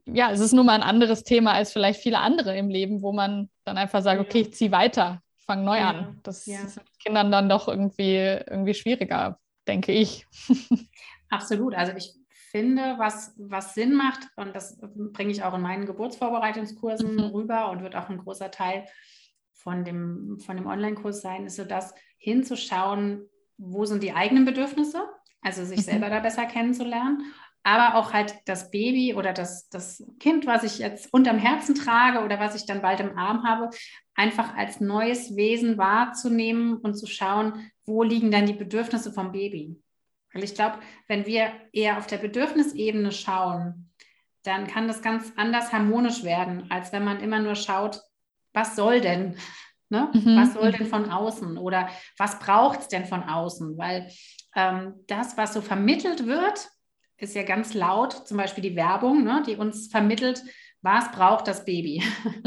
ja, 0.05 0.31
es 0.31 0.39
ist 0.39 0.53
nun 0.53 0.65
mal 0.65 0.75
ein 0.75 0.83
anderes 0.83 1.23
Thema 1.23 1.53
als 1.53 1.71
vielleicht 1.71 2.01
viele 2.01 2.19
andere 2.19 2.57
im 2.57 2.69
Leben, 2.69 3.01
wo 3.01 3.11
man 3.11 3.49
dann 3.63 3.77
einfach 3.77 4.01
sagt, 4.01 4.19
okay, 4.19 4.41
ich 4.41 4.53
ziehe 4.53 4.71
weiter, 4.71 5.21
fange 5.37 5.63
neu 5.63 5.77
ja. 5.77 5.89
an. 5.89 6.19
Das 6.23 6.45
ja. 6.45 6.61
ist 6.61 6.81
Kindern 6.99 7.31
dann 7.31 7.49
doch 7.49 7.67
irgendwie, 7.67 8.15
irgendwie 8.15 8.73
schwieriger, 8.73 9.39
denke 9.67 9.91
ich. 9.91 10.27
Absolut. 11.29 11.75
Also 11.75 11.93
ich 11.95 12.13
finde, 12.51 12.95
was, 12.97 13.33
was 13.37 13.75
Sinn 13.75 13.93
macht, 13.95 14.27
und 14.35 14.55
das 14.55 14.79
bringe 14.79 15.31
ich 15.31 15.43
auch 15.43 15.53
in 15.53 15.61
meinen 15.61 15.85
Geburtsvorbereitungskursen 15.85 17.15
mhm. 17.15 17.21
rüber 17.31 17.69
und 17.69 17.83
wird 17.83 17.95
auch 17.95 18.09
ein 18.09 18.17
großer 18.17 18.51
Teil 18.51 18.85
von 19.63 19.83
dem, 19.83 20.39
von 20.39 20.57
dem 20.57 20.67
Online-Kurs 20.67 21.21
sein, 21.21 21.45
ist 21.45 21.57
so 21.57 21.65
das 21.65 21.93
hinzuschauen, 22.17 23.25
wo 23.57 23.85
sind 23.85 24.03
die 24.03 24.13
eigenen 24.13 24.45
Bedürfnisse, 24.45 25.03
also 25.41 25.65
sich 25.65 25.79
mhm. 25.79 25.83
selber 25.83 26.09
da 26.09 26.19
besser 26.19 26.45
kennenzulernen, 26.45 27.23
aber 27.63 27.95
auch 27.95 28.13
halt 28.13 28.35
das 28.45 28.71
Baby 28.71 29.13
oder 29.15 29.33
das, 29.33 29.67
das 29.69 30.03
Kind, 30.19 30.47
was 30.47 30.63
ich 30.63 30.79
jetzt 30.79 31.13
unterm 31.13 31.37
Herzen 31.37 31.75
trage 31.75 32.23
oder 32.23 32.39
was 32.39 32.55
ich 32.55 32.65
dann 32.65 32.81
bald 32.81 33.01
im 33.01 33.17
Arm 33.17 33.43
habe, 33.43 33.69
einfach 34.15 34.55
als 34.55 34.79
neues 34.79 35.35
Wesen 35.35 35.77
wahrzunehmen 35.77 36.77
und 36.77 36.95
zu 36.95 37.05
schauen, 37.05 37.69
wo 37.85 38.03
liegen 38.03 38.31
dann 38.31 38.45
die 38.45 38.53
Bedürfnisse 38.53 39.11
vom 39.11 39.33
Baby. 39.33 39.77
Weil 40.33 40.43
ich 40.43 40.55
glaube, 40.55 40.77
wenn 41.07 41.25
wir 41.25 41.51
eher 41.73 41.97
auf 41.97 42.07
der 42.07 42.17
Bedürfnisebene 42.17 43.11
schauen, 43.11 43.91
dann 44.43 44.67
kann 44.67 44.87
das 44.87 45.01
ganz 45.01 45.33
anders 45.35 45.73
harmonisch 45.73 46.23
werden, 46.23 46.71
als 46.71 46.93
wenn 46.93 47.03
man 47.03 47.19
immer 47.19 47.39
nur 47.39 47.55
schaut, 47.55 48.01
was 48.53 48.75
soll 48.75 49.01
denn? 49.01 49.37
Ne? 49.89 50.09
Mhm. 50.13 50.35
Was 50.35 50.53
soll 50.53 50.71
denn 50.71 50.87
von 50.87 51.09
außen? 51.11 51.57
Oder 51.57 51.89
was 52.17 52.39
braucht 52.39 52.81
es 52.81 52.87
denn 52.87 53.05
von 53.05 53.23
außen? 53.23 53.77
Weil 53.77 54.09
ähm, 54.55 54.93
das, 55.07 55.35
was 55.37 55.53
so 55.53 55.61
vermittelt 55.61 56.27
wird, 56.27 56.69
ist 57.17 57.35
ja 57.35 57.43
ganz 57.43 57.73
laut, 57.73 58.27
zum 58.27 58.37
Beispiel 58.37 58.63
die 58.63 58.75
Werbung, 58.75 59.23
ne, 59.23 59.43
die 59.45 59.55
uns 59.55 59.87
vermittelt, 59.87 60.43
was 60.81 61.11
braucht 61.11 61.47
das 61.47 61.65
Baby. 61.65 62.03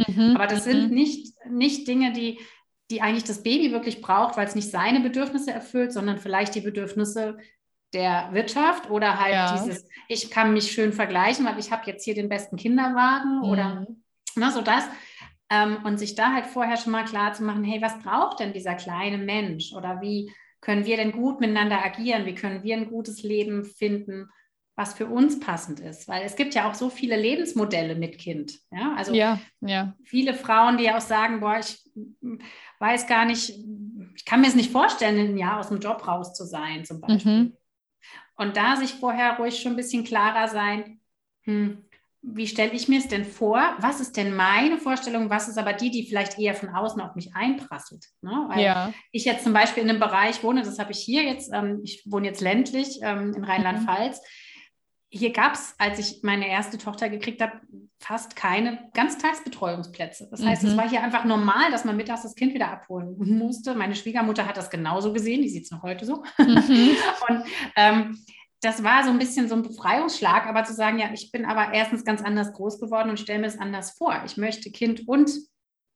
Mhm. 0.09 0.33
Aber 0.37 0.47
das 0.47 0.65
sind 0.65 0.89
mhm. 0.89 0.95
nicht, 0.95 1.35
nicht 1.49 1.87
Dinge, 1.89 2.13
die, 2.13 2.39
die 2.91 3.03
eigentlich 3.03 3.25
das 3.25 3.43
Baby 3.43 3.73
wirklich 3.73 4.01
braucht, 4.01 4.37
weil 4.37 4.47
es 4.47 4.55
nicht 4.55 4.71
seine 4.71 5.01
Bedürfnisse 5.01 5.51
erfüllt, 5.51 5.93
sondern 5.93 6.19
vielleicht 6.19 6.55
die 6.55 6.61
Bedürfnisse 6.61 7.39
der 7.93 8.31
Wirtschaft 8.33 8.89
oder 8.91 9.21
halt 9.21 9.35
ja. 9.35 9.53
dieses, 9.53 9.87
ich 10.09 10.31
kann 10.31 10.55
mich 10.55 10.73
schön 10.73 10.93
vergleichen, 10.93 11.45
weil 11.45 11.59
ich 11.59 11.71
habe 11.73 11.83
jetzt 11.87 12.05
hier 12.05 12.15
den 12.15 12.29
besten 12.29 12.57
Kinderwagen 12.57 13.39
mhm. 13.39 13.45
oder 13.45 13.87
ne, 14.37 14.51
so 14.51 14.63
das. 14.63 14.85
Ähm, 15.53 15.85
und 15.85 15.99
sich 15.99 16.15
da 16.15 16.33
halt 16.33 16.47
vorher 16.47 16.79
schon 16.79 16.93
mal 16.93 17.05
klar 17.05 17.35
zu 17.35 17.43
machen, 17.43 17.63
hey, 17.63 17.83
was 17.83 17.99
braucht 17.99 18.41
denn 18.41 18.55
dieser 18.55 18.75
kleine 18.75 19.19
Mensch 19.19 19.75
oder 19.75 20.01
wie 20.01 20.33
können 20.63 20.87
wir 20.87 20.97
denn 20.97 21.13
gut 21.13 21.41
miteinander 21.41 21.85
agieren? 21.85 22.25
Wie 22.25 22.35
können 22.35 22.63
wir 22.63 22.77
ein 22.77 22.89
gutes 22.89 23.23
Leben 23.23 23.65
finden? 23.65 24.29
was 24.75 24.95
für 24.95 25.07
uns 25.07 25.39
passend 25.39 25.81
ist. 25.81 26.09
Weil 26.09 26.23
es 26.23 26.37
gibt 26.37 26.55
ja 26.55 26.69
auch 26.69 26.75
so 26.75 26.89
viele 26.89 27.17
Lebensmodelle 27.17 27.95
mit 27.95 28.19
Kind. 28.19 28.59
Ja, 28.71 28.95
also 28.97 29.13
ja, 29.13 29.39
ja. 29.61 29.95
viele 30.03 30.35
Frauen, 30.35 30.79
die 30.79 30.91
auch 30.91 31.01
sagen, 31.01 31.41
boah, 31.41 31.59
ich 31.59 31.79
weiß 32.79 33.07
gar 33.07 33.25
nicht, 33.25 33.51
ich 34.17 34.25
kann 34.25 34.41
mir 34.41 34.49
es 34.49 34.55
nicht 34.55 34.73
vorstellen, 34.73 35.19
ein 35.19 35.37
Jahr 35.37 35.61
aus 35.61 35.69
dem 35.69 35.81
Job 35.81 36.07
raus 36.07 36.33
zu 36.35 36.45
sein, 36.45 36.85
zum 36.85 37.01
Beispiel. 37.01 37.33
Mhm. 37.33 37.57
Und 38.37 38.57
da 38.57 38.77
sich 38.77 38.95
vorher 38.95 39.37
ruhig 39.37 39.61
schon 39.61 39.73
ein 39.73 39.77
bisschen 39.77 40.05
klarer 40.05 40.49
sein, 40.49 41.01
hm, 41.43 41.85
wie 42.23 42.47
stelle 42.47 42.73
ich 42.73 42.89
mir 42.89 43.01
es 43.01 43.09
denn 43.09 43.25
vor? 43.25 43.61
Was 43.81 44.01
ist 44.01 44.17
denn 44.17 44.35
meine 44.35 44.79
Vorstellung? 44.79 45.29
Was 45.29 45.49
ist 45.49 45.59
aber 45.59 45.73
die, 45.73 45.91
die 45.91 46.07
vielleicht 46.07 46.39
eher 46.39 46.55
von 46.55 46.69
außen 46.69 47.01
auf 47.01 47.17
mich 47.17 47.35
einprasselt? 47.35 48.07
Ne? 48.23 48.47
Weil 48.49 48.65
ja. 48.65 48.93
ich 49.11 49.25
jetzt 49.25 49.45
zum 49.45 49.53
Beispiel 49.53 49.83
in 49.83 49.91
einem 49.91 50.01
Bereich 50.01 50.43
wohne, 50.45 50.63
das 50.63 50.79
habe 50.79 50.93
ich 50.93 50.99
hier 50.99 51.25
jetzt, 51.25 51.53
ähm, 51.53 51.81
ich 51.83 52.05
wohne 52.07 52.29
jetzt 52.29 52.41
ländlich 52.41 53.01
ähm, 53.03 53.35
in 53.35 53.45
Rheinland-Pfalz. 53.45 54.19
Mhm 54.19 54.27
hier 55.15 55.31
gab 55.31 55.55
es, 55.55 55.75
als 55.77 55.99
ich 55.99 56.23
meine 56.23 56.49
erste 56.49 56.79
Tochter 56.79 57.11
gekriegt 57.11 57.43
habe, 57.43 57.61
fast 57.99 58.35
keine 58.35 58.89
Ganztagsbetreuungsplätze. 58.95 60.29
Das 60.31 60.43
heißt, 60.43 60.63
mhm. 60.63 60.71
es 60.71 60.77
war 60.79 60.89
hier 60.89 61.03
einfach 61.03 61.27
normal, 61.27 61.71
dass 61.71 61.85
man 61.85 61.99
mittags 61.99 62.23
das 62.23 62.35
Kind 62.35 62.55
wieder 62.55 62.71
abholen 62.71 63.15
musste. 63.19 63.75
Meine 63.75 63.95
Schwiegermutter 63.95 64.47
hat 64.47 64.57
das 64.57 64.71
genauso 64.71 65.13
gesehen, 65.13 65.43
die 65.43 65.51
sieht 65.51 65.65
es 65.65 65.71
noch 65.71 65.83
heute 65.83 66.07
so. 66.07 66.25
Mhm. 66.39 66.97
Und 67.29 67.45
ähm, 67.77 68.19
das 68.63 68.85
war 68.85 69.03
so 69.03 69.11
ein 69.11 69.19
bisschen 69.19 69.49
so 69.49 69.57
ein 69.57 69.63
Befreiungsschlag, 69.63 70.47
aber 70.47 70.65
zu 70.65 70.73
sagen, 70.73 70.99
ja, 70.99 71.11
ich 71.13 71.33
bin 71.33 71.45
aber 71.45 71.75
erstens 71.75 72.05
ganz 72.05 72.23
anders 72.23 72.53
groß 72.53 72.81
geworden 72.81 73.11
und 73.11 73.19
stelle 73.19 73.41
mir 73.41 73.49
es 73.49 73.59
anders 73.59 73.91
vor. 73.91 74.23
Ich 74.25 74.37
möchte 74.37 74.71
Kind 74.71 75.09
und 75.09 75.31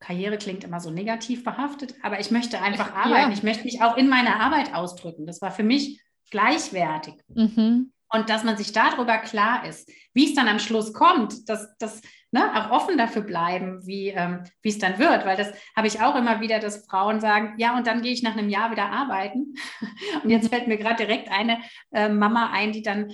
Karriere 0.01 0.37
klingt 0.37 0.65
immer 0.65 0.81
so 0.81 0.91
negativ 0.91 1.45
behaftet, 1.45 1.95
aber 2.03 2.19
ich 2.19 2.33
möchte 2.33 2.61
einfach 2.61 2.93
arbeiten. 2.95 3.31
Ja. 3.31 3.37
Ich 3.37 3.45
möchte 3.45 3.65
mich 3.65 3.83
auch 3.83 3.97
in 3.97 4.09
meiner 4.09 4.41
Arbeit 4.41 4.75
ausdrücken. 4.75 5.27
Das 5.27 5.41
war 5.41 5.53
für 5.53 5.63
mich 5.63 6.03
gleichwertig. 6.31 7.15
Mhm. 7.29 7.93
Und 8.09 8.31
dass 8.31 8.45
man 8.45 8.57
sich 8.57 8.73
darüber 8.73 9.19
klar 9.19 9.65
ist, 9.67 9.91
wie 10.13 10.27
es 10.27 10.35
dann 10.35 10.49
am 10.49 10.59
Schluss 10.59 10.93
kommt, 10.93 11.49
dass 11.49 11.69
das 11.79 12.01
ne, 12.33 12.51
auch 12.55 12.71
offen 12.71 12.99
dafür 12.99 13.23
bleiben, 13.23 13.87
wie 13.87 14.09
ähm, 14.09 14.45
es 14.63 14.79
dann 14.79 14.99
wird. 14.99 15.25
Weil 15.25 15.37
das 15.37 15.53
habe 15.77 15.87
ich 15.87 16.01
auch 16.01 16.17
immer 16.17 16.41
wieder, 16.41 16.59
dass 16.59 16.87
Frauen 16.87 17.21
sagen, 17.21 17.55
ja, 17.59 17.77
und 17.77 17.87
dann 17.87 18.03
gehe 18.03 18.13
ich 18.13 18.23
nach 18.23 18.37
einem 18.37 18.49
Jahr 18.49 18.71
wieder 18.71 18.91
arbeiten. 18.91 19.55
Und 20.23 20.31
jetzt 20.31 20.49
fällt 20.49 20.69
mir 20.69 20.77
gerade 20.77 21.05
direkt 21.05 21.31
eine 21.31 21.59
äh, 21.93 22.09
Mama 22.09 22.51
ein, 22.53 22.73
die 22.73 22.83
dann 22.83 23.13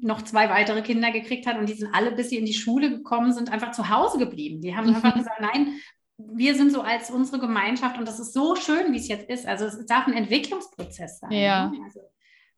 noch 0.00 0.22
zwei 0.22 0.48
weitere 0.48 0.82
Kinder 0.82 1.12
gekriegt 1.12 1.46
hat 1.46 1.56
und 1.56 1.68
die 1.68 1.74
sind 1.74 1.94
alle, 1.94 2.10
bis 2.10 2.30
sie 2.30 2.38
in 2.38 2.46
die 2.46 2.54
Schule 2.54 2.90
gekommen 2.90 3.32
sind, 3.32 3.52
einfach 3.52 3.70
zu 3.70 3.88
Hause 3.88 4.18
geblieben. 4.18 4.60
Die 4.60 4.74
haben 4.74 4.88
mhm. 4.88 4.96
einfach 4.96 5.14
gesagt, 5.14 5.40
nein, 5.40 5.78
wir 6.18 6.54
sind 6.54 6.72
so 6.72 6.82
als 6.82 7.10
unsere 7.10 7.38
Gemeinschaft 7.38 7.98
und 7.98 8.06
das 8.06 8.18
ist 8.18 8.32
so 8.32 8.56
schön, 8.56 8.92
wie 8.92 8.98
es 8.98 9.08
jetzt 9.08 9.28
ist. 9.28 9.46
Also 9.46 9.66
es 9.66 9.86
darf 9.86 10.06
ein 10.06 10.14
Entwicklungsprozess 10.14 11.20
sein. 11.20 11.32
Ja. 11.32 11.68
Ne? 11.68 11.78
Also, 11.84 12.00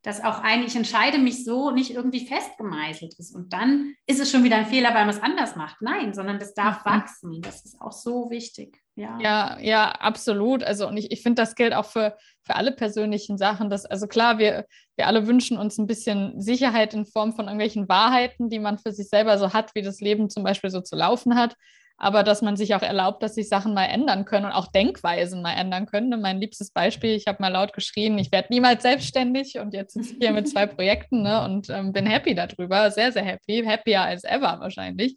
dass 0.02 0.22
auch 0.22 0.40
ein, 0.42 0.64
ich 0.64 0.74
entscheide 0.74 1.18
mich 1.18 1.44
so, 1.44 1.70
nicht 1.70 1.92
irgendwie 1.92 2.26
festgemeißelt 2.26 3.14
ist. 3.18 3.34
Und 3.34 3.52
dann 3.52 3.94
ist 4.06 4.20
es 4.20 4.30
schon 4.30 4.42
wieder 4.42 4.56
ein 4.56 4.66
Fehler, 4.66 4.88
weil 4.94 5.06
man 5.06 5.14
es 5.14 5.22
anders 5.22 5.54
macht. 5.54 5.80
Nein, 5.80 6.12
sondern 6.12 6.40
das 6.40 6.54
darf 6.54 6.84
mhm. 6.84 6.90
wachsen. 6.90 7.40
Das 7.40 7.64
ist 7.64 7.80
auch 7.80 7.92
so 7.92 8.28
wichtig. 8.28 8.80
Ja, 8.96 9.18
ja, 9.20 9.58
ja 9.60 9.90
absolut. 9.92 10.64
Also, 10.64 10.88
und 10.88 10.96
ich, 10.96 11.12
ich 11.12 11.22
finde, 11.22 11.40
das 11.40 11.54
gilt 11.54 11.72
auch 11.72 11.86
für, 11.86 12.16
für 12.42 12.56
alle 12.56 12.72
persönlichen 12.72 13.38
Sachen. 13.38 13.70
Dass, 13.70 13.86
also 13.86 14.08
klar, 14.08 14.38
wir, 14.38 14.66
wir 14.96 15.06
alle 15.06 15.28
wünschen 15.28 15.56
uns 15.56 15.78
ein 15.78 15.86
bisschen 15.86 16.40
Sicherheit 16.40 16.94
in 16.94 17.06
Form 17.06 17.32
von 17.32 17.46
irgendwelchen 17.46 17.88
Wahrheiten, 17.88 18.50
die 18.50 18.58
man 18.58 18.78
für 18.78 18.90
sich 18.90 19.08
selber 19.08 19.38
so 19.38 19.52
hat, 19.52 19.74
wie 19.76 19.82
das 19.82 20.00
Leben 20.00 20.28
zum 20.30 20.42
Beispiel 20.42 20.70
so 20.70 20.80
zu 20.80 20.96
laufen 20.96 21.36
hat 21.36 21.56
aber 22.02 22.24
dass 22.24 22.42
man 22.42 22.56
sich 22.56 22.74
auch 22.74 22.82
erlaubt, 22.82 23.22
dass 23.22 23.36
sich 23.36 23.48
Sachen 23.48 23.74
mal 23.74 23.84
ändern 23.84 24.24
können 24.24 24.46
und 24.46 24.50
auch 24.50 24.66
Denkweisen 24.66 25.40
mal 25.40 25.52
ändern 25.52 25.86
können. 25.86 26.20
Mein 26.20 26.40
liebstes 26.40 26.72
Beispiel, 26.72 27.10
ich 27.10 27.28
habe 27.28 27.38
mal 27.40 27.52
laut 27.52 27.72
geschrien, 27.72 28.18
ich 28.18 28.32
werde 28.32 28.48
niemals 28.50 28.82
selbstständig 28.82 29.60
und 29.60 29.72
jetzt 29.72 29.94
sitze 29.94 30.14
ich 30.14 30.18
hier 30.18 30.32
mit 30.32 30.48
zwei 30.48 30.66
Projekten 30.66 31.22
ne, 31.22 31.44
und 31.44 31.70
ähm, 31.70 31.92
bin 31.92 32.04
happy 32.04 32.34
darüber, 32.34 32.90
sehr, 32.90 33.12
sehr 33.12 33.22
happy, 33.24 33.62
happier 33.64 34.02
als 34.02 34.24
ever 34.24 34.58
wahrscheinlich. 34.58 35.14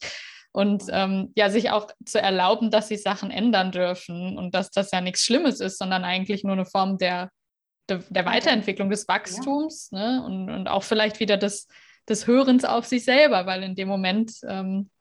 Und 0.51 0.83
ähm, 0.91 1.33
ja, 1.35 1.49
sich 1.49 1.71
auch 1.71 1.87
zu 2.05 2.21
erlauben, 2.21 2.69
dass 2.69 2.89
sich 2.89 3.01
Sachen 3.01 3.31
ändern 3.31 3.71
dürfen 3.71 4.37
und 4.37 4.53
dass 4.53 4.69
das 4.69 4.91
ja 4.91 5.01
nichts 5.01 5.23
Schlimmes 5.23 5.61
ist, 5.61 5.79
sondern 5.79 6.03
eigentlich 6.03 6.43
nur 6.43 6.53
eine 6.53 6.65
Form 6.65 6.99
der, 6.99 7.31
der, 7.89 8.03
der 8.09 8.27
Weiterentwicklung, 8.27 8.91
des 8.91 9.07
Wachstums 9.07 9.89
ja. 9.91 10.19
ne? 10.19 10.23
und, 10.23 10.51
und 10.51 10.67
auch 10.67 10.83
vielleicht 10.83 11.19
wieder 11.19 11.37
des, 11.37 11.67
des 12.07 12.27
Hörens 12.27 12.63
auf 12.63 12.85
sich 12.85 13.05
selber, 13.05 13.47
weil 13.47 13.63
in 13.63 13.73
dem 13.73 13.87
Moment 13.87 14.33
ähm, 14.47 14.91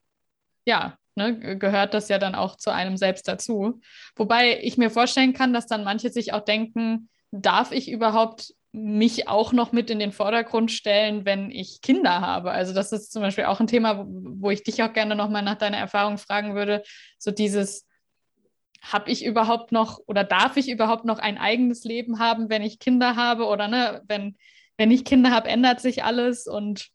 ja, 0.64 0.96
ne, 1.14 1.58
gehört 1.58 1.94
das 1.94 2.08
ja 2.08 2.18
dann 2.18 2.34
auch 2.34 2.56
zu 2.56 2.70
einem 2.70 2.96
selbst 2.96 3.28
dazu. 3.28 3.80
Wobei 4.16 4.60
ich 4.62 4.76
mir 4.76 4.90
vorstellen 4.90 5.32
kann, 5.32 5.52
dass 5.52 5.66
dann 5.66 5.84
manche 5.84 6.10
sich 6.10 6.32
auch 6.32 6.44
denken, 6.44 7.08
darf 7.30 7.72
ich 7.72 7.90
überhaupt 7.90 8.54
mich 8.72 9.28
auch 9.28 9.52
noch 9.52 9.70
mit 9.70 9.88
in 9.88 10.00
den 10.00 10.10
Vordergrund 10.10 10.72
stellen, 10.72 11.24
wenn 11.24 11.50
ich 11.52 11.80
Kinder 11.80 12.20
habe. 12.20 12.50
Also 12.50 12.74
das 12.74 12.90
ist 12.90 13.12
zum 13.12 13.22
Beispiel 13.22 13.44
auch 13.44 13.60
ein 13.60 13.68
Thema, 13.68 14.04
wo 14.08 14.50
ich 14.50 14.64
dich 14.64 14.82
auch 14.82 14.92
gerne 14.92 15.14
nochmal 15.14 15.42
nach 15.42 15.54
deiner 15.54 15.76
Erfahrung 15.76 16.18
fragen 16.18 16.56
würde. 16.56 16.82
So 17.18 17.30
dieses, 17.30 17.86
habe 18.84 19.10
ich 19.10 19.24
überhaupt 19.24 19.72
noch 19.72 20.00
oder 20.06 20.24
darf 20.24 20.56
ich 20.56 20.68
überhaupt 20.68 21.04
noch 21.04 21.18
ein 21.18 21.38
eigenes 21.38 21.84
Leben 21.84 22.18
haben, 22.18 22.50
wenn 22.50 22.62
ich 22.62 22.78
Kinder 22.78 23.16
habe? 23.16 23.46
Oder 23.46 23.68
ne, 23.68 24.02
wenn, 24.06 24.36
wenn 24.76 24.90
ich 24.90 25.04
Kinder 25.04 25.30
habe, 25.30 25.48
ändert 25.48 25.80
sich 25.80 26.04
alles 26.04 26.46
und 26.46 26.88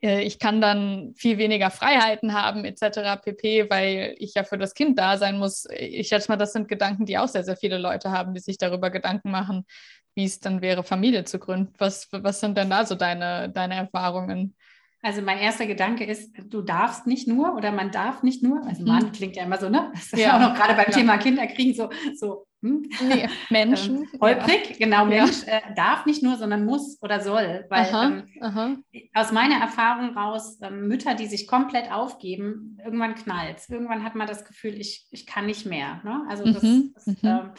ich 0.00 0.38
kann 0.38 0.60
dann 0.60 1.12
viel 1.16 1.36
weniger 1.38 1.70
Freiheiten 1.70 2.32
haben 2.32 2.64
etc. 2.64 3.20
pp, 3.22 3.68
weil 3.68 4.14
ich 4.18 4.34
ja 4.34 4.44
für 4.44 4.56
das 4.58 4.74
Kind 4.74 4.98
da 4.98 5.18
sein 5.18 5.38
muss. 5.38 5.66
Ich 5.70 6.08
schätze 6.08 6.30
mal, 6.30 6.36
das 6.36 6.52
sind 6.52 6.68
Gedanken, 6.68 7.04
die 7.06 7.18
auch 7.18 7.28
sehr, 7.28 7.44
sehr 7.44 7.56
viele 7.56 7.78
Leute 7.78 8.10
haben, 8.10 8.32
die 8.32 8.40
sich 8.40 8.56
darüber 8.56 8.90
Gedanken 8.90 9.30
machen, 9.30 9.66
wie 10.14 10.24
es 10.24 10.40
dann 10.40 10.62
wäre, 10.62 10.84
Familie 10.84 11.24
zu 11.24 11.38
gründen. 11.38 11.74
Was, 11.78 12.08
was 12.12 12.40
sind 12.40 12.56
denn 12.56 12.70
da 12.70 12.86
so 12.86 12.94
deine, 12.94 13.50
deine 13.50 13.74
Erfahrungen? 13.76 14.56
Also 15.02 15.22
mein 15.22 15.38
erster 15.38 15.66
Gedanke 15.66 16.04
ist, 16.04 16.32
du 16.44 16.60
darfst 16.60 17.06
nicht 17.06 17.26
nur 17.26 17.54
oder 17.56 17.72
man 17.72 17.90
darf 17.90 18.22
nicht 18.22 18.42
nur, 18.42 18.62
also 18.66 18.84
Mann 18.84 19.06
mhm. 19.06 19.12
klingt 19.12 19.36
ja 19.36 19.44
immer 19.44 19.56
so, 19.56 19.70
ne? 19.70 19.90
Das 19.92 20.12
ist 20.12 20.18
ja 20.18 20.36
auch 20.36 20.40
noch 20.40 20.54
gerade 20.54 20.74
beim 20.74 20.90
ja. 20.90 20.92
Thema 20.92 21.16
Kinderkriegen 21.16 21.74
so, 21.74 21.88
so 22.14 22.46
hm? 22.62 22.90
nee, 23.08 23.26
Menschen. 23.50 24.02
ähm, 24.12 24.20
holprig, 24.20 24.70
ja. 24.70 24.76
genau, 24.78 25.06
Mensch 25.06 25.46
ja. 25.46 25.58
äh, 25.58 25.74
darf 25.74 26.04
nicht 26.04 26.22
nur, 26.22 26.36
sondern 26.36 26.66
muss 26.66 26.98
oder 27.00 27.20
soll. 27.20 27.64
Weil 27.70 27.86
aha, 27.86 28.06
ähm, 28.06 28.28
aha. 28.40 28.76
aus 29.14 29.32
meiner 29.32 29.56
Erfahrung 29.56 30.16
raus, 30.16 30.58
ähm, 30.60 30.86
Mütter, 30.86 31.14
die 31.14 31.26
sich 31.26 31.46
komplett 31.46 31.90
aufgeben, 31.90 32.78
irgendwann 32.84 33.14
knallt 33.14 33.60
Irgendwann 33.68 34.04
hat 34.04 34.14
man 34.14 34.26
das 34.26 34.44
Gefühl, 34.44 34.78
ich, 34.78 35.06
ich 35.10 35.26
kann 35.26 35.46
nicht 35.46 35.64
mehr. 35.64 36.02
Ne? 36.04 36.22
Also 36.28 36.44
das, 36.44 36.62
mhm, 36.62 36.92
das 36.94 37.06
mhm. 37.06 37.52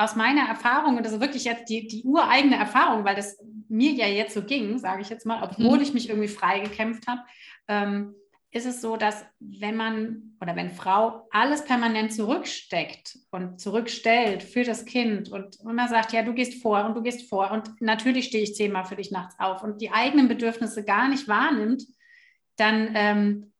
Aus 0.00 0.16
meiner 0.16 0.48
Erfahrung, 0.48 0.96
und 0.96 1.04
das 1.04 1.12
ist 1.12 1.20
wirklich 1.20 1.44
jetzt 1.44 1.68
die, 1.68 1.86
die 1.86 2.04
ureigene 2.04 2.56
Erfahrung, 2.56 3.04
weil 3.04 3.16
das 3.16 3.38
mir 3.68 3.92
ja 3.92 4.06
jetzt 4.06 4.32
so 4.32 4.42
ging, 4.42 4.78
sage 4.78 5.02
ich 5.02 5.10
jetzt 5.10 5.26
mal, 5.26 5.42
obwohl 5.42 5.76
mhm. 5.76 5.82
ich 5.82 5.92
mich 5.92 6.08
irgendwie 6.08 6.28
frei 6.28 6.60
gekämpft 6.60 7.06
habe, 7.06 7.20
ähm, 7.68 8.14
ist 8.50 8.66
es 8.66 8.80
so, 8.80 8.96
dass 8.96 9.24
wenn 9.38 9.76
man 9.76 10.36
oder 10.40 10.56
wenn 10.56 10.70
Frau 10.70 11.28
alles 11.30 11.64
permanent 11.64 12.14
zurücksteckt 12.14 13.18
und 13.30 13.60
zurückstellt 13.60 14.42
für 14.42 14.64
das 14.64 14.86
Kind 14.86 15.30
und 15.30 15.60
immer 15.60 15.86
sagt, 15.86 16.12
ja, 16.12 16.22
du 16.22 16.32
gehst 16.32 16.62
vor 16.62 16.84
und 16.86 16.94
du 16.96 17.02
gehst 17.02 17.28
vor 17.28 17.50
und 17.52 17.80
natürlich 17.80 18.24
stehe 18.24 18.42
ich 18.42 18.56
zehnmal 18.56 18.86
für 18.86 18.96
dich 18.96 19.10
nachts 19.10 19.38
auf 19.38 19.62
und 19.62 19.82
die 19.82 19.92
eigenen 19.92 20.28
Bedürfnisse 20.28 20.82
gar 20.82 21.08
nicht 21.08 21.28
wahrnimmt, 21.28 21.84
dann 22.56 22.90
ähm, 22.94 23.52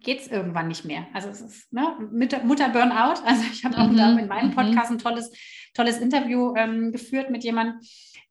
geht 0.00 0.20
es 0.20 0.28
irgendwann 0.28 0.68
nicht 0.68 0.84
mehr. 0.84 1.06
Also 1.12 1.28
es 1.28 1.40
ist 1.40 1.72
ne, 1.72 1.96
Mutter 2.44 2.68
Burnout. 2.68 3.20
Also 3.24 3.42
ich 3.52 3.64
habe 3.64 3.76
auch 3.78 3.88
mhm. 3.88 3.96
da 3.96 4.18
in 4.18 4.28
meinem 4.28 4.50
mhm. 4.50 4.54
Podcast 4.54 4.90
ein 4.90 4.98
tolles, 4.98 5.32
tolles 5.74 5.98
Interview 5.98 6.54
ähm, 6.56 6.92
geführt 6.92 7.30
mit 7.30 7.42
jemandem, 7.42 7.80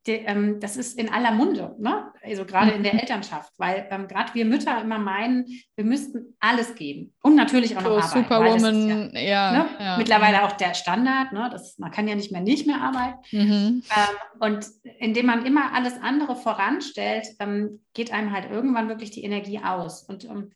die, 0.05 0.11
ähm, 0.11 0.59
das 0.59 0.75
ist 0.75 0.99
in 0.99 1.09
aller 1.11 1.31
Munde, 1.31 1.75
ne? 1.79 2.11
also 2.21 2.43
gerade 2.43 2.71
in 2.71 2.83
der 2.83 2.93
mhm. 2.93 2.99
Elternschaft, 2.99 3.53
weil 3.57 3.87
ähm, 3.89 4.07
gerade 4.09 4.33
wir 4.33 4.43
Mütter 4.43 4.81
immer 4.81 4.99
meinen, 4.99 5.45
wir 5.75 5.85
müssten 5.85 6.35
alles 6.41 6.75
geben 6.75 7.13
und 7.21 7.35
natürlich 7.35 7.77
auch 7.77 7.81
noch 7.81 8.01
so, 8.01 8.19
arbeiten. 8.19 8.23
Superwoman, 8.23 9.11
ja, 9.13 9.21
ja, 9.21 9.51
ne? 9.51 9.65
ja, 9.79 9.97
Mittlerweile 9.97 10.43
auch 10.43 10.51
der 10.53 10.73
Standard, 10.73 11.31
ne? 11.31 11.49
das, 11.51 11.79
man 11.79 11.91
kann 11.91 12.07
ja 12.07 12.15
nicht 12.15 12.33
mehr 12.33 12.41
nicht 12.41 12.67
mehr 12.67 12.81
arbeiten. 12.81 13.19
Mhm. 13.31 13.83
Ähm, 13.95 14.39
und 14.39 14.67
indem 14.99 15.27
man 15.27 15.45
immer 15.45 15.73
alles 15.73 15.93
andere 16.01 16.35
voranstellt, 16.35 17.27
ähm, 17.39 17.79
geht 17.93 18.11
einem 18.11 18.33
halt 18.33 18.51
irgendwann 18.51 18.89
wirklich 18.89 19.11
die 19.11 19.23
Energie 19.23 19.61
aus. 19.63 20.03
Und 20.03 20.25
ähm, 20.25 20.51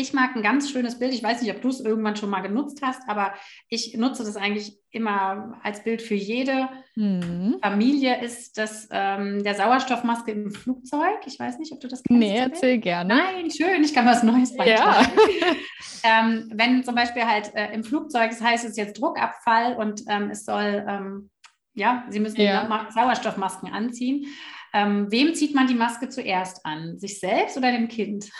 ich 0.00 0.12
mag 0.12 0.34
ein 0.34 0.42
ganz 0.42 0.70
schönes 0.70 0.98
Bild. 0.98 1.12
Ich 1.12 1.22
weiß 1.22 1.42
nicht, 1.42 1.54
ob 1.54 1.60
du 1.60 1.68
es 1.68 1.80
irgendwann 1.80 2.16
schon 2.16 2.30
mal 2.30 2.40
genutzt 2.40 2.80
hast, 2.82 3.02
aber 3.08 3.34
ich 3.68 3.96
nutze 3.96 4.24
das 4.24 4.36
eigentlich 4.36 4.78
immer 4.90 5.58
als 5.62 5.84
Bild 5.84 6.02
für 6.02 6.14
jede 6.14 6.68
mhm. 6.96 7.58
Familie. 7.62 8.22
Ist 8.22 8.58
das 8.58 8.88
ähm, 8.90 9.44
der 9.44 9.54
Sauerstoffmaske 9.54 10.32
im 10.32 10.50
Flugzeug? 10.50 11.20
Ich 11.26 11.38
weiß 11.38 11.58
nicht, 11.58 11.72
ob 11.72 11.80
du 11.80 11.88
das 11.88 12.02
kennst. 12.02 12.20
Nee, 12.20 12.38
erzähl 12.38 12.78
gerne. 12.78 13.14
Nein, 13.14 13.50
schön. 13.50 13.84
Ich 13.84 13.94
kann 13.94 14.06
was 14.06 14.22
Neues 14.22 14.56
beitragen. 14.56 15.12
Ja. 15.40 15.54
ähm, 16.20 16.50
wenn 16.54 16.82
zum 16.82 16.94
Beispiel 16.94 17.24
halt 17.24 17.54
äh, 17.54 17.72
im 17.72 17.84
Flugzeug, 17.84 18.30
das 18.30 18.40
heißt 18.40 18.64
es 18.64 18.76
jetzt 18.76 19.00
Druckabfall 19.00 19.76
und 19.76 20.02
ähm, 20.08 20.30
es 20.30 20.44
soll, 20.44 20.84
ähm, 20.88 21.30
ja, 21.74 22.04
sie 22.08 22.20
müssen 22.20 22.40
ja. 22.40 22.88
Sauerstoffmasken 22.92 23.72
anziehen. 23.72 24.26
Ähm, 24.72 25.08
wem 25.10 25.34
zieht 25.34 25.54
man 25.54 25.66
die 25.66 25.74
Maske 25.74 26.08
zuerst 26.08 26.64
an? 26.64 26.98
Sich 26.98 27.18
selbst 27.18 27.56
oder 27.56 27.72
dem 27.72 27.88
Kind? 27.88 28.30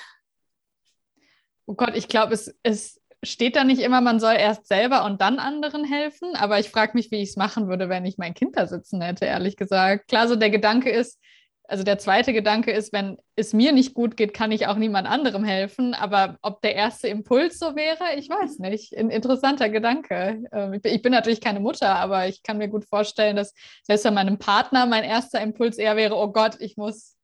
Oh 1.71 1.75
Gott, 1.75 1.95
ich 1.95 2.09
glaube, 2.09 2.35
es, 2.35 2.53
es 2.65 3.01
steht 3.23 3.55
da 3.55 3.63
nicht 3.63 3.81
immer, 3.81 4.01
man 4.01 4.19
soll 4.19 4.35
erst 4.35 4.67
selber 4.67 5.05
und 5.05 5.21
dann 5.21 5.39
anderen 5.39 5.85
helfen. 5.85 6.35
Aber 6.35 6.59
ich 6.59 6.69
frage 6.69 6.93
mich, 6.95 7.13
wie 7.13 7.23
ich 7.23 7.29
es 7.29 7.37
machen 7.37 7.69
würde, 7.69 7.89
wenn 7.89 8.05
ich 8.05 8.19
mein 8.19 8.35
Kind 8.35 8.57
da 8.57 8.67
sitzen 8.67 9.01
hätte, 9.01 9.27
ehrlich 9.27 9.55
gesagt. 9.57 10.09
Klar, 10.09 10.27
so 10.27 10.35
der 10.35 10.51
Gedanke 10.51 10.91
ist, 10.91 11.21
also 11.69 11.85
der 11.85 11.99
zweite 11.99 12.33
Gedanke 12.33 12.73
ist, 12.73 12.93
wenn 12.93 13.19
es 13.37 13.53
mir 13.53 13.71
nicht 13.71 13.95
gut 13.95 14.17
geht, 14.17 14.35
kann 14.35 14.51
ich 14.51 14.67
auch 14.67 14.75
niemand 14.75 15.07
anderem 15.07 15.45
helfen. 15.45 15.95
Aber 15.95 16.39
ob 16.43 16.61
der 16.63 16.75
erste 16.75 17.07
Impuls 17.07 17.61
so 17.61 17.77
wäre, 17.77 18.19
ich 18.19 18.29
weiß 18.29 18.59
nicht. 18.59 18.97
Ein 18.99 19.09
interessanter 19.09 19.69
Gedanke. 19.69 20.43
Ähm, 20.51 20.81
ich 20.83 21.03
bin 21.03 21.13
natürlich 21.13 21.41
keine 21.41 21.61
Mutter, 21.61 21.95
aber 21.95 22.27
ich 22.27 22.43
kann 22.43 22.59
mir 22.59 22.67
gut 22.67 22.85
vorstellen, 22.85 23.37
dass 23.37 23.55
selbst 23.85 24.03
bei 24.03 24.11
meinem 24.11 24.41
Partner 24.41 24.87
mein 24.87 25.05
erster 25.05 25.41
Impuls 25.41 25.79
eher 25.79 25.95
wäre, 25.95 26.17
oh 26.17 26.33
Gott, 26.33 26.57
ich 26.59 26.77
muss, 26.77 27.17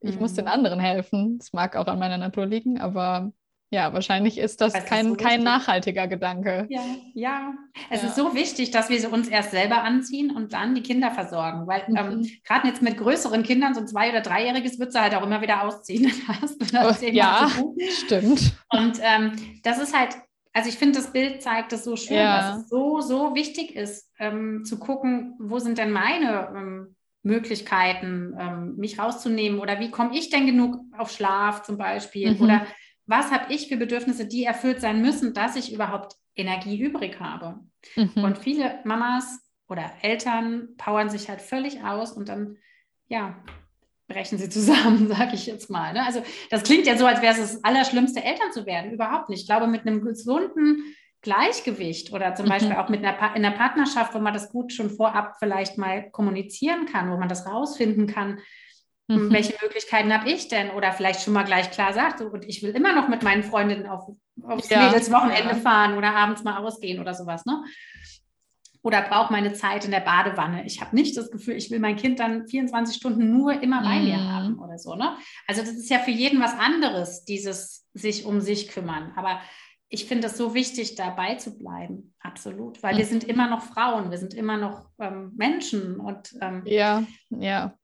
ich 0.00 0.18
muss 0.18 0.32
den 0.32 0.46
mhm. 0.46 0.52
anderen 0.52 0.80
helfen. 0.80 1.36
Das 1.36 1.52
mag 1.52 1.76
auch 1.76 1.88
an 1.88 1.98
meiner 1.98 2.16
Natur 2.16 2.46
liegen, 2.46 2.80
aber 2.80 3.30
ja, 3.72 3.90
wahrscheinlich 3.94 4.36
ist 4.36 4.60
das 4.60 4.74
es 4.74 4.84
kein, 4.84 5.06
ist 5.06 5.10
so 5.12 5.16
kein 5.16 5.42
nachhaltiger 5.42 6.06
Gedanke. 6.06 6.66
Ja, 6.68 6.82
ja. 7.14 7.54
es 7.88 8.02
ja. 8.02 8.08
ist 8.08 8.16
so 8.16 8.34
wichtig, 8.34 8.70
dass 8.70 8.90
wir 8.90 9.10
uns 9.10 9.28
erst 9.28 9.50
selber 9.50 9.82
anziehen 9.82 10.30
und 10.30 10.52
dann 10.52 10.74
die 10.74 10.82
Kinder 10.82 11.10
versorgen. 11.10 11.66
Weil 11.66 11.82
ähm, 11.88 11.92
mhm. 11.92 12.22
ähm, 12.22 12.30
gerade 12.44 12.68
jetzt 12.68 12.82
mit 12.82 12.98
größeren 12.98 13.42
Kindern, 13.42 13.72
so 13.74 13.80
ein 13.80 13.88
zwei- 13.88 14.10
oder 14.10 14.20
dreijähriges, 14.20 14.78
wird 14.78 14.92
sie 14.92 15.00
halt 15.00 15.14
auch 15.14 15.22
immer 15.22 15.40
wieder 15.40 15.64
ausziehen. 15.64 16.12
oh, 16.74 16.92
ja, 17.00 17.50
stimmt. 18.04 18.52
Und 18.68 19.00
ähm, 19.00 19.32
das 19.62 19.78
ist 19.78 19.98
halt, 19.98 20.16
also 20.52 20.68
ich 20.68 20.76
finde, 20.76 20.98
das 20.98 21.10
Bild 21.10 21.40
zeigt 21.40 21.72
es 21.72 21.84
so 21.84 21.96
schön, 21.96 22.18
ja. 22.18 22.50
dass 22.52 22.58
es 22.58 22.68
so, 22.68 23.00
so 23.00 23.34
wichtig 23.34 23.74
ist, 23.74 24.10
ähm, 24.18 24.66
zu 24.66 24.78
gucken, 24.78 25.34
wo 25.38 25.58
sind 25.60 25.78
denn 25.78 25.92
meine 25.92 26.52
ähm, 26.54 26.96
Möglichkeiten, 27.22 28.36
ähm, 28.38 28.76
mich 28.76 28.98
rauszunehmen 28.98 29.60
oder 29.60 29.80
wie 29.80 29.90
komme 29.90 30.14
ich 30.14 30.28
denn 30.28 30.44
genug 30.44 30.76
auf 30.98 31.10
Schlaf 31.10 31.62
zum 31.62 31.78
Beispiel 31.78 32.34
mhm. 32.34 32.42
oder 32.42 32.66
was 33.06 33.30
habe 33.30 33.52
ich 33.52 33.68
für 33.68 33.76
Bedürfnisse, 33.76 34.26
die 34.26 34.44
erfüllt 34.44 34.80
sein 34.80 35.02
müssen, 35.02 35.34
dass 35.34 35.56
ich 35.56 35.72
überhaupt 35.72 36.14
Energie 36.36 36.80
übrig 36.80 37.20
habe. 37.20 37.60
Mhm. 37.96 38.24
Und 38.24 38.38
viele 38.38 38.80
Mamas 38.84 39.40
oder 39.68 39.90
Eltern 40.02 40.68
powern 40.76 41.10
sich 41.10 41.28
halt 41.28 41.40
völlig 41.40 41.82
aus 41.82 42.12
und 42.12 42.28
dann, 42.28 42.58
ja, 43.08 43.42
brechen 44.08 44.38
sie 44.38 44.48
zusammen, 44.50 45.08
sage 45.08 45.34
ich 45.34 45.46
jetzt 45.46 45.70
mal. 45.70 45.92
Ne? 45.92 46.04
Also 46.04 46.22
das 46.50 46.62
klingt 46.62 46.86
ja 46.86 46.96
so, 46.96 47.06
als 47.06 47.22
wäre 47.22 47.32
es 47.32 47.40
das 47.40 47.64
Allerschlimmste, 47.64 48.22
Eltern 48.22 48.52
zu 48.52 48.66
werden. 48.66 48.92
Überhaupt 48.92 49.28
nicht. 49.28 49.40
Ich 49.40 49.46
glaube, 49.46 49.66
mit 49.66 49.86
einem 49.86 50.02
gesunden 50.02 50.84
Gleichgewicht 51.22 52.12
oder 52.12 52.34
zum 52.34 52.46
mhm. 52.46 52.50
Beispiel 52.50 52.72
auch 52.74 52.88
mit 52.88 53.04
einer, 53.04 53.12
pa 53.12 53.28
in 53.28 53.44
einer 53.44 53.56
Partnerschaft, 53.56 54.14
wo 54.14 54.18
man 54.18 54.34
das 54.34 54.50
gut 54.50 54.72
schon 54.72 54.90
vorab 54.90 55.36
vielleicht 55.38 55.78
mal 55.78 56.10
kommunizieren 56.10 56.86
kann, 56.86 57.10
wo 57.10 57.16
man 57.16 57.28
das 57.28 57.46
rausfinden 57.46 58.06
kann, 58.06 58.40
Mhm. 59.08 59.32
Welche 59.32 59.54
Möglichkeiten 59.62 60.12
habe 60.12 60.30
ich 60.30 60.48
denn? 60.48 60.70
Oder 60.70 60.92
vielleicht 60.92 61.22
schon 61.22 61.34
mal 61.34 61.44
gleich 61.44 61.70
klar 61.70 61.92
sagt, 61.92 62.20
so, 62.20 62.26
und 62.26 62.44
ich 62.44 62.62
will 62.62 62.70
immer 62.70 62.94
noch 62.94 63.08
mit 63.08 63.22
meinen 63.22 63.42
Freundinnen 63.42 63.86
auf, 63.86 64.08
aufs 64.42 64.68
ja. 64.68 64.86
Mädelswochenende 64.86 65.54
ja. 65.54 65.56
fahren 65.56 65.96
oder 65.96 66.14
abends 66.14 66.44
mal 66.44 66.58
ausgehen 66.58 67.00
oder 67.00 67.14
sowas, 67.14 67.44
ne? 67.44 67.64
Oder 68.84 69.02
brauche 69.02 69.32
meine 69.32 69.52
Zeit 69.52 69.84
in 69.84 69.92
der 69.92 70.00
Badewanne. 70.00 70.64
Ich 70.66 70.80
habe 70.80 70.96
nicht 70.96 71.16
das 71.16 71.30
Gefühl, 71.30 71.54
ich 71.54 71.70
will 71.70 71.78
mein 71.78 71.94
Kind 71.94 72.18
dann 72.18 72.48
24 72.48 72.96
Stunden 72.96 73.30
nur 73.30 73.62
immer 73.62 73.80
bei 73.82 74.00
mhm. 74.00 74.04
mir 74.04 74.20
haben 74.20 74.58
oder 74.58 74.78
so, 74.78 74.94
ne? 74.94 75.16
Also 75.46 75.62
das 75.62 75.72
ist 75.72 75.90
ja 75.90 75.98
für 75.98 76.10
jeden 76.10 76.40
was 76.40 76.54
anderes, 76.58 77.24
dieses 77.24 77.86
sich 77.94 78.24
um 78.24 78.40
sich 78.40 78.68
kümmern. 78.68 79.12
Aber 79.16 79.40
ich 79.88 80.06
finde 80.06 80.28
es 80.28 80.36
so 80.36 80.54
wichtig, 80.54 80.94
dabei 80.94 81.34
zu 81.34 81.58
bleiben, 81.58 82.14
absolut, 82.20 82.82
weil 82.82 82.94
mhm. 82.94 82.98
wir 82.98 83.06
sind 83.06 83.24
immer 83.24 83.48
noch 83.48 83.62
Frauen, 83.62 84.10
wir 84.10 84.18
sind 84.18 84.32
immer 84.32 84.56
noch 84.56 84.88
ähm, 84.98 85.32
Menschen 85.36 86.00
und 86.00 86.34
ähm, 86.40 86.62
ja, 86.64 87.04
ja 87.28 87.76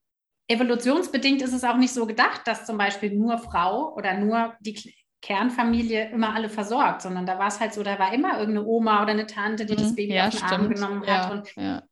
evolutionsbedingt 0.49 1.43
ist 1.43 1.53
es 1.53 1.65
auch 1.65 1.77
nicht 1.77 1.93
so 1.93 2.07
gedacht, 2.07 2.43
dass 2.47 2.67
zum 2.67 2.79
Beispiel 2.79 3.15
nur 3.15 3.39
Frau 3.39 3.95
oder 3.95 4.15
nur 4.15 4.55
die 4.61 4.95
Kernfamilie 5.21 6.11
immer 6.11 6.35
alle 6.35 6.49
versorgt, 6.49 7.03
sondern 7.03 7.27
da 7.27 7.39
war 7.39 7.49
es 7.49 7.61
halt 7.61 7.75
so, 7.75 7.83
da 7.83 7.99
war 7.99 8.13
immer 8.13 8.39
irgendeine 8.39 8.67
Oma 8.67 9.03
oder 9.03 9.13
eine 9.13 9.27
Tante, 9.27 9.67
die 9.67 9.77
das 9.77 9.91
mhm. 9.91 9.97
Baby 9.97 10.15
ja, 10.15 10.27
auf 10.27 10.31
den 10.31 10.39
stimmt. 10.39 10.53
Arm 10.53 10.71
genommen 10.71 11.01
hat. 11.01 11.07
Ja, 11.07 11.31
und 11.31 11.57
ja. 11.57 11.83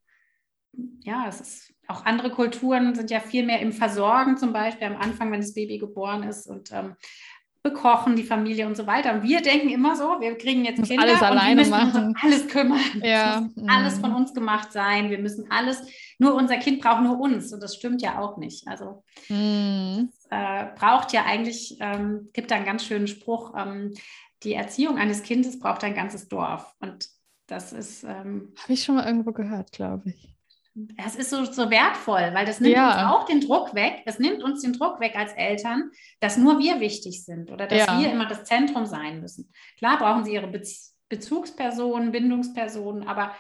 ja, 1.03 1.29
es 1.29 1.41
ist 1.41 1.77
auch 1.89 2.05
andere 2.05 2.31
Kulturen 2.31 2.95
sind 2.95 3.11
ja 3.11 3.21
viel 3.21 3.45
mehr 3.47 3.61
im 3.61 3.73
Versorgen, 3.73 4.37
zum 4.37 4.53
Beispiel 4.53 4.89
am 4.89 4.97
Anfang, 4.97 5.31
wenn 5.31 5.41
das 5.41 5.55
Baby 5.55 5.79
geboren 5.79 6.25
ist. 6.25 6.47
Und 6.47 6.73
ähm, 6.73 6.97
bekochen, 7.67 8.15
die 8.15 8.23
Familie 8.23 8.67
und 8.67 8.77
so 8.77 8.87
weiter. 8.87 9.15
Und 9.15 9.23
wir 9.25 9.41
denken 9.43 9.69
immer 9.71 9.97
so, 9.97 10.21
wir 10.21 10.39
kriegen 10.39 10.65
jetzt 10.65 10.83
Kinder 10.85 11.03
alles 11.03 11.21
alleine 11.21 11.63
und 11.63 11.71
wir 11.71 11.77
müssen 11.77 11.93
machen. 11.93 12.07
uns 12.07 12.23
alles 12.23 12.49
kümmern. 12.49 12.81
Ja. 13.03 13.49
alles 13.67 13.99
von 13.99 14.15
uns 14.15 14.33
gemacht 14.33 14.73
sein. 14.73 15.11
Wir 15.11 15.19
müssen 15.19 15.51
alles, 15.51 15.83
nur 16.19 16.35
unser 16.35 16.59
Kind 16.59 16.81
braucht 16.81 17.03
nur 17.03 17.19
uns. 17.19 17.53
Und 17.53 17.63
das 17.63 17.75
stimmt 17.75 18.03
ja 18.03 18.19
auch 18.21 18.37
nicht. 18.37 18.69
Also 18.69 19.03
mhm. 19.29 20.09
es, 20.09 20.27
äh, 20.31 20.67
braucht 20.77 21.13
ja 21.13 21.25
eigentlich, 21.25 21.77
ähm, 21.81 22.31
gibt 22.33 22.51
da 22.51 22.57
einen 22.57 22.65
ganz 22.65 22.85
schönen 22.85 23.09
Spruch, 23.09 23.55
ähm, 23.57 23.95
die 24.43 24.55
Erziehung 24.55 24.99
eines 24.99 25.23
Kindes 25.23 25.59
braucht 25.59 25.83
ein 25.83 25.95
ganzes 25.95 26.29
Dorf. 26.29 26.75
Und 26.81 27.09
das 27.47 27.73
ist. 27.73 28.05
Ähm, 28.05 28.53
Habe 28.63 28.73
ich 28.73 28.85
schon 28.85 28.95
mal 28.95 29.07
irgendwo 29.07 29.33
gehört, 29.33 29.73
glaube 29.73 30.11
ich. 30.11 30.36
Es 30.97 31.17
ist 31.17 31.31
so, 31.31 31.45
so 31.45 31.71
wertvoll, 31.71 32.31
weil 32.35 32.45
das 32.45 32.61
nimmt 32.61 32.75
ja. 32.75 32.89
uns 32.89 33.13
auch 33.13 33.25
den 33.25 33.41
Druck 33.41 33.75
weg. 33.75 34.03
Es 34.05 34.19
nimmt 34.19 34.43
uns 34.43 34.61
den 34.61 34.75
Druck 34.75 35.01
weg 35.01 35.17
als 35.17 35.33
Eltern, 35.33 35.91
dass 36.21 36.37
nur 36.37 36.59
wir 36.59 36.81
wichtig 36.81 37.25
sind 37.25 37.51
oder 37.51 37.67
dass 37.67 37.87
ja. 37.87 37.99
wir 37.99 38.13
immer 38.13 38.27
das 38.27 38.45
Zentrum 38.45 38.85
sein 38.85 39.21
müssen. 39.21 39.51
Klar 39.79 39.99
brauchen 39.99 40.25
sie 40.25 40.35
ihre 40.35 40.49
Be 40.49 40.63
Bezugspersonen, 41.09 42.11
Bindungspersonen, 42.11 43.07
aber 43.07 43.33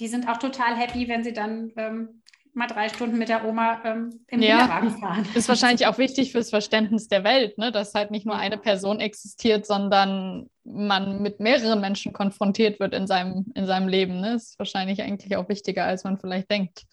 die 0.00 0.08
sind 0.08 0.28
auch 0.28 0.38
total 0.38 0.74
happy, 0.76 1.08
wenn 1.08 1.22
sie 1.22 1.32
dann 1.32 1.72
ähm, 1.76 2.17
mal 2.54 2.66
drei 2.66 2.88
Stunden 2.88 3.18
mit 3.18 3.28
der 3.28 3.44
Oma 3.44 3.80
ähm, 3.84 4.24
im 4.26 4.42
ja, 4.42 4.58
Kinderwagen 4.58 4.90
fahren. 4.98 5.28
Ist 5.34 5.48
wahrscheinlich 5.48 5.86
auch 5.86 5.98
wichtig 5.98 6.32
fürs 6.32 6.50
Verständnis 6.50 7.08
der 7.08 7.24
Welt, 7.24 7.58
ne? 7.58 7.72
dass 7.72 7.94
halt 7.94 8.10
nicht 8.10 8.26
nur 8.26 8.36
eine 8.36 8.58
Person 8.58 9.00
existiert, 9.00 9.66
sondern 9.66 10.48
man 10.64 11.22
mit 11.22 11.40
mehreren 11.40 11.80
Menschen 11.80 12.12
konfrontiert 12.12 12.80
wird 12.80 12.94
in 12.94 13.06
seinem, 13.06 13.46
in 13.54 13.66
seinem 13.66 13.88
Leben. 13.88 14.20
Ne? 14.20 14.34
Ist 14.34 14.58
wahrscheinlich 14.58 15.02
eigentlich 15.02 15.36
auch 15.36 15.48
wichtiger, 15.48 15.84
als 15.84 16.04
man 16.04 16.18
vielleicht 16.18 16.50
denkt. 16.50 16.84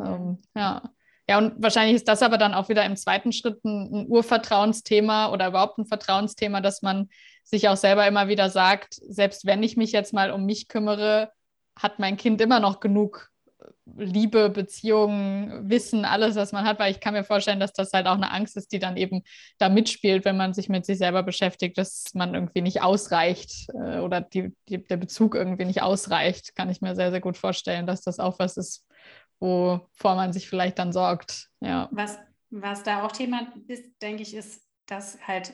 Ähm, 0.00 0.38
ja. 0.54 0.82
Ja, 1.28 1.38
und 1.38 1.60
wahrscheinlich 1.60 1.96
ist 1.96 2.06
das 2.06 2.22
aber 2.22 2.38
dann 2.38 2.54
auch 2.54 2.68
wieder 2.68 2.84
im 2.84 2.94
zweiten 2.94 3.32
Schritt 3.32 3.64
ein, 3.64 3.92
ein 3.92 4.06
Urvertrauensthema 4.06 5.32
oder 5.32 5.48
überhaupt 5.48 5.76
ein 5.78 5.86
Vertrauensthema, 5.86 6.60
dass 6.60 6.82
man 6.82 7.08
sich 7.42 7.68
auch 7.68 7.76
selber 7.76 8.06
immer 8.06 8.28
wieder 8.28 8.48
sagt, 8.48 8.94
selbst 8.94 9.44
wenn 9.44 9.62
ich 9.62 9.76
mich 9.76 9.90
jetzt 9.90 10.12
mal 10.12 10.30
um 10.30 10.44
mich 10.46 10.68
kümmere, 10.68 11.32
hat 11.76 11.98
mein 11.98 12.16
Kind 12.16 12.40
immer 12.40 12.60
noch 12.60 12.78
genug 12.80 13.30
Liebe, 13.96 14.50
Beziehungen, 14.50 15.68
Wissen, 15.68 16.04
alles, 16.04 16.36
was 16.36 16.52
man 16.52 16.64
hat, 16.64 16.78
weil 16.78 16.90
ich 16.90 17.00
kann 17.00 17.14
mir 17.14 17.24
vorstellen, 17.24 17.60
dass 17.60 17.72
das 17.72 17.92
halt 17.92 18.06
auch 18.06 18.14
eine 18.14 18.30
Angst 18.30 18.56
ist, 18.56 18.72
die 18.72 18.78
dann 18.78 18.96
eben 18.96 19.22
da 19.58 19.68
mitspielt, 19.68 20.24
wenn 20.24 20.36
man 20.36 20.54
sich 20.54 20.68
mit 20.68 20.84
sich 20.84 20.98
selber 20.98 21.22
beschäftigt, 21.22 21.78
dass 21.78 22.12
man 22.14 22.34
irgendwie 22.34 22.62
nicht 22.62 22.82
ausreicht 22.82 23.68
äh, 23.74 23.98
oder 23.98 24.20
die, 24.20 24.54
die, 24.68 24.82
der 24.84 24.96
Bezug 24.96 25.34
irgendwie 25.34 25.64
nicht 25.64 25.82
ausreicht, 25.82 26.54
kann 26.56 26.70
ich 26.70 26.80
mir 26.80 26.94
sehr, 26.94 27.10
sehr 27.10 27.20
gut 27.20 27.36
vorstellen, 27.36 27.86
dass 27.86 28.02
das 28.02 28.18
auch 28.18 28.38
was 28.38 28.56
ist, 28.56 28.86
wovor 29.40 30.14
man 30.14 30.32
sich 30.32 30.48
vielleicht 30.48 30.78
dann 30.78 30.92
sorgt. 30.92 31.48
Ja. 31.60 31.88
Was, 31.92 32.18
was 32.50 32.82
da 32.82 33.04
auch 33.04 33.12
Thema 33.12 33.52
ist, 33.68 33.84
denke 34.02 34.22
ich, 34.22 34.34
ist, 34.34 34.62
dass 34.86 35.18
halt 35.26 35.52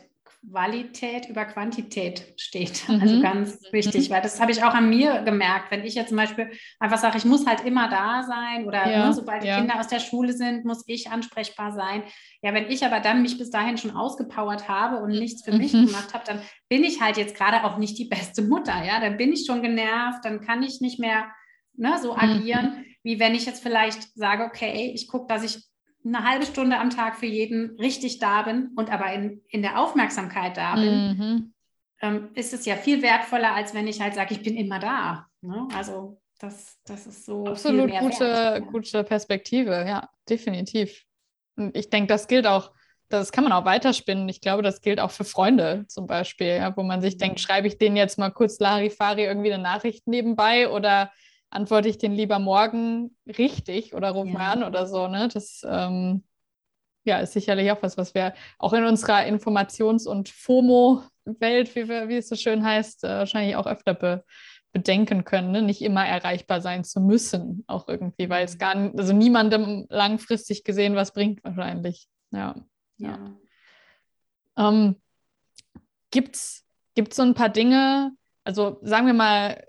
Qualität 0.51 1.29
über 1.29 1.45
Quantität 1.45 2.35
steht. 2.37 2.83
Mhm. 2.93 3.01
Also 3.01 3.23
ganz 3.23 3.73
wichtig, 3.73 4.09
mhm. 4.09 4.15
weil 4.15 4.23
das 4.23 4.41
habe 4.41 4.53
ich 4.53 4.63
auch 4.65 4.75
an 4.75 4.91
mir 4.91 5.23
gemerkt. 5.23 5.71
Wenn 5.71 5.85
ich 5.85 5.95
jetzt 5.95 6.09
zum 6.09 6.17
Beispiel 6.17 6.51
einfach 6.79 6.99
sage, 6.99 7.17
ich 7.17 7.25
muss 7.25 7.47
halt 7.47 7.65
immer 7.65 7.89
da 7.89 8.23
sein 8.23 8.67
oder 8.67 8.89
ja, 8.91 9.07
ne, 9.07 9.13
sobald 9.15 9.43
die 9.43 9.47
ja. 9.47 9.59
Kinder 9.59 9.79
aus 9.79 9.89
der 9.89 10.01
Schule 10.01 10.33
sind, 10.33 10.65
muss 10.65 10.83
ich 10.87 11.11
ansprechbar 11.11 11.73
sein. 11.73 12.03
Ja, 12.43 12.53
wenn 12.53 12.71
ich 12.71 12.85
aber 12.85 13.01
dann 13.01 13.23
mich 13.23 13.39
bis 13.39 13.51
dahin 13.51 13.79
schon 13.79 13.93
ausgepowert 13.93 14.69
habe 14.69 14.99
und 14.99 15.11
nichts 15.11 15.45
für 15.45 15.53
mich 15.53 15.73
mhm. 15.73 15.87
gemacht 15.87 16.13
habe, 16.13 16.25
dann 16.27 16.43
bin 16.69 16.85
ich 16.85 17.01
halt 17.01 17.17
jetzt 17.17 17.37
gerade 17.37 17.65
auch 17.65 17.79
nicht 17.79 17.99
die 17.99 18.07
beste 18.07 18.43
Mutter. 18.43 18.85
Ja, 18.85 19.01
dann 19.01 19.17
bin 19.17 19.33
ich 19.33 19.47
schon 19.47 19.63
genervt, 19.63 20.25
dann 20.25 20.41
kann 20.41 20.63
ich 20.63 20.81
nicht 20.81 20.99
mehr 20.99 21.27
ne, 21.75 21.99
so 22.01 22.13
mhm. 22.15 22.19
agieren, 22.19 22.85
wie 23.03 23.19
wenn 23.19 23.35
ich 23.35 23.47
jetzt 23.47 23.63
vielleicht 23.63 24.15
sage, 24.15 24.45
okay, 24.45 24.93
ich 24.95 25.09
gucke, 25.09 25.27
dass 25.29 25.45
ich 25.45 25.63
eine 26.05 26.25
halbe 26.25 26.47
Stunde 26.47 26.79
am 26.79 26.91
Tag 26.91 27.17
für 27.17 27.27
jeden 27.27 27.79
richtig 27.79 28.19
da 28.19 28.43
bin 28.43 28.71
und 28.77 28.91
aber 28.91 29.13
in, 29.13 29.41
in 29.49 29.63
der 29.63 29.79
Aufmerksamkeit 29.79 30.57
da 30.57 30.75
bin, 30.75 31.17
mhm. 31.17 31.55
ähm, 32.01 32.29
ist 32.35 32.53
es 32.53 32.65
ja 32.67 32.77
viel 32.77 33.03
wertvoller, 33.03 33.55
als 33.55 33.75
wenn 33.75 33.87
ich 33.87 34.01
halt 34.01 34.15
sage, 34.15 34.35
ich 34.35 34.43
bin 34.43 34.57
immer 34.57 34.79
da. 34.79 35.27
Ne? 35.41 35.69
Also 35.75 36.21
das, 36.39 36.77
das 36.85 37.07
ist 37.07 37.25
so. 37.25 37.47
Absolut 37.47 37.91
gute, 38.01 38.21
wert, 38.21 38.67
gute 38.67 39.05
Perspektive, 39.05 39.85
ja, 39.87 40.09
definitiv. 40.29 41.05
Und 41.57 41.77
ich 41.77 41.89
denke, 41.89 42.09
das 42.09 42.27
gilt 42.27 42.47
auch, 42.47 42.73
das 43.09 43.31
kann 43.31 43.45
man 43.45 43.53
auch 43.53 43.65
weiterspinnen. 43.65 44.29
Ich 44.29 44.41
glaube, 44.41 44.63
das 44.63 44.81
gilt 44.81 44.99
auch 44.99 45.13
für 45.13 45.25
Freunde 45.25 45.85
zum 45.87 46.07
Beispiel, 46.07 46.49
ja, 46.49 46.77
wo 46.77 46.83
man 46.83 47.01
sich 47.01 47.15
mhm. 47.15 47.19
denkt, 47.19 47.41
schreibe 47.41 47.69
ich 47.69 47.79
denen 47.79 47.97
jetzt 47.97 48.19
mal 48.19 48.31
kurz 48.31 48.59
Larifari 48.59 49.25
irgendwie 49.25 49.53
eine 49.53 49.63
Nachricht 49.63 50.09
nebenbei 50.09 50.69
oder 50.69 51.13
antworte 51.53 51.89
ich 51.89 51.99
den 51.99 52.13
lieber 52.13 52.39
morgen 52.39 53.17
richtig 53.27 53.95
oder 53.95 54.11
rufe 54.11 54.29
ja. 54.29 54.35
mal 54.35 54.53
an 54.53 54.65
oder 54.65 54.87
so. 54.87 55.07
Ne? 55.09 55.29
Das 55.33 55.63
ähm, 55.69 56.25
ja, 57.05 57.19
ist 57.19 57.33
sicherlich 57.33 57.71
auch 57.71 57.83
was, 57.83 57.97
was 57.97 58.15
wir 58.15 58.35
auch 58.59 58.73
in 58.73 58.85
unserer 58.85 59.27
Informations- 59.27 60.07
und 60.07 60.29
FOMO-Welt, 60.29 61.75
wie, 61.75 61.89
wie, 61.89 62.17
es 62.17 62.29
so 62.29 62.37
schön 62.37 62.65
heißt, 62.65 63.05
äh, 63.05 63.09
wahrscheinlich 63.09 63.57
auch 63.57 63.67
öfter 63.67 63.95
be 63.95 64.25
bedenken 64.75 65.25
können, 65.25 65.51
ne? 65.51 65.61
nicht 65.61 65.83
immer 65.83 66.07
erreichbar 66.07 66.63
sein 66.63 66.83
zu 66.83 66.99
müssen, 66.99 67.63
auch 67.67 67.89
irgendwie, 67.89 68.31
weil 68.31 68.47
es 68.47 68.55
mhm. 68.55 68.59
gar 68.59 68.75
nicht, 68.75 68.99
also 68.99 69.13
niemandem 69.13 69.85
langfristig 69.91 70.65
gesehen 70.65 70.95
was 70.95 71.13
bringt 71.13 71.45
wahrscheinlich. 71.45 72.09
Ja. 72.31 72.55
ja. 72.97 73.19
ja. 74.57 74.69
Ähm, 74.69 74.97
Gibt 76.11 76.37
es 76.37 76.65
so 77.11 77.23
ein 77.23 77.35
paar 77.35 77.51
Dinge, 77.51 78.13
also 78.45 78.79
sagen 78.81 79.07
wir 79.07 79.13
mal, 79.13 79.63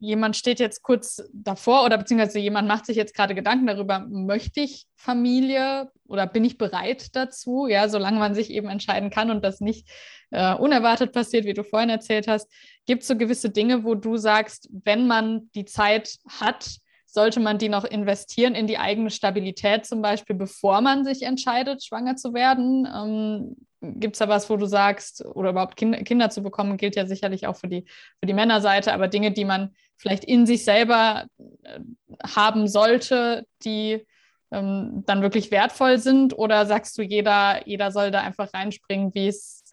jemand 0.00 0.36
steht 0.36 0.58
jetzt 0.58 0.82
kurz 0.82 1.22
davor 1.32 1.84
oder 1.84 1.98
beziehungsweise 1.98 2.38
jemand 2.38 2.66
macht 2.66 2.86
sich 2.86 2.96
jetzt 2.96 3.14
gerade 3.14 3.34
Gedanken 3.34 3.66
darüber, 3.66 4.00
möchte 4.00 4.60
ich 4.60 4.86
Familie 4.96 5.90
oder 6.08 6.26
bin 6.26 6.44
ich 6.44 6.58
bereit 6.58 7.14
dazu? 7.14 7.66
Ja, 7.66 7.88
solange 7.88 8.18
man 8.18 8.34
sich 8.34 8.50
eben 8.50 8.68
entscheiden 8.68 9.10
kann 9.10 9.30
und 9.30 9.44
das 9.44 9.60
nicht 9.60 9.88
äh, 10.30 10.54
unerwartet 10.54 11.12
passiert, 11.12 11.44
wie 11.44 11.54
du 11.54 11.62
vorhin 11.62 11.90
erzählt 11.90 12.28
hast, 12.28 12.50
gibt 12.86 13.02
es 13.02 13.08
so 13.08 13.16
gewisse 13.16 13.50
Dinge, 13.50 13.84
wo 13.84 13.94
du 13.94 14.16
sagst, 14.16 14.68
wenn 14.72 15.06
man 15.06 15.50
die 15.54 15.66
Zeit 15.66 16.16
hat, 16.40 16.80
sollte 17.12 17.40
man 17.40 17.58
die 17.58 17.68
noch 17.68 17.84
investieren 17.84 18.54
in 18.54 18.66
die 18.66 18.78
eigene 18.78 19.10
Stabilität 19.10 19.84
zum 19.84 20.00
Beispiel, 20.00 20.36
bevor 20.36 20.80
man 20.80 21.04
sich 21.04 21.22
entscheidet, 21.22 21.84
schwanger 21.84 22.16
zu 22.16 22.32
werden? 22.32 22.86
Ähm, 22.86 23.56
Gibt 23.82 24.14
es 24.14 24.18
da 24.18 24.28
was, 24.28 24.50
wo 24.50 24.56
du 24.56 24.66
sagst, 24.66 25.24
oder 25.24 25.50
überhaupt 25.50 25.76
kind, 25.76 26.04
Kinder 26.04 26.28
zu 26.30 26.42
bekommen, 26.42 26.76
gilt 26.76 26.96
ja 26.96 27.06
sicherlich 27.06 27.46
auch 27.46 27.56
für 27.56 27.68
die, 27.68 27.86
für 28.18 28.26
die 28.26 28.34
Männerseite, 28.34 28.92
aber 28.92 29.08
Dinge, 29.08 29.32
die 29.32 29.46
man 29.46 29.74
vielleicht 30.00 30.24
in 30.24 30.46
sich 30.46 30.64
selber 30.64 31.26
äh, 31.62 31.80
haben 32.26 32.66
sollte, 32.66 33.46
die 33.62 34.06
ähm, 34.50 35.04
dann 35.06 35.22
wirklich 35.22 35.50
wertvoll 35.50 35.98
sind? 35.98 36.36
Oder 36.36 36.66
sagst 36.66 36.96
du, 36.98 37.02
jeder, 37.02 37.66
jeder 37.68 37.92
soll 37.92 38.10
da 38.10 38.22
einfach 38.22 38.52
reinspringen, 38.52 39.14
wie 39.14 39.28
es 39.28 39.64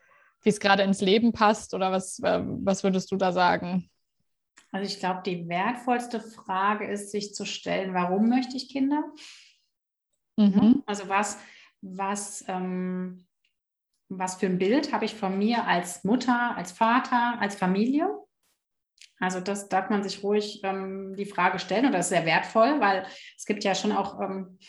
wie 0.43 0.49
es 0.49 0.59
gerade 0.59 0.83
ins 0.83 1.01
Leben 1.01 1.33
passt? 1.33 1.73
Oder 1.73 1.91
was, 1.91 2.19
äh, 2.19 2.41
was 2.43 2.83
würdest 2.83 3.11
du 3.11 3.15
da 3.15 3.31
sagen? 3.31 3.89
Also 4.71 4.85
ich 4.85 4.99
glaube, 4.99 5.21
die 5.25 5.47
wertvollste 5.47 6.19
Frage 6.21 6.87
ist, 6.87 7.11
sich 7.11 7.33
zu 7.33 7.45
stellen, 7.45 7.93
warum 7.93 8.29
möchte 8.29 8.55
ich 8.55 8.69
Kinder? 8.69 9.03
Mhm. 10.37 10.83
Also 10.85 11.09
was, 11.09 11.39
was 11.81 12.45
ähm, 12.47 13.27
was 14.09 14.35
für 14.35 14.45
ein 14.45 14.57
Bild 14.57 14.93
habe 14.93 15.05
ich 15.05 15.15
von 15.15 15.37
mir 15.37 15.65
als 15.65 16.03
Mutter, 16.03 16.55
als 16.55 16.71
Vater, 16.71 17.39
als 17.39 17.55
Familie. 17.55 18.07
Also 19.19 19.39
das 19.39 19.69
darf 19.69 19.89
man 19.89 20.03
sich 20.03 20.23
ruhig 20.23 20.61
ähm, 20.63 21.15
die 21.17 21.25
Frage 21.25 21.59
stellen 21.59 21.85
und 21.85 21.91
das 21.91 22.05
ist 22.05 22.09
sehr 22.09 22.25
wertvoll, 22.25 22.79
weil 22.79 23.05
es 23.35 23.45
gibt 23.45 23.63
ja 23.63 23.75
schon 23.75 23.91
auch 23.91 24.19
ähm, 24.21 24.59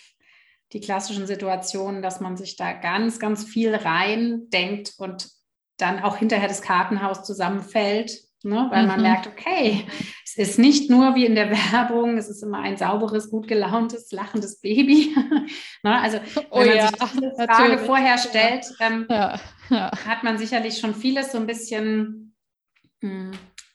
die 0.72 0.80
klassischen 0.80 1.26
Situationen, 1.26 2.02
dass 2.02 2.20
man 2.20 2.36
sich 2.36 2.56
da 2.56 2.72
ganz, 2.72 3.18
ganz 3.18 3.44
viel 3.44 3.74
rein 3.74 4.48
denkt 4.50 4.94
und 4.98 5.30
dann 5.76 6.00
auch 6.00 6.16
hinterher 6.16 6.48
das 6.48 6.62
Kartenhaus 6.62 7.24
zusammenfällt 7.24 8.28
Ne? 8.44 8.68
Weil 8.70 8.82
mhm. 8.82 8.88
man 8.88 9.02
merkt, 9.02 9.26
okay, 9.26 9.84
es 10.24 10.36
ist 10.36 10.58
nicht 10.60 10.90
nur 10.90 11.16
wie 11.16 11.26
in 11.26 11.34
der 11.34 11.50
Werbung, 11.50 12.16
es 12.18 12.28
ist 12.28 12.42
immer 12.42 12.60
ein 12.60 12.76
sauberes, 12.76 13.30
gut 13.30 13.48
gelauntes, 13.48 14.12
lachendes 14.12 14.60
Baby. 14.60 15.12
ne? 15.82 16.00
Also 16.00 16.18
oh 16.50 16.60
wenn 16.60 16.68
man 16.68 16.76
ja, 16.76 16.88
sich 16.88 16.98
diese 16.98 17.32
Frage 17.34 17.46
natürlich. 17.46 17.80
vorher 17.80 18.18
stellt, 18.18 18.66
ähm, 18.78 19.06
ja, 19.10 19.40
ja. 19.70 19.90
hat 20.06 20.22
man 20.22 20.38
sicherlich 20.38 20.78
schon 20.78 20.94
vieles 20.94 21.32
so 21.32 21.38
ein 21.38 21.48
bisschen, 21.48 22.36
mh, 23.00 23.10
hm, 23.10 23.30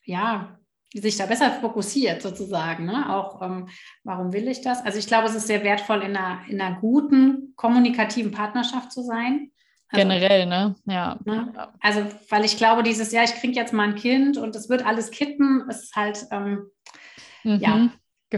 ja, 0.06 0.58
sich 1.00 1.18
da 1.18 1.26
besser 1.26 1.52
fokussiert 1.52 2.22
sozusagen. 2.22 2.86
Ne? 2.86 3.14
Auch, 3.14 3.42
ähm, 3.42 3.68
warum 4.04 4.34
will 4.34 4.48
ich 4.48 4.62
das? 4.62 4.84
Also 4.86 5.00
ich 5.00 5.08
glaube, 5.08 5.28
es 5.28 5.36
ist 5.36 5.48
sehr 5.48 5.64
wertvoll, 5.64 6.02
in 6.02 6.16
einer, 6.16 6.42
in 6.48 6.62
einer 6.62 6.80
guten, 6.80 7.54
kommunikativen 7.56 8.32
Partnerschaft 8.32 8.92
zu 8.92 9.04
sein. 9.04 9.52
Also, 9.90 10.08
Generell, 10.08 10.46
ne? 10.48 10.76
Ja. 10.86 11.20
Ne? 11.24 11.54
Also, 11.80 12.06
weil 12.30 12.46
ich 12.46 12.58
glaube, 12.58 12.82
dieses 12.82 13.12
Jahr, 13.12 13.24
ich 13.24 13.36
kriege 13.36 13.54
jetzt 13.54 13.74
mal 13.74 13.90
ein 13.90 13.96
Kind 13.96 14.38
und 14.38 14.56
es 14.56 14.68
wird 14.68 14.86
alles 14.86 15.12
kippen, 15.12 15.70
ist 15.70 15.96
halt, 15.96 16.26
ähm, 16.32 16.72
mhm. 17.44 17.60
ja. 17.60 17.90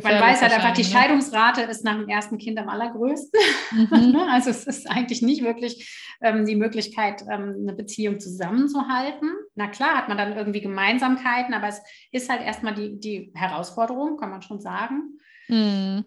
Man 0.03 0.21
weiß 0.21 0.41
halt 0.41 0.53
einfach, 0.53 0.73
die 0.73 0.83
ne? 0.83 0.87
Scheidungsrate 0.87 1.61
ist 1.61 1.83
nach 1.83 1.97
dem 1.97 2.09
ersten 2.09 2.37
Kind 2.37 2.59
am 2.59 2.69
allergrößten. 2.69 3.39
Mhm. 3.71 4.11
Ne? 4.15 4.27
also 4.31 4.49
es 4.49 4.67
ist 4.67 4.89
eigentlich 4.89 5.21
nicht 5.21 5.43
wirklich 5.43 6.15
ähm, 6.21 6.45
die 6.45 6.55
Möglichkeit, 6.55 7.23
ähm, 7.29 7.55
eine 7.61 7.73
Beziehung 7.73 8.19
zusammenzuhalten. 8.19 9.31
Na 9.55 9.67
klar 9.67 9.95
hat 9.95 10.09
man 10.09 10.17
dann 10.17 10.35
irgendwie 10.35 10.61
Gemeinsamkeiten, 10.61 11.53
aber 11.53 11.67
es 11.67 11.81
ist 12.11 12.29
halt 12.29 12.41
erstmal 12.41 12.75
die, 12.75 12.99
die 12.99 13.31
Herausforderung, 13.35 14.17
kann 14.17 14.31
man 14.31 14.41
schon 14.41 14.59
sagen. 14.59 15.19
Mhm. 15.47 16.05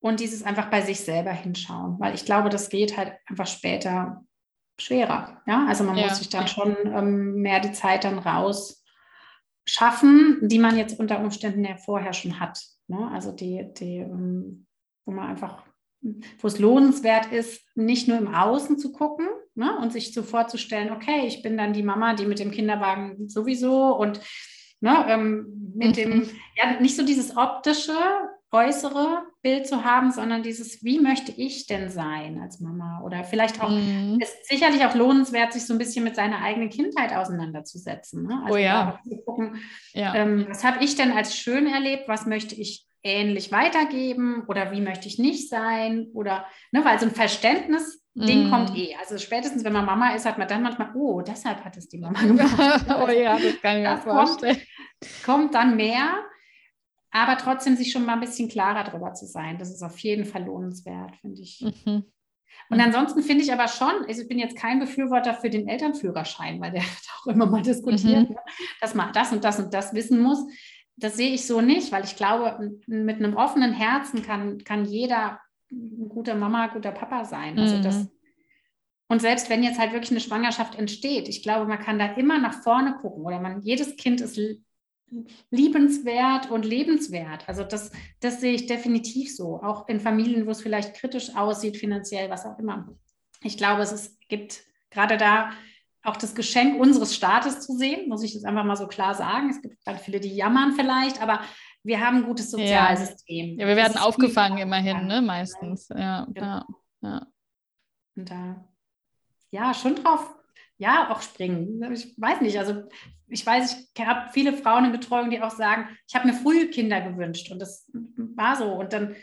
Und 0.00 0.20
dieses 0.20 0.42
einfach 0.42 0.66
bei 0.70 0.80
sich 0.80 1.00
selber 1.00 1.32
hinschauen, 1.32 1.98
weil 1.98 2.14
ich 2.14 2.24
glaube, 2.24 2.48
das 2.48 2.68
geht 2.68 2.96
halt 2.96 3.14
einfach 3.26 3.46
später 3.46 4.24
schwerer. 4.78 5.42
Ja, 5.46 5.66
also 5.66 5.84
man 5.84 5.96
ja. 5.96 6.06
muss 6.06 6.18
sich 6.18 6.30
dann 6.30 6.48
schon 6.48 6.76
ähm, 6.86 7.34
mehr 7.36 7.60
die 7.60 7.72
Zeit 7.72 8.04
dann 8.04 8.18
raus 8.18 8.82
schaffen, 9.66 10.38
die 10.42 10.58
man 10.58 10.76
jetzt 10.76 10.98
unter 10.98 11.20
Umständen 11.20 11.64
ja 11.64 11.76
vorher 11.76 12.12
schon 12.12 12.40
hat. 12.40 12.58
Ne? 12.90 13.08
Also 13.12 13.30
die, 13.30 13.72
die, 13.72 13.98
ähm, 13.98 14.66
wo 15.06 15.12
man 15.12 15.28
einfach, 15.28 15.64
wo 16.02 16.48
es 16.48 16.58
lohnenswert 16.58 17.32
ist, 17.32 17.64
nicht 17.76 18.08
nur 18.08 18.18
im 18.18 18.34
Außen 18.34 18.78
zu 18.78 18.92
gucken 18.92 19.28
ne? 19.54 19.78
und 19.78 19.92
sich 19.92 20.12
so 20.12 20.22
vorzustellen, 20.22 20.90
okay, 20.90 21.26
ich 21.26 21.42
bin 21.42 21.56
dann 21.56 21.72
die 21.72 21.84
Mama, 21.84 22.14
die 22.14 22.26
mit 22.26 22.40
dem 22.40 22.50
Kinderwagen 22.50 23.28
sowieso 23.28 23.96
und 23.96 24.20
ne, 24.80 25.06
ähm, 25.08 25.72
mit 25.74 25.96
dem, 25.96 26.10
mhm. 26.10 26.30
ja, 26.56 26.80
nicht 26.80 26.96
so 26.96 27.04
dieses 27.04 27.36
optische, 27.36 27.96
äußere 28.52 29.22
Bild 29.42 29.66
zu 29.66 29.84
haben, 29.84 30.10
sondern 30.10 30.42
dieses, 30.42 30.84
wie 30.84 30.98
möchte 30.98 31.32
ich 31.32 31.66
denn 31.66 31.88
sein 31.88 32.40
als 32.40 32.60
Mama? 32.60 33.00
Oder 33.04 33.22
vielleicht 33.22 33.62
auch, 33.62 33.70
mhm. 33.70 34.18
ist 34.20 34.48
sicherlich 34.48 34.84
auch 34.84 34.94
lohnenswert, 34.94 35.52
sich 35.52 35.66
so 35.66 35.74
ein 35.74 35.78
bisschen 35.78 36.04
mit 36.04 36.16
seiner 36.16 36.42
eigenen 36.42 36.68
Kindheit 36.68 37.14
auseinanderzusetzen. 37.14 38.26
Ne? 38.26 38.42
Also 38.44 38.54
oh 38.54 38.58
ja. 38.58 38.98
Gucken, 39.24 39.56
ja. 39.92 40.14
Ähm, 40.14 40.46
was 40.48 40.64
habe 40.64 40.82
ich 40.84 40.96
denn 40.96 41.12
als 41.12 41.36
schön 41.36 41.66
erlebt? 41.66 42.08
Was 42.08 42.26
möchte 42.26 42.54
ich 42.54 42.86
ähnlich 43.02 43.52
weitergeben? 43.52 44.44
Oder 44.48 44.72
wie 44.72 44.80
möchte 44.80 45.06
ich 45.06 45.18
nicht 45.18 45.48
sein? 45.48 46.08
Oder, 46.12 46.44
ne, 46.72 46.84
weil 46.84 46.98
so 46.98 47.06
ein 47.06 47.12
Verständnis 47.12 48.00
Ding 48.14 48.48
mm. 48.48 48.50
kommt 48.50 48.76
eh. 48.76 48.96
Also 48.98 49.18
spätestens, 49.18 49.64
wenn 49.64 49.72
man 49.72 49.86
Mama 49.86 50.14
ist, 50.14 50.26
hat 50.26 50.36
man 50.36 50.48
dann 50.48 50.62
manchmal, 50.62 50.90
oh, 50.94 51.22
deshalb 51.22 51.64
hat 51.64 51.76
es 51.76 51.88
die 51.88 51.98
Mama 51.98 52.20
gemacht. 52.26 52.84
oh 52.88 53.08
ja, 53.08 53.38
das 53.38 53.60
kann 53.62 53.76
ich 53.78 53.82
mir 53.84 53.98
vorstellen. 53.98 54.56
Kommt, 54.56 55.24
kommt 55.24 55.54
dann 55.54 55.76
mehr 55.76 56.24
aber 57.10 57.36
trotzdem 57.36 57.76
sich 57.76 57.92
schon 57.92 58.06
mal 58.06 58.14
ein 58.14 58.20
bisschen 58.20 58.48
klarer 58.48 58.84
darüber 58.84 59.12
zu 59.14 59.26
sein. 59.26 59.58
Das 59.58 59.70
ist 59.70 59.82
auf 59.82 59.98
jeden 59.98 60.24
Fall 60.24 60.44
lohnenswert, 60.44 61.16
finde 61.16 61.40
ich. 61.40 61.60
Mhm. 61.60 62.04
Und 62.68 62.80
ansonsten 62.80 63.22
finde 63.22 63.42
ich 63.42 63.52
aber 63.52 63.66
schon, 63.66 64.04
also 64.06 64.22
ich 64.22 64.28
bin 64.28 64.38
jetzt 64.38 64.56
kein 64.56 64.78
Befürworter 64.78 65.34
für 65.34 65.50
den 65.50 65.68
Elternführerschein, 65.68 66.60
weil 66.60 66.70
der 66.70 66.82
wird 66.82 67.08
auch 67.18 67.26
immer 67.26 67.46
mal 67.46 67.62
diskutiert, 67.62 68.28
mhm. 68.28 68.34
Ne, 68.34 68.40
dass 68.80 68.94
man 68.94 69.12
das 69.12 69.32
und 69.32 69.42
das 69.44 69.58
und 69.58 69.74
das 69.74 69.92
wissen 69.92 70.20
muss. 70.20 70.44
Das 70.96 71.16
sehe 71.16 71.32
ich 71.32 71.46
so 71.46 71.60
nicht, 71.60 71.92
weil 71.92 72.04
ich 72.04 72.16
glaube, 72.16 72.78
mit 72.86 73.16
einem 73.16 73.36
offenen 73.36 73.72
Herzen 73.72 74.22
kann, 74.22 74.58
kann 74.64 74.84
jeder 74.84 75.40
ein 75.72 76.08
guter 76.08 76.34
Mama, 76.34 76.66
guter 76.68 76.92
Papa 76.92 77.24
sein. 77.24 77.58
Also 77.58 77.80
das, 77.82 77.96
mhm. 77.96 78.10
und 79.08 79.20
selbst 79.20 79.48
wenn 79.48 79.62
jetzt 79.62 79.78
halt 79.78 79.92
wirklich 79.92 80.10
eine 80.10 80.20
Schwangerschaft 80.20 80.76
entsteht, 80.76 81.28
ich 81.28 81.42
glaube, 81.42 81.66
man 81.66 81.78
kann 81.78 81.98
da 81.98 82.06
immer 82.14 82.38
nach 82.38 82.62
vorne 82.62 82.96
gucken 83.00 83.24
oder 83.24 83.40
man, 83.40 83.62
jedes 83.62 83.96
Kind 83.96 84.20
ist 84.20 84.38
liebenswert 85.50 86.50
und 86.50 86.64
lebenswert. 86.64 87.48
Also 87.48 87.64
das, 87.64 87.90
das 88.20 88.40
sehe 88.40 88.52
ich 88.52 88.66
definitiv 88.66 89.34
so, 89.34 89.60
auch 89.62 89.88
in 89.88 90.00
Familien, 90.00 90.46
wo 90.46 90.50
es 90.50 90.62
vielleicht 90.62 90.94
kritisch 90.94 91.34
aussieht, 91.36 91.76
finanziell, 91.76 92.30
was 92.30 92.46
auch 92.46 92.58
immer. 92.58 92.88
Ich 93.42 93.56
glaube, 93.56 93.82
es 93.82 93.92
ist, 93.92 94.20
gibt 94.28 94.62
gerade 94.90 95.16
da 95.16 95.50
auch 96.02 96.16
das 96.16 96.34
Geschenk 96.34 96.80
unseres 96.80 97.14
Staates 97.14 97.60
zu 97.60 97.76
sehen, 97.76 98.08
muss 98.08 98.22
ich 98.22 98.32
das 98.32 98.44
einfach 98.44 98.64
mal 98.64 98.76
so 98.76 98.86
klar 98.86 99.14
sagen. 99.14 99.50
Es 99.50 99.60
gibt 99.60 99.84
ganz 99.84 100.00
viele, 100.00 100.20
die 100.20 100.34
jammern 100.34 100.72
vielleicht, 100.72 101.20
aber 101.20 101.40
wir 101.82 102.00
haben 102.00 102.18
ein 102.18 102.24
gutes 102.24 102.50
Sozialsystem. 102.50 103.58
Ja, 103.58 103.62
ja 103.62 103.68
wir 103.68 103.76
werden 103.76 103.98
aufgefangen 103.98 104.58
immerhin, 104.58 105.06
ne, 105.06 105.20
meistens. 105.20 105.88
Ja, 105.88 106.26
genau. 106.30 106.46
ja, 106.46 106.64
ja. 107.02 107.26
Und 108.16 108.30
da, 108.30 108.64
ja, 109.50 109.74
schon 109.74 109.96
drauf, 109.96 110.34
ja, 110.80 111.10
auch 111.10 111.20
springen. 111.20 111.92
Ich 111.92 112.14
weiß 112.16 112.40
nicht, 112.40 112.58
also 112.58 112.84
ich 113.28 113.44
weiß, 113.44 113.90
ich 113.94 114.06
habe 114.06 114.30
viele 114.32 114.54
Frauen 114.54 114.86
in 114.86 114.92
Betreuung, 114.92 115.28
die 115.28 115.42
auch 115.42 115.50
sagen, 115.50 115.88
ich 116.08 116.14
habe 116.14 116.26
mir 116.26 116.32
früh 116.32 116.70
Kinder 116.70 117.02
gewünscht 117.02 117.52
und 117.52 117.60
das 117.60 117.88
war 117.92 118.56
so. 118.56 118.72
Und 118.72 118.94
dann, 118.94 119.14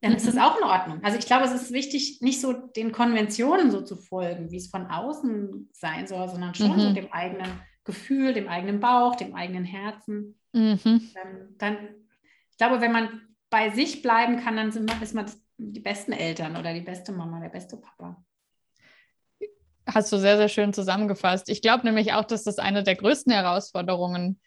dann 0.00 0.14
ist 0.14 0.26
das 0.26 0.36
mhm. 0.36 0.40
auch 0.40 0.56
in 0.56 0.64
Ordnung. 0.64 1.04
Also 1.04 1.18
ich 1.18 1.26
glaube, 1.26 1.44
es 1.44 1.52
ist 1.52 1.70
wichtig, 1.70 2.22
nicht 2.22 2.40
so 2.40 2.54
den 2.54 2.92
Konventionen 2.92 3.70
so 3.70 3.82
zu 3.82 3.96
folgen, 3.96 4.50
wie 4.50 4.56
es 4.56 4.68
von 4.68 4.86
außen 4.86 5.68
sein 5.74 6.06
soll, 6.06 6.30
sondern 6.30 6.54
schon 6.54 6.72
mhm. 6.72 6.80
so 6.80 6.92
dem 6.94 7.12
eigenen 7.12 7.60
Gefühl, 7.84 8.32
dem 8.32 8.48
eigenen 8.48 8.80
Bauch, 8.80 9.14
dem 9.14 9.34
eigenen 9.34 9.64
Herzen. 9.64 10.38
Mhm. 10.54 10.80
Dann, 10.82 11.58
dann, 11.58 11.76
ich 12.50 12.56
glaube, 12.56 12.80
wenn 12.80 12.92
man 12.92 13.20
bei 13.50 13.68
sich 13.68 14.00
bleiben 14.00 14.38
kann, 14.38 14.56
dann 14.56 14.72
sind, 14.72 14.90
ist 15.02 15.14
man 15.14 15.26
die 15.58 15.80
besten 15.80 16.12
Eltern 16.12 16.56
oder 16.56 16.72
die 16.72 16.80
beste 16.80 17.12
Mama, 17.12 17.38
der 17.38 17.50
beste 17.50 17.76
Papa 17.76 18.24
hast 19.86 20.12
du 20.12 20.18
sehr, 20.18 20.36
sehr 20.36 20.48
schön 20.48 20.72
zusammengefasst. 20.72 21.48
Ich 21.48 21.62
glaube 21.62 21.84
nämlich 21.84 22.12
auch, 22.12 22.24
dass 22.24 22.44
das 22.44 22.58
eine 22.58 22.82
der 22.82 22.96
größten 22.96 23.32
Herausforderungen 23.32 24.40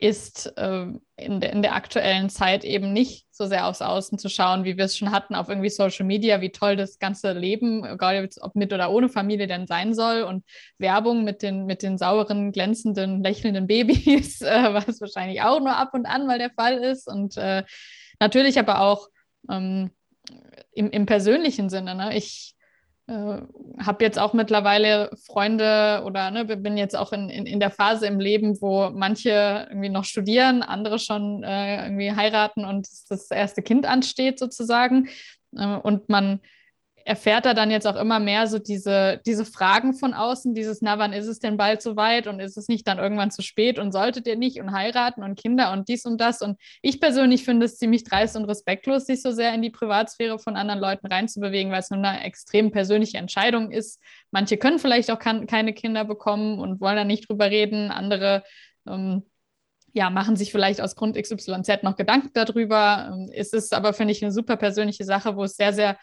ist, 0.00 0.52
äh, 0.56 0.86
in, 1.16 1.40
de, 1.40 1.52
in, 1.52 1.62
der 1.62 1.74
aktuellen 1.74 2.30
Zeit 2.30 2.64
eben 2.64 2.92
nicht 2.92 3.26
so 3.30 3.46
sehr 3.46 3.66
aufs 3.66 3.82
Außen 3.82 4.18
zu 4.18 4.28
schauen, 4.30 4.64
wie 4.64 4.78
wir 4.78 4.86
es 4.86 4.96
schon 4.96 5.12
hatten, 5.12 5.34
auf 5.34 5.48
irgendwie 5.48 5.68
Social 5.68 6.06
Media, 6.06 6.40
wie 6.40 6.50
toll 6.50 6.76
das 6.76 6.98
ganze 6.98 7.32
Leben, 7.32 7.84
egal 7.84 8.28
ob 8.40 8.56
mit 8.56 8.72
oder 8.72 8.90
ohne 8.90 9.10
Familie 9.10 9.46
denn 9.46 9.66
sein 9.66 9.94
soll 9.94 10.22
und 10.22 10.44
Werbung 10.78 11.22
mit 11.22 11.42
den, 11.42 11.66
mit 11.66 11.82
den 11.82 11.98
sauren, 11.98 12.50
glänzenden, 12.50 13.22
lächelnden 13.22 13.66
Babys, 13.66 14.40
äh, 14.40 14.72
was 14.72 15.00
wahrscheinlich 15.00 15.42
auch 15.42 15.60
nur 15.60 15.76
ab 15.76 15.90
und 15.92 16.06
an 16.06 16.26
mal 16.26 16.38
der 16.38 16.50
Fall 16.50 16.78
ist 16.78 17.06
und 17.06 17.36
äh, 17.36 17.64
natürlich 18.18 18.58
aber 18.58 18.80
auch 18.80 19.08
ähm, 19.50 19.90
im, 20.72 20.90
im 20.90 21.06
persönlichen 21.06 21.68
Sinne. 21.68 21.94
Ne? 21.94 22.16
Ich 22.16 22.54
äh, 23.10 23.42
habe 23.82 24.04
jetzt 24.04 24.20
auch 24.20 24.34
mittlerweile 24.34 25.10
Freunde 25.26 26.02
oder 26.04 26.30
ne, 26.30 26.44
bin 26.44 26.76
jetzt 26.76 26.96
auch 26.96 27.12
in, 27.12 27.28
in, 27.28 27.44
in 27.44 27.58
der 27.58 27.70
Phase 27.70 28.06
im 28.06 28.20
Leben, 28.20 28.60
wo 28.60 28.90
manche 28.90 29.66
irgendwie 29.68 29.88
noch 29.88 30.04
studieren, 30.04 30.62
andere 30.62 31.00
schon 31.00 31.42
äh, 31.42 31.86
irgendwie 31.86 32.12
heiraten 32.12 32.64
und 32.64 32.88
das 33.08 33.30
erste 33.32 33.62
Kind 33.62 33.84
ansteht 33.84 34.38
sozusagen. 34.38 35.08
Äh, 35.56 35.76
und 35.76 36.08
man 36.08 36.40
erfährt 37.04 37.46
er 37.46 37.54
dann 37.54 37.70
jetzt 37.70 37.86
auch 37.86 37.96
immer 37.96 38.18
mehr 38.20 38.46
so 38.46 38.58
diese, 38.58 39.20
diese 39.26 39.44
Fragen 39.44 39.94
von 39.94 40.14
außen, 40.14 40.54
dieses, 40.54 40.82
na, 40.82 40.98
wann 40.98 41.12
ist 41.12 41.26
es 41.26 41.38
denn 41.38 41.56
bald 41.56 41.82
so 41.82 41.96
weit 41.96 42.26
und 42.26 42.40
ist 42.40 42.56
es 42.56 42.68
nicht 42.68 42.86
dann 42.86 42.98
irgendwann 42.98 43.30
zu 43.30 43.42
spät 43.42 43.78
und 43.78 43.92
solltet 43.92 44.26
ihr 44.26 44.36
nicht 44.36 44.60
und 44.60 44.72
heiraten 44.72 45.22
und 45.22 45.38
Kinder 45.38 45.72
und 45.72 45.88
dies 45.88 46.04
und 46.04 46.20
das. 46.20 46.42
Und 46.42 46.60
ich 46.82 47.00
persönlich 47.00 47.44
finde 47.44 47.66
es 47.66 47.78
ziemlich 47.78 48.04
dreist 48.04 48.36
und 48.36 48.44
respektlos, 48.44 49.06
sich 49.06 49.22
so 49.22 49.32
sehr 49.32 49.54
in 49.54 49.62
die 49.62 49.70
Privatsphäre 49.70 50.38
von 50.38 50.56
anderen 50.56 50.80
Leuten 50.80 51.06
reinzubewegen, 51.06 51.72
weil 51.72 51.80
es 51.80 51.90
nur 51.90 52.04
eine 52.04 52.24
extrem 52.24 52.70
persönliche 52.70 53.18
Entscheidung 53.18 53.70
ist. 53.70 54.00
Manche 54.30 54.56
können 54.56 54.78
vielleicht 54.78 55.10
auch 55.10 55.18
keine 55.18 55.72
Kinder 55.72 56.04
bekommen 56.04 56.58
und 56.58 56.80
wollen 56.80 56.96
da 56.96 57.04
nicht 57.04 57.28
drüber 57.28 57.50
reden, 57.50 57.90
andere 57.90 58.42
ähm, 58.86 59.24
ja, 59.92 60.10
machen 60.10 60.36
sich 60.36 60.52
vielleicht 60.52 60.80
aus 60.80 60.94
Grund 60.94 61.16
XYZ 61.16 61.82
noch 61.82 61.96
Gedanken 61.96 62.30
darüber. 62.34 63.10
Ähm, 63.12 63.30
es 63.32 63.52
ist 63.52 63.74
aber, 63.74 63.92
finde 63.92 64.12
ich, 64.12 64.22
eine 64.22 64.32
super 64.32 64.56
persönliche 64.56 65.04
Sache, 65.04 65.36
wo 65.36 65.44
es 65.44 65.56
sehr, 65.56 65.72
sehr 65.72 65.98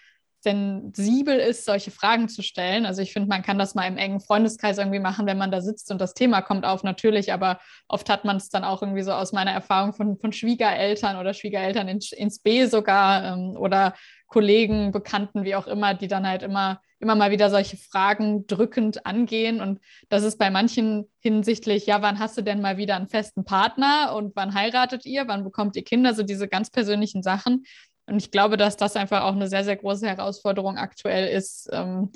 sensibel 0.47 1.37
ist, 1.37 1.65
solche 1.65 1.91
Fragen 1.91 2.29
zu 2.29 2.41
stellen. 2.41 2.85
Also 2.85 3.01
ich 3.01 3.11
finde, 3.11 3.27
man 3.27 3.43
kann 3.43 3.59
das 3.59 3.75
mal 3.75 3.85
im 3.85 3.97
engen 3.97 4.21
Freundeskreis 4.21 4.77
irgendwie 4.77 4.99
machen, 4.99 5.25
wenn 5.25 5.37
man 5.37 5.51
da 5.51 5.61
sitzt 5.61 5.91
und 5.91 5.99
das 5.99 6.13
Thema 6.13 6.41
kommt 6.41 6.65
auf, 6.65 6.83
natürlich, 6.83 7.33
aber 7.33 7.59
oft 7.89 8.09
hat 8.09 8.23
man 8.23 8.37
es 8.37 8.49
dann 8.49 8.63
auch 8.63 8.81
irgendwie 8.81 9.03
so 9.03 9.11
aus 9.11 9.33
meiner 9.33 9.51
Erfahrung 9.51 9.93
von, 9.93 10.17
von 10.17 10.31
Schwiegereltern 10.31 11.17
oder 11.17 11.33
Schwiegereltern 11.33 11.89
ins, 11.89 12.13
ins 12.13 12.39
B 12.39 12.65
sogar 12.65 13.33
ähm, 13.33 13.57
oder 13.57 13.93
Kollegen, 14.27 14.91
Bekannten, 14.91 15.43
wie 15.43 15.55
auch 15.55 15.67
immer, 15.67 15.93
die 15.93 16.07
dann 16.07 16.27
halt 16.27 16.43
immer, 16.43 16.81
immer 16.99 17.15
mal 17.15 17.31
wieder 17.31 17.49
solche 17.49 17.77
Fragen 17.77 18.45
drückend 18.45 19.05
angehen. 19.05 19.61
Und 19.61 19.79
das 20.09 20.23
ist 20.23 20.37
bei 20.37 20.49
manchen 20.49 21.09
hinsichtlich, 21.19 21.85
ja, 21.85 22.01
wann 22.01 22.19
hast 22.19 22.37
du 22.37 22.41
denn 22.41 22.61
mal 22.61 22.77
wieder 22.77 22.97
einen 22.97 23.07
festen 23.07 23.45
Partner 23.45 24.13
und 24.15 24.35
wann 24.35 24.53
heiratet 24.53 25.05
ihr, 25.05 25.27
wann 25.27 25.45
bekommt 25.45 25.75
ihr 25.77 25.83
Kinder, 25.83 26.13
so 26.13 26.23
diese 26.23 26.49
ganz 26.49 26.69
persönlichen 26.69 27.23
Sachen. 27.23 27.63
Und 28.07 28.17
ich 28.17 28.31
glaube, 28.31 28.57
dass 28.57 28.77
das 28.77 28.95
einfach 28.95 29.23
auch 29.23 29.33
eine 29.33 29.47
sehr, 29.47 29.63
sehr 29.63 29.75
große 29.75 30.07
Herausforderung 30.07 30.77
aktuell 30.77 31.27
ist, 31.27 31.69
ähm, 31.71 32.11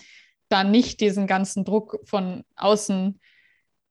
da 0.50 0.64
nicht 0.64 1.02
diesen 1.02 1.28
ganzen 1.28 1.66
Druck 1.66 2.00
von 2.06 2.44
außen 2.56 3.20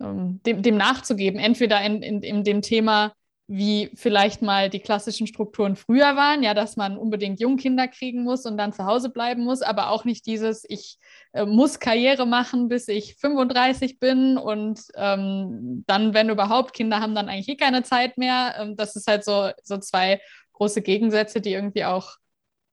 ähm, 0.00 0.40
dem, 0.44 0.62
dem, 0.62 0.76
nachzugeben. 0.76 1.38
Entweder 1.38 1.80
in, 1.82 2.02
in, 2.02 2.22
in 2.22 2.44
dem 2.44 2.62
Thema, 2.62 3.12
wie 3.46 3.90
vielleicht 3.94 4.42
mal 4.42 4.70
die 4.70 4.78
klassischen 4.78 5.26
Strukturen 5.26 5.74
früher 5.76 6.16
waren, 6.16 6.42
ja, 6.42 6.54
dass 6.54 6.76
man 6.76 6.96
unbedingt 6.96 7.40
Jungkinder 7.40 7.88
kriegen 7.88 8.22
muss 8.22 8.46
und 8.46 8.56
dann 8.56 8.72
zu 8.72 8.84
Hause 8.84 9.10
bleiben 9.10 9.42
muss, 9.42 9.60
aber 9.60 9.90
auch 9.90 10.04
nicht 10.04 10.24
dieses, 10.26 10.64
ich 10.68 10.98
äh, 11.32 11.44
muss 11.44 11.80
Karriere 11.80 12.26
machen, 12.26 12.68
bis 12.68 12.88
ich 12.88 13.16
35 13.16 13.98
bin 13.98 14.38
und 14.38 14.80
ähm, 14.94 15.84
dann, 15.86 16.14
wenn 16.14 16.30
überhaupt, 16.30 16.74
Kinder 16.74 17.00
haben 17.00 17.14
dann 17.14 17.28
eigentlich 17.28 17.48
eh 17.48 17.56
keine 17.56 17.82
Zeit 17.82 18.18
mehr. 18.18 18.54
Ähm, 18.58 18.76
das 18.76 18.96
ist 18.96 19.08
halt 19.08 19.24
so, 19.24 19.50
so 19.64 19.78
zwei 19.78 20.20
große 20.60 20.82
Gegensätze, 20.82 21.40
die 21.40 21.52
irgendwie 21.52 21.86
auch 21.86 22.16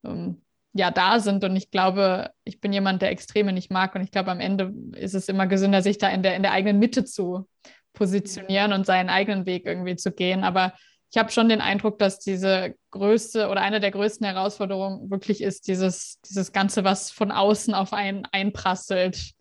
ähm, 0.06 0.42
ja 0.74 0.92
da 0.92 1.20
sind. 1.20 1.44
Und 1.46 1.56
ich 1.56 1.72
glaube, 1.72 2.32
ich 2.44 2.60
bin 2.60 2.74
jemand, 2.74 3.02
der 3.02 3.12
Extreme 3.12 3.54
nicht 3.54 3.72
mag. 3.72 3.96
Und 3.96 4.02
ich 4.02 4.12
glaube, 4.12 4.30
am 4.30 4.42
Ende 4.42 4.74
ist 4.96 5.16
es 5.16 5.30
immer 5.30 5.48
gesünder, 5.48 5.82
sich 5.82 5.98
da 5.98 6.10
in 6.10 6.22
der, 6.22 6.36
in 6.36 6.44
der 6.44 6.52
eigenen 6.52 6.80
Mitte 6.80 7.06
zu 7.06 7.48
positionieren 7.94 8.74
und 8.74 8.86
seinen 8.86 9.10
eigenen 9.10 9.46
Weg 9.46 9.66
irgendwie 9.66 9.96
zu 9.96 10.12
gehen. 10.12 10.44
Aber 10.44 10.74
ich 11.12 11.18
habe 11.18 11.32
schon 11.32 11.48
den 11.48 11.62
Eindruck, 11.62 11.98
dass 11.98 12.20
diese 12.20 12.76
größte 12.92 13.48
oder 13.48 13.62
eine 13.62 13.80
der 13.80 13.92
größten 13.92 14.28
Herausforderungen 14.28 15.10
wirklich 15.10 15.42
ist, 15.42 15.68
dieses, 15.68 16.20
dieses 16.22 16.52
Ganze, 16.52 16.84
was 16.84 17.10
von 17.10 17.32
außen 17.32 17.74
auf 17.74 17.94
einen 17.94 18.26
einprasselt, 18.34 19.32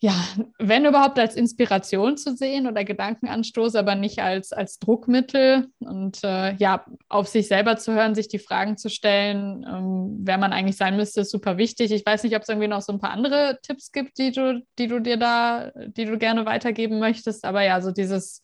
ja, 0.00 0.14
wenn 0.58 0.84
überhaupt 0.84 1.18
als 1.18 1.34
Inspiration 1.34 2.16
zu 2.16 2.36
sehen 2.36 2.68
oder 2.68 2.84
Gedankenanstoß, 2.84 3.74
aber 3.74 3.96
nicht 3.96 4.20
als, 4.20 4.52
als 4.52 4.78
Druckmittel. 4.78 5.66
Und 5.80 6.22
äh, 6.22 6.54
ja, 6.54 6.84
auf 7.08 7.26
sich 7.26 7.48
selber 7.48 7.78
zu 7.78 7.92
hören, 7.92 8.14
sich 8.14 8.28
die 8.28 8.38
Fragen 8.38 8.76
zu 8.76 8.90
stellen, 8.90 9.66
ähm, 9.68 10.18
wer 10.20 10.38
man 10.38 10.52
eigentlich 10.52 10.76
sein 10.76 10.96
müsste, 10.96 11.22
ist 11.22 11.32
super 11.32 11.58
wichtig. 11.58 11.90
Ich 11.90 12.06
weiß 12.06 12.22
nicht, 12.22 12.36
ob 12.36 12.42
es 12.42 12.48
irgendwie 12.48 12.68
noch 12.68 12.82
so 12.82 12.92
ein 12.92 13.00
paar 13.00 13.10
andere 13.10 13.58
Tipps 13.60 13.90
gibt, 13.90 14.18
die 14.18 14.30
du, 14.30 14.62
die 14.78 14.86
du 14.86 15.00
dir 15.00 15.16
da, 15.16 15.72
die 15.74 16.04
du 16.04 16.16
gerne 16.16 16.46
weitergeben 16.46 17.00
möchtest. 17.00 17.44
Aber 17.44 17.62
ja, 17.62 17.80
so 17.80 17.90
dieses, 17.90 18.40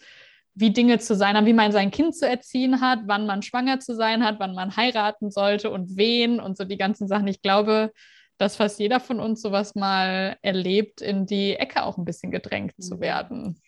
wie 0.55 0.73
Dinge 0.73 0.99
zu 0.99 1.15
sein 1.15 1.37
haben, 1.37 1.47
wie 1.47 1.53
man 1.53 1.71
sein 1.71 1.93
Kind 1.93 2.17
zu 2.17 2.29
erziehen 2.29 2.81
hat, 2.81 3.03
wann 3.07 3.27
man 3.27 3.43
schwanger 3.43 3.79
zu 3.79 3.95
sein 3.95 4.25
hat, 4.25 4.41
wann 4.41 4.57
man 4.57 4.77
heiraten 4.77 5.31
sollte 5.31 5.71
und 5.71 5.97
wen 5.97 6.41
und 6.41 6.57
so 6.57 6.65
die 6.65 6.79
ganzen 6.79 7.07
Sachen. 7.07 7.29
Ich 7.29 7.43
glaube, 7.43 7.93
dass 8.39 8.57
fast 8.57 8.79
jeder 8.79 9.01
von 9.01 9.21
uns 9.21 9.43
sowas 9.43 9.75
mal 9.75 10.37
erlebt, 10.43 11.01
in 11.01 11.27
die 11.27 11.55
Ecke 11.55 11.85
auch 11.85 11.99
ein 11.99 12.05
bisschen 12.05 12.31
gedrängt 12.31 12.75
zu 12.83 12.97
mhm. 12.97 13.01
werden. 13.01 13.63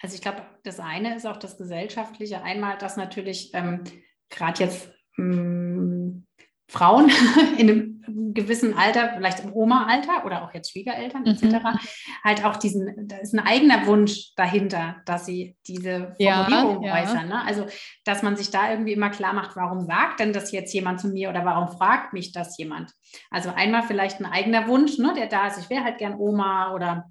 Also 0.00 0.16
ich 0.16 0.20
glaube, 0.20 0.42
das 0.64 0.80
eine 0.80 1.14
ist 1.14 1.26
auch 1.26 1.36
das 1.36 1.56
Gesellschaftliche. 1.56 2.42
Einmal, 2.42 2.76
dass 2.78 2.96
natürlich 2.96 3.52
ähm, 3.54 3.84
gerade 4.30 4.64
jetzt 4.64 4.90
ähm, 5.16 5.91
Frauen 6.68 7.10
in 7.58 7.70
einem 7.70 8.34
gewissen 8.34 8.74
Alter, 8.76 9.12
vielleicht 9.14 9.40
im 9.40 9.52
Oma-Alter 9.52 10.24
oder 10.24 10.42
auch 10.42 10.54
jetzt 10.54 10.72
Schwiegereltern 10.72 11.26
etc., 11.26 11.42
mhm. 11.42 11.78
halt 12.24 12.44
auch 12.44 12.56
diesen, 12.56 13.08
da 13.08 13.16
ist 13.18 13.34
ein 13.34 13.46
eigener 13.46 13.86
Wunsch 13.86 14.34
dahinter, 14.36 14.96
dass 15.04 15.26
sie 15.26 15.56
diese 15.66 16.14
Formulierung 16.20 16.82
ja, 16.82 16.96
ja. 16.96 17.02
äußern. 17.02 17.28
Ne? 17.28 17.44
Also, 17.44 17.66
dass 18.04 18.22
man 18.22 18.36
sich 18.36 18.50
da 18.50 18.70
irgendwie 18.70 18.92
immer 18.92 19.10
klar 19.10 19.32
macht, 19.32 19.56
warum 19.56 19.84
sagt 19.84 20.20
denn 20.20 20.32
das 20.32 20.52
jetzt 20.52 20.72
jemand 20.72 21.00
zu 21.00 21.08
mir 21.08 21.30
oder 21.30 21.44
warum 21.44 21.68
fragt 21.76 22.12
mich 22.12 22.32
das 22.32 22.56
jemand? 22.58 22.92
Also 23.30 23.50
einmal 23.50 23.82
vielleicht 23.82 24.20
ein 24.20 24.26
eigener 24.26 24.66
Wunsch, 24.68 24.98
ne, 24.98 25.12
der 25.14 25.26
da 25.26 25.46
ist, 25.46 25.58
ich 25.58 25.70
wäre 25.70 25.84
halt 25.84 25.98
gern 25.98 26.14
Oma 26.14 26.72
oder 26.74 27.10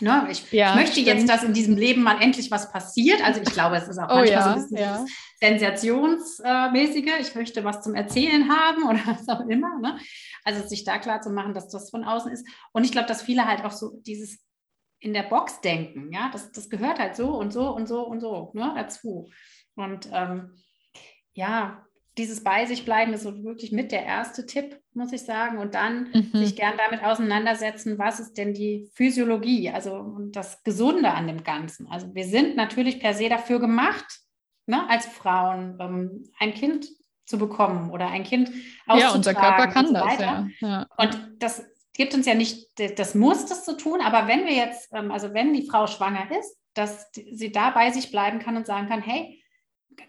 Ne, 0.00 0.28
ich, 0.30 0.52
ja, 0.52 0.70
ich, 0.70 0.76
möchte 0.76 1.00
stimmt. 1.00 1.06
jetzt, 1.08 1.28
dass 1.28 1.42
in 1.42 1.52
diesem 1.52 1.76
Leben 1.76 2.02
mal 2.02 2.22
endlich 2.22 2.50
was 2.50 2.70
passiert. 2.70 3.22
Also 3.24 3.40
ich 3.40 3.50
glaube, 3.50 3.76
es 3.76 3.88
ist 3.88 3.98
auch 3.98 4.08
oh, 4.10 4.14
manchmal 4.14 4.28
ja, 4.28 4.42
so 4.42 4.48
ein 4.50 4.62
bisschen 4.62 4.76
ja. 4.78 5.04
sensationsmäßige. 5.40 7.12
Ich 7.20 7.34
möchte 7.34 7.64
was 7.64 7.82
zum 7.82 7.94
Erzählen 7.94 8.48
haben 8.48 8.82
oder 8.88 9.00
was 9.06 9.28
auch 9.28 9.40
immer. 9.48 9.80
Ne? 9.80 9.98
Also 10.44 10.66
sich 10.66 10.84
da 10.84 10.98
klar 10.98 11.20
zu 11.20 11.30
machen, 11.30 11.52
dass 11.52 11.68
das 11.68 11.90
von 11.90 12.04
außen 12.04 12.30
ist. 12.30 12.46
Und 12.72 12.84
ich 12.84 12.92
glaube, 12.92 13.08
dass 13.08 13.22
viele 13.22 13.46
halt 13.46 13.64
auch 13.64 13.72
so 13.72 14.00
dieses 14.06 14.38
in 15.00 15.14
der 15.14 15.24
Box 15.24 15.60
denken. 15.60 16.12
Ja, 16.12 16.30
das, 16.32 16.52
das 16.52 16.70
gehört 16.70 16.98
halt 16.98 17.16
so 17.16 17.36
und 17.36 17.52
so 17.52 17.74
und 17.74 17.88
so 17.88 18.06
und 18.06 18.20
so 18.20 18.52
ne, 18.54 18.72
dazu. 18.76 19.28
Und 19.74 20.08
ähm, 20.12 20.56
ja, 21.34 21.84
dieses 22.18 22.44
bei 22.44 22.66
sich 22.66 22.84
bleiben 22.84 23.12
ist 23.12 23.22
so 23.22 23.44
wirklich 23.44 23.72
mit 23.72 23.92
der 23.92 24.04
erste 24.04 24.44
Tipp, 24.44 24.78
muss 24.92 25.12
ich 25.12 25.22
sagen. 25.22 25.58
Und 25.58 25.74
dann 25.74 26.10
mhm. 26.12 26.30
sich 26.32 26.56
gern 26.56 26.74
damit 26.76 27.04
auseinandersetzen, 27.04 27.98
was 27.98 28.20
ist 28.20 28.36
denn 28.36 28.52
die 28.52 28.90
Physiologie, 28.94 29.70
also 29.70 30.18
das 30.30 30.62
Gesunde 30.64 31.12
an 31.12 31.26
dem 31.26 31.44
Ganzen. 31.44 31.86
Also 31.86 32.14
wir 32.14 32.24
sind 32.24 32.56
natürlich 32.56 33.00
per 33.00 33.14
se 33.14 33.28
dafür 33.28 33.60
gemacht, 33.60 34.20
ne, 34.66 34.88
als 34.90 35.06
Frauen 35.06 35.78
ähm, 35.80 36.24
ein 36.38 36.52
Kind 36.52 36.88
zu 37.24 37.38
bekommen 37.38 37.90
oder 37.90 38.08
ein 38.08 38.24
Kind 38.24 38.48
auszutragen. 38.86 39.00
Ja, 39.00 39.12
unser 39.12 39.34
Körper 39.34 39.66
kann 39.68 39.86
so 39.86 39.92
das, 39.92 40.18
ja. 40.18 40.48
ja. 40.60 40.86
Und 40.96 41.18
das, 41.38 41.64
gibt 41.98 42.14
uns 42.14 42.26
ja 42.26 42.34
nicht 42.34 42.68
das 42.96 43.16
Muss, 43.16 43.44
das 43.46 43.64
zu 43.64 43.76
tun, 43.76 44.00
aber 44.00 44.28
wenn 44.28 44.46
wir 44.46 44.54
jetzt, 44.54 44.88
ähm, 44.94 45.10
also 45.10 45.34
wenn 45.34 45.52
die 45.52 45.66
Frau 45.68 45.88
schwanger 45.88 46.30
ist, 46.30 46.56
dass 46.72 47.10
sie 47.12 47.50
da 47.50 47.70
bei 47.70 47.90
sich 47.90 48.12
bleiben 48.12 48.38
kann 48.38 48.56
und 48.56 48.66
sagen 48.66 48.88
kann, 48.88 49.02
hey, 49.02 49.37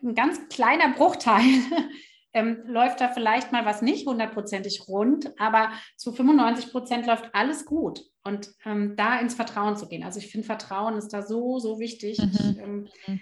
ein 0.03 0.15
ganz 0.15 0.47
kleiner 0.49 0.93
Bruchteil 0.93 1.43
ähm, 2.33 2.63
läuft 2.65 3.01
da 3.01 3.09
vielleicht 3.09 3.51
mal 3.51 3.65
was 3.65 3.81
nicht 3.81 4.07
hundertprozentig 4.07 4.87
rund, 4.87 5.33
aber 5.39 5.71
zu 5.97 6.11
95 6.11 6.71
Prozent 6.71 7.05
läuft 7.05 7.33
alles 7.33 7.65
gut. 7.65 8.01
Und 8.23 8.51
ähm, 8.65 8.95
da 8.95 9.17
ins 9.19 9.35
Vertrauen 9.35 9.77
zu 9.77 9.87
gehen. 9.87 10.03
Also 10.03 10.19
ich 10.19 10.29
finde, 10.29 10.45
Vertrauen 10.45 10.97
ist 10.97 11.09
da 11.09 11.21
so, 11.21 11.57
so 11.57 11.79
wichtig. 11.79 12.19
Mhm. 12.19 12.29
Ich 12.33 12.57
ähm, 12.57 12.89
mhm. 13.07 13.21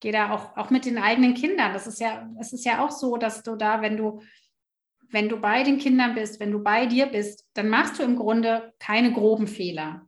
gehe 0.00 0.12
da 0.12 0.30
auch, 0.30 0.56
auch 0.56 0.70
mit 0.70 0.84
den 0.84 0.96
eigenen 0.96 1.34
Kindern. 1.34 1.72
Das 1.72 1.86
ist 1.86 2.00
ja, 2.00 2.30
es 2.40 2.52
ist 2.52 2.64
ja 2.64 2.84
auch 2.84 2.92
so, 2.92 3.16
dass 3.16 3.42
du 3.42 3.56
da, 3.56 3.82
wenn 3.82 3.96
du 3.96 4.22
wenn 5.10 5.28
du 5.28 5.40
bei 5.40 5.62
den 5.62 5.78
Kindern 5.78 6.14
bist, 6.14 6.38
wenn 6.40 6.52
du 6.52 6.62
bei 6.62 6.86
dir 6.86 7.06
bist, 7.06 7.46
dann 7.54 7.68
machst 7.68 7.98
du 7.98 8.02
im 8.02 8.16
Grunde 8.16 8.74
keine 8.78 9.12
groben 9.12 9.46
Fehler. 9.46 10.06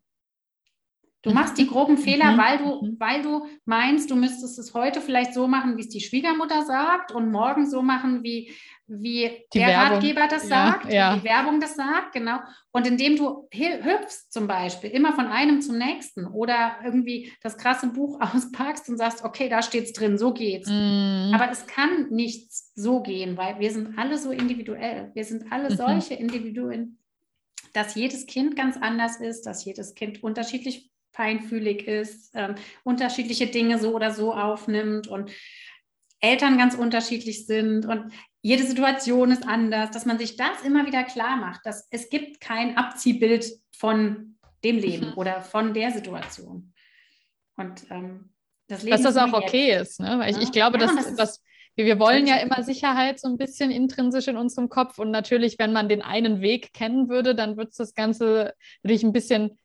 Du 1.23 1.33
machst 1.33 1.59
die 1.59 1.67
groben 1.67 1.99
Fehler, 1.99 2.33
mhm. 2.33 2.39
weil 2.39 2.59
du, 2.59 2.83
mhm. 2.83 2.97
weil 2.99 3.23
du 3.23 3.47
meinst, 3.67 4.11
du 4.11 4.17
müsstest 4.17 4.59
es 4.59 4.73
heute 4.73 5.03
vielleicht 5.03 5.35
so 5.35 5.47
machen, 5.47 5.77
wie 5.77 5.83
es 5.83 5.89
die 5.89 6.01
Schwiegermutter 6.01 6.63
sagt 6.65 7.13
und 7.13 7.31
morgen 7.31 7.69
so 7.69 7.83
machen, 7.83 8.23
wie, 8.23 8.51
wie 8.87 9.31
der 9.53 9.69
Werbung. 9.69 9.97
Ratgeber 9.97 10.29
das 10.29 10.49
ja, 10.49 10.49
sagt, 10.49 10.93
ja. 10.93 11.17
die 11.17 11.25
Werbung 11.25 11.61
das 11.61 11.77
sagt, 11.77 12.13
genau. 12.15 12.39
Und 12.73 12.87
indem 12.87 13.17
du 13.17 13.49
hüpfst 13.53 14.33
zum 14.33 14.47
Beispiel 14.47 14.91
immer 14.91 15.13
von 15.13 15.27
einem 15.27 15.61
zum 15.61 15.77
nächsten 15.77 16.27
oder 16.27 16.77
irgendwie 16.83 17.31
das 17.43 17.59
krasse 17.59 17.89
Buch 17.89 18.19
auspackst 18.35 18.89
und 18.89 18.97
sagst, 18.97 19.23
okay, 19.23 19.51
da 19.51 19.61
steht 19.61 19.85
es 19.85 19.93
drin, 19.93 20.17
so 20.17 20.33
geht's. 20.33 20.71
Mhm. 20.71 21.33
Aber 21.35 21.51
es 21.51 21.67
kann 21.67 22.09
nichts 22.09 22.73
so 22.75 23.03
gehen, 23.03 23.37
weil 23.37 23.59
wir 23.59 23.71
sind 23.71 23.99
alle 23.99 24.17
so 24.17 24.31
individuell. 24.31 25.11
Wir 25.13 25.25
sind 25.25 25.53
alle 25.53 25.69
mhm. 25.69 25.77
solche 25.77 26.15
Individuen, 26.15 26.99
dass 27.75 27.95
jedes 27.95 28.27
Kind 28.27 28.57
ganz 28.57 28.79
anders 28.79 29.21
ist, 29.21 29.43
dass 29.43 29.67
jedes 29.67 29.95
Kind 29.95 30.23
unterschiedlich 30.23 30.90
feinfühlig 31.21 31.87
ist, 31.87 32.31
ähm, 32.35 32.55
unterschiedliche 32.83 33.47
Dinge 33.47 33.79
so 33.79 33.95
oder 33.95 34.11
so 34.11 34.33
aufnimmt 34.33 35.07
und 35.07 35.31
Eltern 36.19 36.57
ganz 36.57 36.75
unterschiedlich 36.75 37.47
sind 37.47 37.85
und 37.85 38.11
jede 38.41 38.65
Situation 38.65 39.31
ist 39.31 39.47
anders, 39.47 39.91
dass 39.91 40.07
man 40.07 40.19
sich 40.19 40.37
das 40.37 40.63
immer 40.65 40.87
wieder 40.87 41.05
klar 41.05 41.37
macht, 41.37 41.61
dass 41.67 41.87
es 41.91 42.09
gibt 42.09 42.41
kein 42.41 42.79
Abziehbild 42.79 43.53
von 43.71 44.39
dem 44.65 44.79
Leben 44.79 45.09
mhm. 45.09 45.19
oder 45.19 45.43
von 45.43 45.75
der 45.75 45.91
Situation. 45.91 46.73
Und 47.59 47.83
ähm, 47.91 48.31
das 48.67 48.83
Leben 48.83 48.97
dass 49.03 49.15
das 49.15 49.23
auch 49.23 49.35
okay 49.35 49.69
jetzt. 49.69 49.91
ist, 49.91 50.01
ne? 50.01 50.19
Weil 50.19 50.33
ja. 50.33 50.39
ich, 50.39 50.45
ich 50.45 50.53
glaube, 50.53 50.79
ja, 50.79 50.87
dass, 50.87 50.97
das 50.97 51.17
dass 51.17 51.43
wir 51.77 51.99
wollen 51.99 52.27
ja 52.27 52.37
immer 52.37 52.63
Sicherheit 52.63 53.21
so 53.21 53.29
ein 53.29 53.39
bisschen 53.39 53.71
intrinsisch 53.71 54.29
in 54.29 54.37
unserem 54.37 54.69
Kopf 54.69 54.99
und 54.99 55.11
natürlich, 55.11 55.59
wenn 55.59 55.73
man 55.73 55.89
den 55.89 56.03
einen 56.03 56.41
Weg 56.41 56.73
kennen 56.73 57.09
würde, 57.09 57.35
dann 57.35 57.57
wird 57.57 57.71
es 57.71 57.77
das 57.77 57.95
Ganze 57.95 58.55
natürlich 58.83 59.03
ein 59.03 59.13
bisschen 59.13 59.59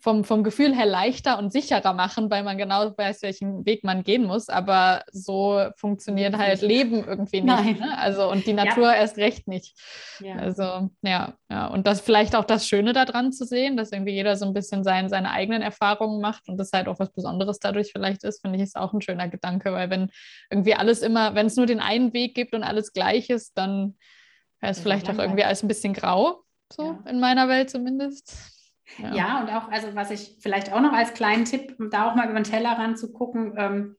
vom, 0.00 0.24
vom 0.24 0.44
Gefühl 0.44 0.74
her 0.74 0.86
leichter 0.86 1.38
und 1.38 1.52
sicherer 1.52 1.92
machen, 1.92 2.30
weil 2.30 2.42
man 2.42 2.58
genau 2.58 2.96
weiß, 2.96 3.22
welchen 3.22 3.64
Weg 3.66 3.84
man 3.84 4.02
gehen 4.02 4.24
muss. 4.24 4.48
Aber 4.48 5.04
so 5.10 5.66
funktioniert 5.76 6.36
halt 6.36 6.62
Leben 6.62 7.04
irgendwie 7.04 7.40
nicht. 7.40 7.80
Ne? 7.80 7.98
Also 7.98 8.30
und 8.30 8.46
die 8.46 8.52
Natur 8.52 8.84
ja. 8.84 8.94
erst 8.94 9.16
recht 9.18 9.48
nicht. 9.48 9.76
Ja. 10.20 10.36
Also 10.36 10.90
ja, 11.02 11.34
ja. 11.50 11.66
Und 11.66 11.86
das 11.86 12.00
vielleicht 12.00 12.34
auch 12.36 12.44
das 12.44 12.66
Schöne 12.66 12.92
daran 12.92 13.32
zu 13.32 13.44
sehen, 13.44 13.76
dass 13.76 13.92
irgendwie 13.92 14.12
jeder 14.12 14.36
so 14.36 14.46
ein 14.46 14.54
bisschen 14.54 14.84
sein, 14.84 15.08
seine 15.08 15.30
eigenen 15.30 15.62
Erfahrungen 15.62 16.20
macht 16.20 16.48
und 16.48 16.56
das 16.56 16.72
halt 16.72 16.88
auch 16.88 16.98
was 16.98 17.12
Besonderes 17.12 17.58
dadurch 17.58 17.92
vielleicht 17.92 18.24
ist, 18.24 18.42
finde 18.42 18.56
ich, 18.56 18.62
ist 18.62 18.76
auch 18.76 18.92
ein 18.92 19.00
schöner 19.00 19.28
Gedanke, 19.28 19.72
weil 19.72 19.90
wenn 19.90 20.10
irgendwie 20.50 20.74
alles 20.74 21.02
immer, 21.02 21.34
wenn 21.34 21.46
es 21.46 21.56
nur 21.56 21.66
den 21.66 21.80
einen 21.80 22.12
Weg 22.12 22.34
gibt 22.34 22.54
und 22.54 22.62
alles 22.62 22.92
gleich 22.92 23.30
ist, 23.30 23.56
dann 23.56 23.96
wäre 24.60 24.72
es 24.72 24.78
ja, 24.78 24.82
vielleicht 24.82 25.10
auch 25.10 25.18
irgendwie 25.18 25.44
alles 25.44 25.62
ein 25.62 25.68
bisschen 25.68 25.94
grau, 25.94 26.42
so 26.72 26.98
in 27.08 27.20
meiner 27.20 27.48
Welt 27.48 27.70
zumindest. 27.70 28.55
Ja. 28.98 29.14
ja. 29.14 29.40
und 29.40 29.50
auch, 29.50 29.70
also 29.70 29.94
was 29.94 30.10
ich 30.10 30.36
vielleicht 30.40 30.72
auch 30.72 30.80
noch 30.80 30.92
als 30.92 31.14
kleinen 31.14 31.44
Tipp, 31.44 31.74
da 31.90 32.10
auch 32.10 32.14
mal 32.14 32.28
über 32.28 32.40
den 32.40 32.44
Teller 32.44 32.94
zu 32.94 33.12
gucken, 33.12 33.54
ähm, 33.56 33.96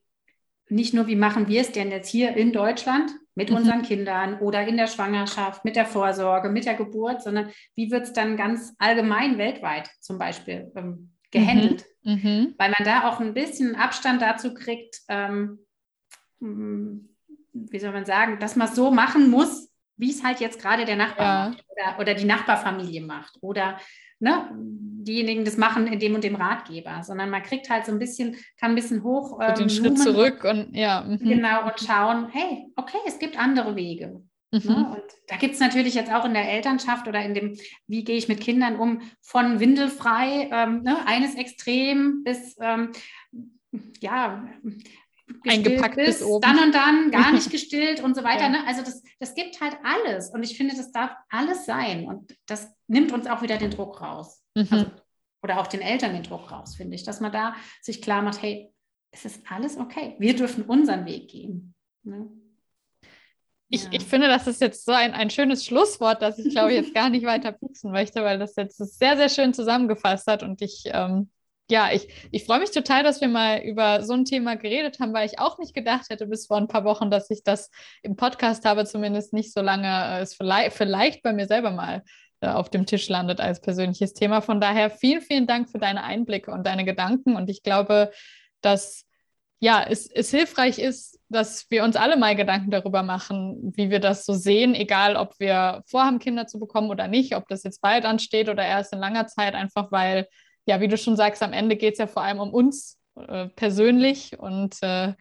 nicht 0.70 0.94
nur, 0.94 1.08
wie 1.08 1.16
machen 1.16 1.48
wir 1.48 1.62
es 1.62 1.72
denn 1.72 1.92
jetzt 1.92 2.10
hier 2.10 2.36
in 2.36 2.52
Deutschland 2.52 3.12
mit 3.36 3.50
mhm. 3.50 3.58
unseren 3.58 3.82
Kindern 3.84 4.40
oder 4.40 4.68
in 4.68 4.78
der 4.78 4.88
Schwangerschaft, 4.88 5.64
mit 5.64 5.76
der 5.76 5.86
Vorsorge, 5.86 6.50
mit 6.50 6.66
der 6.66 6.74
Geburt, 6.74 7.22
sondern 7.22 7.52
wie 7.76 7.92
wird 7.92 8.04
es 8.04 8.14
dann 8.14 8.36
ganz 8.36 8.74
allgemein 8.78 9.38
weltweit 9.38 9.90
zum 10.02 10.18
Beispiel 10.18 10.72
ähm, 10.76 11.14
gehandelt? 11.32 11.86
Mhm. 12.04 12.14
Mhm. 12.14 12.56
Weil 12.58 12.72
man 12.78 12.86
da 12.86 13.08
auch 13.08 13.20
ein 13.20 13.34
bisschen 13.34 13.76
Abstand 13.76 14.22
dazu 14.22 14.54
kriegt, 14.54 15.02
ähm, 15.08 15.60
hm, 16.40 17.10
wie 17.54 17.80
soll 17.80 17.92
man 17.92 18.06
sagen, 18.06 18.40
dass 18.40 18.56
man 18.56 18.68
es 18.68 18.76
so 18.76 18.92
machen 18.92 19.30
muss, 19.30 19.70
wie 19.98 20.12
es 20.12 20.24
halt 20.24 20.40
jetzt 20.40 20.62
gerade 20.62 20.86
der 20.86 20.96
Nachbar 20.96 21.52
ja. 21.52 21.58
oder, 21.70 22.00
oder 22.00 22.14
die 22.14 22.26
Nachbarfamilie 22.26 23.02
macht 23.02 23.38
oder 23.42 23.80
ne, 24.20 24.50
diejenigen 25.08 25.46
das 25.46 25.58
machen 25.58 25.88
in 25.88 26.00
dem 26.00 26.16
und 26.16 26.24
dem 26.24 26.36
Ratgeber, 26.36 27.02
sondern 27.04 27.30
man 27.30 27.44
kriegt 27.44 27.70
halt 27.70 27.86
so 27.86 27.92
ein 27.92 28.00
bisschen, 28.00 28.36
kann 28.60 28.72
ein 28.72 28.76
bisschen 28.76 29.04
hoch. 29.04 29.40
Ähm, 29.42 29.56
den 29.56 29.70
Schritt 29.70 29.98
zurück 29.98 30.44
und 30.44 30.76
ja. 30.76 31.02
Mhm. 31.02 31.20
Genau, 31.20 31.66
und 31.66 31.80
schauen, 31.80 32.28
hey, 32.32 32.66
okay, 32.76 32.98
es 33.08 33.20
gibt 33.20 33.40
andere 33.40 33.76
Wege. 33.76 34.22
Ne? 34.52 34.62
Mhm. 34.64 34.70
Ne? 34.70 34.90
Und 34.96 35.04
da 35.28 35.38
gibt 35.38 35.56
es 35.56 35.60
natürlich 35.60 35.96
jetzt 35.96 36.12
auch 36.12 36.26
in 36.26 36.34
der 36.34 36.50
Elternschaft 36.50 37.08
oder 37.08 37.24
in 37.24 37.34
dem, 37.34 37.58
wie 37.88 38.04
gehe 38.04 38.18
ich 38.18 38.28
mit 38.28 38.42
Kindern 38.42 38.78
um, 38.78 39.02
von 39.22 39.60
windelfrei, 39.60 40.50
ähm, 40.52 40.84
ne, 40.84 41.06
eines 41.06 41.36
Extrem 41.36 42.24
bis 42.24 42.56
ähm, 42.60 42.92
ja, 44.02 44.48
eingepackt 45.48 45.96
bis, 45.96 46.20
bis 46.20 46.24
oben. 46.24 46.42
Dann 46.42 46.60
und 46.60 46.76
dann, 46.76 47.12
gar 47.12 47.32
nicht 47.32 47.50
gestillt 47.52 48.02
und 48.02 48.16
so 48.16 48.24
weiter. 48.24 48.44
Ja. 48.44 48.50
Ne? 48.50 48.68
Also 48.68 48.82
das, 48.82 49.04
das 49.20 49.36
gibt 49.36 49.60
halt 49.62 49.78
alles. 49.84 50.30
Und 50.30 50.44
ich 50.44 50.58
finde, 50.58 50.76
das 50.76 50.92
darf 50.92 51.12
alles 51.30 51.66
sein. 51.66 52.06
Und 52.06 52.36
das 52.46 52.72
nimmt 52.88 53.12
uns 53.12 53.28
auch 53.28 53.42
wieder 53.42 53.58
den 53.58 53.72
Druck 53.72 54.02
raus. 54.02 54.42
Mhm. 54.56 54.68
Also, 54.70 54.86
oder 55.44 55.60
auch 55.60 55.68
den 55.68 55.82
Eltern 55.82 56.14
den 56.14 56.24
Druck 56.24 56.52
raus, 56.52 56.76
finde 56.76 56.96
ich. 56.96 57.04
Dass 57.04 57.20
man 57.20 57.32
da 57.32 57.56
sich 57.82 58.02
klar 58.02 58.22
macht, 58.22 58.42
hey, 58.42 58.74
es 59.12 59.26
ist 59.26 59.42
alles 59.50 59.78
okay. 59.78 60.16
Wir 60.20 60.36
dürfen 60.36 60.64
unseren 60.64 61.06
Weg 61.06 61.30
gehen. 61.30 61.74
Ne? 62.04 62.30
Ich, 63.70 63.84
ja. 63.84 63.90
ich 63.92 64.04
finde, 64.04 64.28
das 64.28 64.48
ist 64.48 64.62
jetzt 64.62 64.86
so 64.86 64.94
ein, 64.94 65.14
ein 65.14 65.30
schönes 65.30 65.66
Schlusswort, 65.66 66.22
dass 66.22 66.40
ich 66.40 66.52
glaube, 66.52 66.74
jetzt 66.74 66.94
gar 66.94 67.10
nicht 67.10 67.26
weiter 67.26 67.52
pixen 67.60 67.92
möchte, 67.92 68.24
weil 68.24 68.40
das 68.40 68.56
jetzt 68.56 68.78
sehr, 68.78 69.18
sehr 69.18 69.30
schön 69.30 69.54
zusammengefasst 69.54 70.28
hat 70.28 70.44
und 70.44 70.62
ich 70.62 70.84
ähm, 70.86 71.30
ja, 71.70 71.92
ich, 71.92 72.08
ich 72.32 72.46
freue 72.46 72.60
mich 72.60 72.72
total, 72.72 73.04
dass 73.04 73.20
wir 73.20 73.28
mal 73.28 73.60
über 73.60 74.04
so 74.04 74.14
ein 74.14 74.26
Thema 74.26 74.56
geredet 74.56 75.00
haben, 75.00 75.14
weil 75.14 75.26
ich 75.26 75.40
auch 75.40 75.58
nicht 75.58 75.74
gedacht 75.74 76.10
hätte 76.10 76.28
bis 76.28 76.48
vor 76.48 76.58
ein 76.58 76.68
paar 76.68 76.86
Wochen, 76.86 77.12
dass 77.12 77.30
ich 77.30 77.44
das 77.44 77.70
im 78.04 78.16
Podcast 78.16 78.64
habe, 78.66 78.86
zumindest 78.86 79.34
nicht 79.34 79.54
so 79.54 79.62
lange 79.62 79.88
äh, 79.88 80.22
es 80.22 80.34
vielleicht, 80.34 80.78
vielleicht 80.78 81.24
bei 81.24 81.34
mir 81.34 81.46
selber 81.46 81.72
mal 81.72 82.04
äh, 82.40 82.48
auf 82.48 82.70
dem 82.70 82.86
Tisch 82.86 83.10
landet 83.10 83.42
als 83.42 83.60
persönliches 83.60 84.14
Thema. 84.14 84.42
Von 84.42 84.62
daher 84.62 84.90
vielen, 84.90 85.22
vielen 85.22 85.48
Dank 85.48 85.70
für 85.70 85.80
deine 85.80 86.04
Einblicke 86.04 86.52
und 86.52 86.66
deine 86.66 86.86
Gedanken. 86.86 87.36
Und 87.36 87.50
ich 87.50 87.64
glaube, 87.64 88.12
dass 88.62 89.04
ja, 89.60 89.84
es, 89.84 90.10
es 90.10 90.30
hilfreich 90.30 90.78
ist, 90.80 91.20
dass 91.30 91.70
wir 91.70 91.84
uns 91.84 91.96
alle 91.96 92.16
mal 92.16 92.36
Gedanken 92.36 92.72
darüber 92.72 93.04
machen, 93.04 93.74
wie 93.76 93.90
wir 93.90 94.00
das 94.00 94.26
so 94.26 94.34
sehen, 94.34 94.76
egal 94.76 95.16
ob 95.16 95.34
wir 95.40 95.82
vorhaben, 95.88 96.20
Kinder 96.20 96.48
zu 96.48 96.60
bekommen 96.60 96.90
oder 96.92 97.08
nicht, 97.08 97.36
ob 97.36 97.48
das 97.48 97.64
jetzt 97.64 97.82
bald 97.82 98.06
ansteht 98.06 98.50
oder 98.50 98.64
erst 98.64 98.94
in 98.94 99.00
langer 99.00 99.28
Zeit, 99.28 99.56
einfach 99.56 99.92
weil 99.92 100.28
ja, 100.68 100.82
wie 100.82 100.88
du 100.88 100.98
schon 100.98 101.16
sagst, 101.16 101.42
am 101.42 101.54
Ende 101.54 101.78
geht 101.78 101.94
es 101.94 102.00
ja 102.00 102.08
vor 102.08 102.24
allem 102.24 102.40
um 102.40 102.54
uns 102.54 103.00
äh, 103.16 103.48
persönlich 103.48 104.38
und 104.38 104.76
äh, 104.84 105.14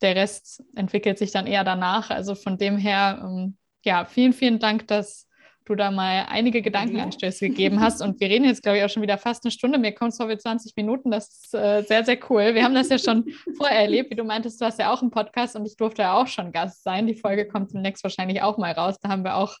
der 0.00 0.16
Rest 0.16 0.62
entwickelt 0.74 1.18
sich 1.18 1.32
dann 1.32 1.46
eher 1.46 1.64
danach. 1.64 2.10
Also 2.10 2.34
von 2.34 2.56
dem 2.56 2.76
her, 2.76 3.20
ähm, 3.22 3.56
ja, 3.84 4.04
vielen, 4.04 4.32
vielen 4.32 4.58
Dank, 4.58 4.86
dass 4.88 5.28
du 5.64 5.74
da 5.74 5.90
mal 5.90 6.26
einige 6.28 6.62
Gedankenanstöße 6.62 7.48
gegeben 7.48 7.80
hast. 7.80 8.00
Und 8.00 8.20
wir 8.20 8.28
reden 8.28 8.44
jetzt, 8.44 8.62
glaube 8.62 8.78
ich, 8.78 8.84
auch 8.84 8.88
schon 8.88 9.02
wieder 9.02 9.18
fast 9.18 9.44
eine 9.44 9.52
Stunde. 9.52 9.78
Mir 9.78 9.92
kommt 9.92 10.12
es 10.12 10.16
vor 10.16 10.28
wie 10.28 10.36
20 10.36 10.74
Minuten. 10.76 11.10
Das 11.10 11.28
ist 11.28 11.54
äh, 11.54 11.82
sehr, 11.82 12.04
sehr 12.04 12.18
cool. 12.30 12.54
Wir 12.54 12.64
haben 12.64 12.74
das 12.74 12.88
ja 12.88 12.98
schon 12.98 13.24
vorher 13.56 13.78
erlebt. 13.78 14.10
Wie 14.10 14.16
du 14.16 14.24
meintest, 14.24 14.60
du 14.60 14.64
hast 14.64 14.78
ja 14.78 14.92
auch 14.92 15.02
einen 15.02 15.10
Podcast 15.10 15.54
und 15.54 15.66
ich 15.66 15.76
durfte 15.76 16.02
ja 16.02 16.14
auch 16.14 16.26
schon 16.26 16.52
Gast 16.52 16.82
sein. 16.82 17.06
Die 17.06 17.14
Folge 17.14 17.46
kommt 17.46 17.72
demnächst 17.72 18.02
wahrscheinlich 18.02 18.42
auch 18.42 18.58
mal 18.58 18.72
raus. 18.72 18.96
Da 19.00 19.08
haben 19.08 19.24
wir 19.24 19.36
auch 19.36 19.56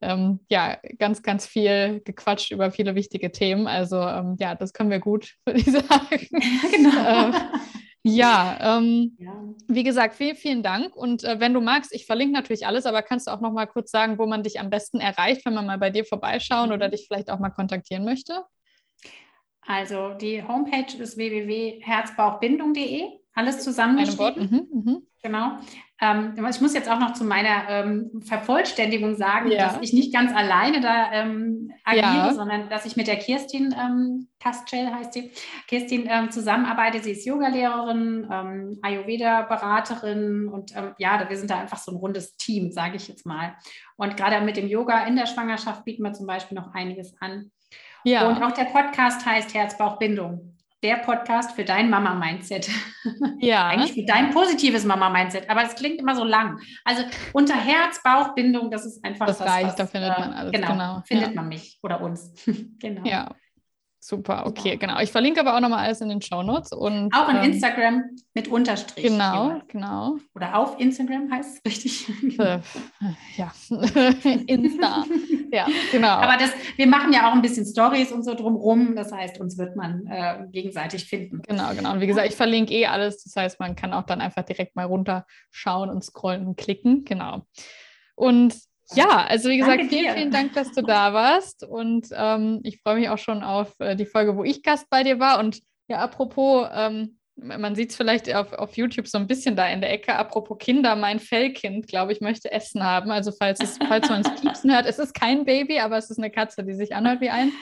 ähm, 0.00 0.40
ja, 0.48 0.78
ganz, 0.98 1.22
ganz 1.22 1.46
viel 1.46 2.00
gequatscht 2.04 2.50
über 2.50 2.70
viele 2.70 2.94
wichtige 2.94 3.32
Themen. 3.32 3.66
Also 3.66 4.00
ähm, 4.00 4.36
ja, 4.38 4.54
das 4.54 4.72
können 4.72 4.90
wir 4.90 5.00
gut, 5.00 5.34
würde 5.46 5.60
ich 5.60 5.70
sagen. 5.70 5.88
genau. 6.70 7.28
äh, 7.28 7.32
ja, 8.06 8.78
ähm, 8.78 9.16
ja, 9.18 9.32
wie 9.66 9.82
gesagt, 9.82 10.14
vielen, 10.14 10.36
vielen 10.36 10.62
Dank. 10.62 10.94
Und 10.94 11.24
äh, 11.24 11.40
wenn 11.40 11.54
du 11.54 11.62
magst, 11.62 11.94
ich 11.94 12.04
verlinke 12.04 12.34
natürlich 12.34 12.66
alles, 12.66 12.84
aber 12.84 13.00
kannst 13.00 13.26
du 13.26 13.30
auch 13.30 13.40
noch 13.40 13.52
mal 13.52 13.66
kurz 13.66 13.90
sagen, 13.90 14.18
wo 14.18 14.26
man 14.26 14.42
dich 14.42 14.60
am 14.60 14.68
besten 14.68 15.00
erreicht, 15.00 15.46
wenn 15.46 15.54
man 15.54 15.64
mal 15.64 15.78
bei 15.78 15.88
dir 15.88 16.04
vorbeischauen 16.04 16.70
oder 16.70 16.88
mhm. 16.88 16.92
dich 16.92 17.06
vielleicht 17.08 17.30
auch 17.30 17.38
mal 17.38 17.50
kontaktieren 17.50 18.04
möchte? 18.04 18.44
Also 19.62 20.12
die 20.12 20.42
Homepage 20.42 20.94
ist 20.98 21.16
www.herzbauchbindung.de. 21.16 23.23
Alles 23.34 23.62
zusammengeschrieben. 23.64 24.68
Mhm, 24.72 24.82
mh. 24.84 25.00
Genau. 25.24 25.56
Ähm, 26.00 26.34
ich 26.50 26.60
muss 26.60 26.74
jetzt 26.74 26.90
auch 26.90 26.98
noch 26.98 27.14
zu 27.14 27.24
meiner 27.24 27.68
ähm, 27.68 28.20
Vervollständigung 28.22 29.16
sagen, 29.16 29.50
ja. 29.50 29.66
dass 29.66 29.80
ich 29.80 29.94
nicht 29.94 30.12
ganz 30.12 30.34
alleine 30.34 30.80
da 30.80 31.10
ähm, 31.12 31.72
agiere, 31.82 32.04
ja. 32.04 32.34
sondern 32.34 32.68
dass 32.68 32.84
ich 32.84 32.96
mit 32.96 33.06
der 33.06 33.16
Kirstin 33.16 33.74
ähm, 33.78 34.28
Kastschel 34.38 34.92
heißt 34.92 35.14
sie, 35.14 35.32
Kirstin 35.66 36.06
ähm, 36.08 36.30
zusammenarbeite. 36.30 37.02
Sie 37.02 37.12
ist 37.12 37.24
Yogalehrerin, 37.24 38.28
ähm, 38.30 38.78
Ayurveda-Beraterin 38.82 40.48
und 40.48 40.76
ähm, 40.76 40.94
ja, 40.98 41.24
wir 41.26 41.36
sind 41.36 41.50
da 41.50 41.58
einfach 41.58 41.78
so 41.78 41.92
ein 41.92 41.96
rundes 41.96 42.36
Team, 42.36 42.70
sage 42.70 42.96
ich 42.96 43.08
jetzt 43.08 43.24
mal. 43.24 43.56
Und 43.96 44.16
gerade 44.16 44.44
mit 44.44 44.58
dem 44.58 44.68
Yoga 44.68 45.06
in 45.06 45.16
der 45.16 45.26
Schwangerschaft 45.26 45.84
bieten 45.86 46.02
wir 46.02 46.12
zum 46.12 46.26
Beispiel 46.26 46.56
noch 46.56 46.74
einiges 46.74 47.14
an. 47.20 47.50
Ja. 48.04 48.28
Und 48.28 48.42
auch 48.42 48.52
der 48.52 48.64
Podcast 48.64 49.24
heißt 49.24 49.54
Herz-Bauch-Bindung 49.54 50.53
der 50.84 50.96
Podcast 50.96 51.52
für 51.52 51.64
dein 51.64 51.88
Mama-Mindset. 51.88 52.68
Ja. 53.38 53.68
Eigentlich 53.68 53.94
für 53.94 54.04
dein 54.04 54.30
positives 54.30 54.84
Mama-Mindset, 54.84 55.48
aber 55.48 55.64
es 55.64 55.74
klingt 55.74 55.98
immer 55.98 56.14
so 56.14 56.24
lang. 56.24 56.60
Also 56.84 57.02
unter 57.32 57.54
Herz, 57.54 58.02
Bauch, 58.02 58.34
Bindung, 58.34 58.70
das 58.70 58.84
ist 58.84 59.02
einfach 59.04 59.26
das. 59.26 59.38
Das 59.38 59.48
reicht, 59.48 59.66
was, 59.68 59.76
da 59.76 59.86
findet 59.86 60.18
man 60.18 60.32
alles. 60.32 60.52
Genau, 60.52 60.68
genau. 60.68 61.02
findet 61.06 61.28
ja. 61.28 61.34
man 61.34 61.48
mich 61.48 61.78
oder 61.82 62.00
uns. 62.02 62.32
genau. 62.78 63.02
Ja, 63.04 63.34
Super, 64.06 64.44
okay, 64.44 64.76
genau. 64.76 65.00
Ich 65.00 65.10
verlinke 65.10 65.40
aber 65.40 65.56
auch 65.56 65.60
nochmal 65.60 65.86
alles 65.86 66.02
in 66.02 66.10
den 66.10 66.20
Show 66.20 66.42
Notes. 66.42 66.72
Und, 66.72 67.10
auch 67.14 67.26
in 67.30 67.36
ähm, 67.36 67.44
Instagram 67.44 68.04
mit 68.34 68.48
Unterstrich. 68.48 69.06
Genau, 69.06 69.46
immer. 69.46 69.62
genau. 69.66 70.16
Oder 70.34 70.58
auf 70.58 70.78
Instagram 70.78 71.32
heißt 71.32 71.56
es 71.56 71.64
richtig. 71.64 72.38
Äh, 72.38 72.58
ja, 73.38 73.50
Insta. 74.46 75.04
ja, 75.50 75.66
genau. 75.90 76.08
Aber 76.08 76.36
das, 76.36 76.50
wir 76.76 76.86
machen 76.86 77.14
ja 77.14 77.30
auch 77.30 77.32
ein 77.32 77.40
bisschen 77.40 77.64
Stories 77.64 78.12
und 78.12 78.24
so 78.24 78.34
drumrum. 78.34 78.94
Das 78.94 79.10
heißt, 79.10 79.40
uns 79.40 79.56
wird 79.56 79.74
man 79.74 80.06
äh, 80.06 80.48
gegenseitig 80.52 81.06
finden. 81.06 81.40
Genau, 81.40 81.74
genau. 81.74 81.92
Und 81.92 82.02
wie 82.02 82.06
gesagt, 82.06 82.28
ich 82.28 82.36
verlinke 82.36 82.74
eh 82.74 82.84
alles. 82.84 83.24
Das 83.24 83.34
heißt, 83.36 83.58
man 83.58 83.74
kann 83.74 83.94
auch 83.94 84.04
dann 84.04 84.20
einfach 84.20 84.42
direkt 84.42 84.76
mal 84.76 84.84
runterschauen 84.84 85.88
und 85.88 86.04
scrollen 86.04 86.46
und 86.46 86.58
klicken. 86.58 87.06
Genau. 87.06 87.46
Und 88.16 88.54
ja, 88.92 89.24
also 89.26 89.48
wie 89.48 89.58
gesagt, 89.58 89.84
vielen, 89.88 90.14
vielen 90.14 90.30
Dank, 90.30 90.52
dass 90.52 90.72
du 90.72 90.82
da 90.82 91.12
warst. 91.12 91.64
Und 91.64 92.08
ähm, 92.12 92.60
ich 92.64 92.80
freue 92.82 92.96
mich 92.96 93.08
auch 93.08 93.18
schon 93.18 93.42
auf 93.42 93.72
äh, 93.78 93.96
die 93.96 94.06
Folge, 94.06 94.36
wo 94.36 94.44
ich 94.44 94.62
Gast 94.62 94.88
bei 94.90 95.02
dir 95.02 95.18
war. 95.18 95.38
Und 95.38 95.60
ja, 95.88 95.98
apropos, 95.98 96.68
ähm, 96.72 97.18
man 97.36 97.74
sieht 97.74 97.90
es 97.90 97.96
vielleicht 97.96 98.32
auf, 98.32 98.52
auf 98.52 98.76
YouTube 98.76 99.08
so 99.08 99.18
ein 99.18 99.26
bisschen 99.26 99.56
da 99.56 99.66
in 99.68 99.80
der 99.80 99.92
Ecke. 99.92 100.14
Apropos 100.14 100.58
Kinder, 100.58 100.94
mein 100.96 101.18
Fellkind, 101.18 101.88
glaube 101.88 102.12
ich, 102.12 102.20
möchte 102.20 102.52
Essen 102.52 102.84
haben. 102.84 103.10
Also 103.10 103.32
falls, 103.32 103.60
es, 103.60 103.78
falls 103.78 104.08
man 104.08 104.20
es 104.20 104.34
piepsen 104.40 104.72
hört, 104.72 104.86
es 104.86 104.98
ist 104.98 105.14
kein 105.14 105.44
Baby, 105.44 105.80
aber 105.80 105.96
es 105.96 106.10
ist 106.10 106.18
eine 106.18 106.30
Katze, 106.30 106.64
die 106.64 106.74
sich 106.74 106.94
anhört 106.94 107.20
wie 107.20 107.30
ein 107.30 107.52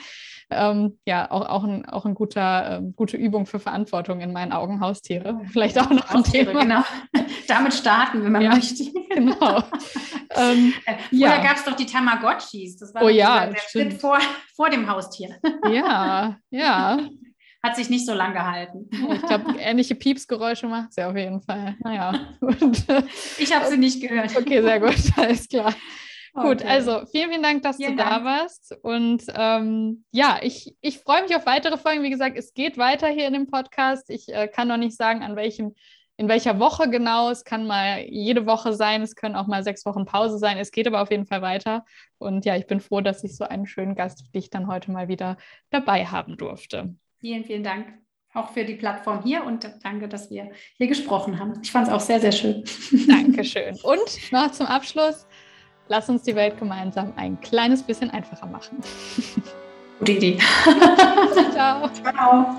ähm, 0.49 0.99
ja 1.05 1.29
auch, 1.31 1.47
auch, 1.47 1.63
ein, 1.63 1.85
auch 1.85 2.05
ein 2.05 2.15
guter, 2.15 2.77
ähm, 2.77 2.93
gute 2.95 3.17
Übung 3.17 3.45
für 3.45 3.59
Verantwortung 3.59 4.21
in 4.21 4.33
meinen 4.33 4.51
Augen, 4.51 4.79
Haustiere. 4.79 5.41
Vielleicht 5.51 5.79
auch 5.79 5.89
noch 5.89 6.09
ein 6.09 6.23
Thema. 6.23 6.61
Genau. 6.61 6.83
Damit 7.47 7.73
starten, 7.73 8.23
wenn 8.23 8.31
man 8.31 8.41
ja, 8.41 8.51
möchte. 8.51 8.83
Genau. 9.13 9.57
ähm, 10.35 10.73
äh, 10.85 10.95
ja. 11.11 11.37
gab 11.43 11.57
es 11.57 11.63
doch 11.63 11.75
die 11.75 11.85
Tamagotchis. 11.85 12.77
Das 12.77 12.95
war 12.95 13.03
oh, 13.03 13.09
ja, 13.09 13.45
der 13.45 13.59
Schritt 13.59 13.93
vor, 13.93 14.17
vor 14.55 14.71
dem 14.71 14.89
Haustier. 14.89 15.37
ja, 15.71 16.35
ja. 16.49 16.97
Hat 17.61 17.75
sich 17.75 17.91
nicht 17.91 18.07
so 18.07 18.13
lange 18.13 18.33
gehalten. 18.33 18.89
Ich 18.91 19.21
glaube, 19.21 19.55
ähnliche 19.59 19.93
Piepsgeräusche 19.93 20.67
macht 20.67 20.93
sie 20.93 21.03
auf 21.03 21.15
jeden 21.15 21.41
Fall. 21.41 21.75
Naja. 21.79 22.27
ich 23.37 23.55
habe 23.55 23.67
sie 23.69 23.77
nicht 23.77 24.01
gehört. 24.01 24.35
Okay, 24.35 24.61
sehr 24.61 24.79
gut, 24.79 24.95
alles 25.15 25.47
klar. 25.47 25.73
Gut, 26.33 26.61
okay. 26.61 26.67
also 26.67 27.05
vielen, 27.05 27.29
vielen 27.29 27.43
Dank, 27.43 27.61
dass 27.61 27.77
vielen 27.77 27.95
du 27.95 28.03
Dank. 28.03 28.09
da 28.09 28.23
warst. 28.25 28.75
Und 28.81 29.23
ähm, 29.35 30.03
ja, 30.11 30.39
ich, 30.41 30.75
ich 30.81 30.97
freue 30.97 31.21
mich 31.21 31.35
auf 31.35 31.45
weitere 31.45 31.77
Folgen. 31.77 32.01
Wie 32.01 32.09
gesagt, 32.09 32.37
es 32.37 32.55
geht 32.55 32.79
weiter 32.79 33.07
hier 33.07 33.27
in 33.27 33.33
dem 33.33 33.47
Podcast. 33.47 34.09
Ich 34.09 34.33
äh, 34.33 34.47
kann 34.47 34.67
noch 34.67 34.77
nicht 34.77 34.97
sagen, 34.97 35.21
an 35.21 35.35
welchem, 35.35 35.75
in 36.17 36.27
welcher 36.27 36.59
Woche 36.59 36.89
genau. 36.89 37.29
Es 37.29 37.43
kann 37.43 37.67
mal 37.67 38.03
jede 38.09 38.47
Woche 38.47 38.73
sein, 38.73 39.03
es 39.03 39.15
können 39.15 39.35
auch 39.35 39.45
mal 39.45 39.63
sechs 39.63 39.85
Wochen 39.85 40.05
Pause 40.05 40.39
sein. 40.39 40.57
Es 40.57 40.71
geht 40.71 40.87
aber 40.87 41.03
auf 41.03 41.11
jeden 41.11 41.27
Fall 41.27 41.43
weiter. 41.43 41.85
Und 42.17 42.45
ja, 42.45 42.55
ich 42.55 42.65
bin 42.65 42.79
froh, 42.79 43.01
dass 43.01 43.23
ich 43.23 43.37
so 43.37 43.43
einen 43.43 43.67
schönen 43.67 43.93
Gast 43.93 44.25
wie 44.25 44.39
dich 44.39 44.49
dann 44.49 44.65
heute 44.67 44.91
mal 44.91 45.07
wieder 45.07 45.37
dabei 45.69 46.07
haben 46.07 46.37
durfte. 46.37 46.95
Vielen, 47.19 47.43
vielen 47.43 47.63
Dank 47.63 47.93
auch 48.33 48.49
für 48.49 48.65
die 48.65 48.73
Plattform 48.73 49.21
hier 49.23 49.43
und 49.43 49.69
danke, 49.83 50.07
dass 50.07 50.31
wir 50.31 50.51
hier 50.77 50.87
gesprochen 50.87 51.39
haben. 51.39 51.53
Ich 51.61 51.71
fand 51.71 51.87
es 51.87 51.93
auch 51.93 51.99
sehr, 51.99 52.19
sehr 52.19 52.31
schön. 52.31 52.63
Dankeschön. 53.07 53.75
Und 53.83 54.31
noch 54.31 54.51
zum 54.51 54.65
Abschluss. 54.65 55.27
Lass 55.87 56.09
uns 56.09 56.23
die 56.23 56.35
Welt 56.35 56.57
gemeinsam 56.57 57.13
ein 57.15 57.39
kleines 57.41 57.83
bisschen 57.83 58.09
einfacher 58.11 58.47
machen. 58.47 58.77
Gute 59.99 60.11
Idee. 60.13 60.37
Ciao. 61.53 61.89
Ciao. 61.89 62.55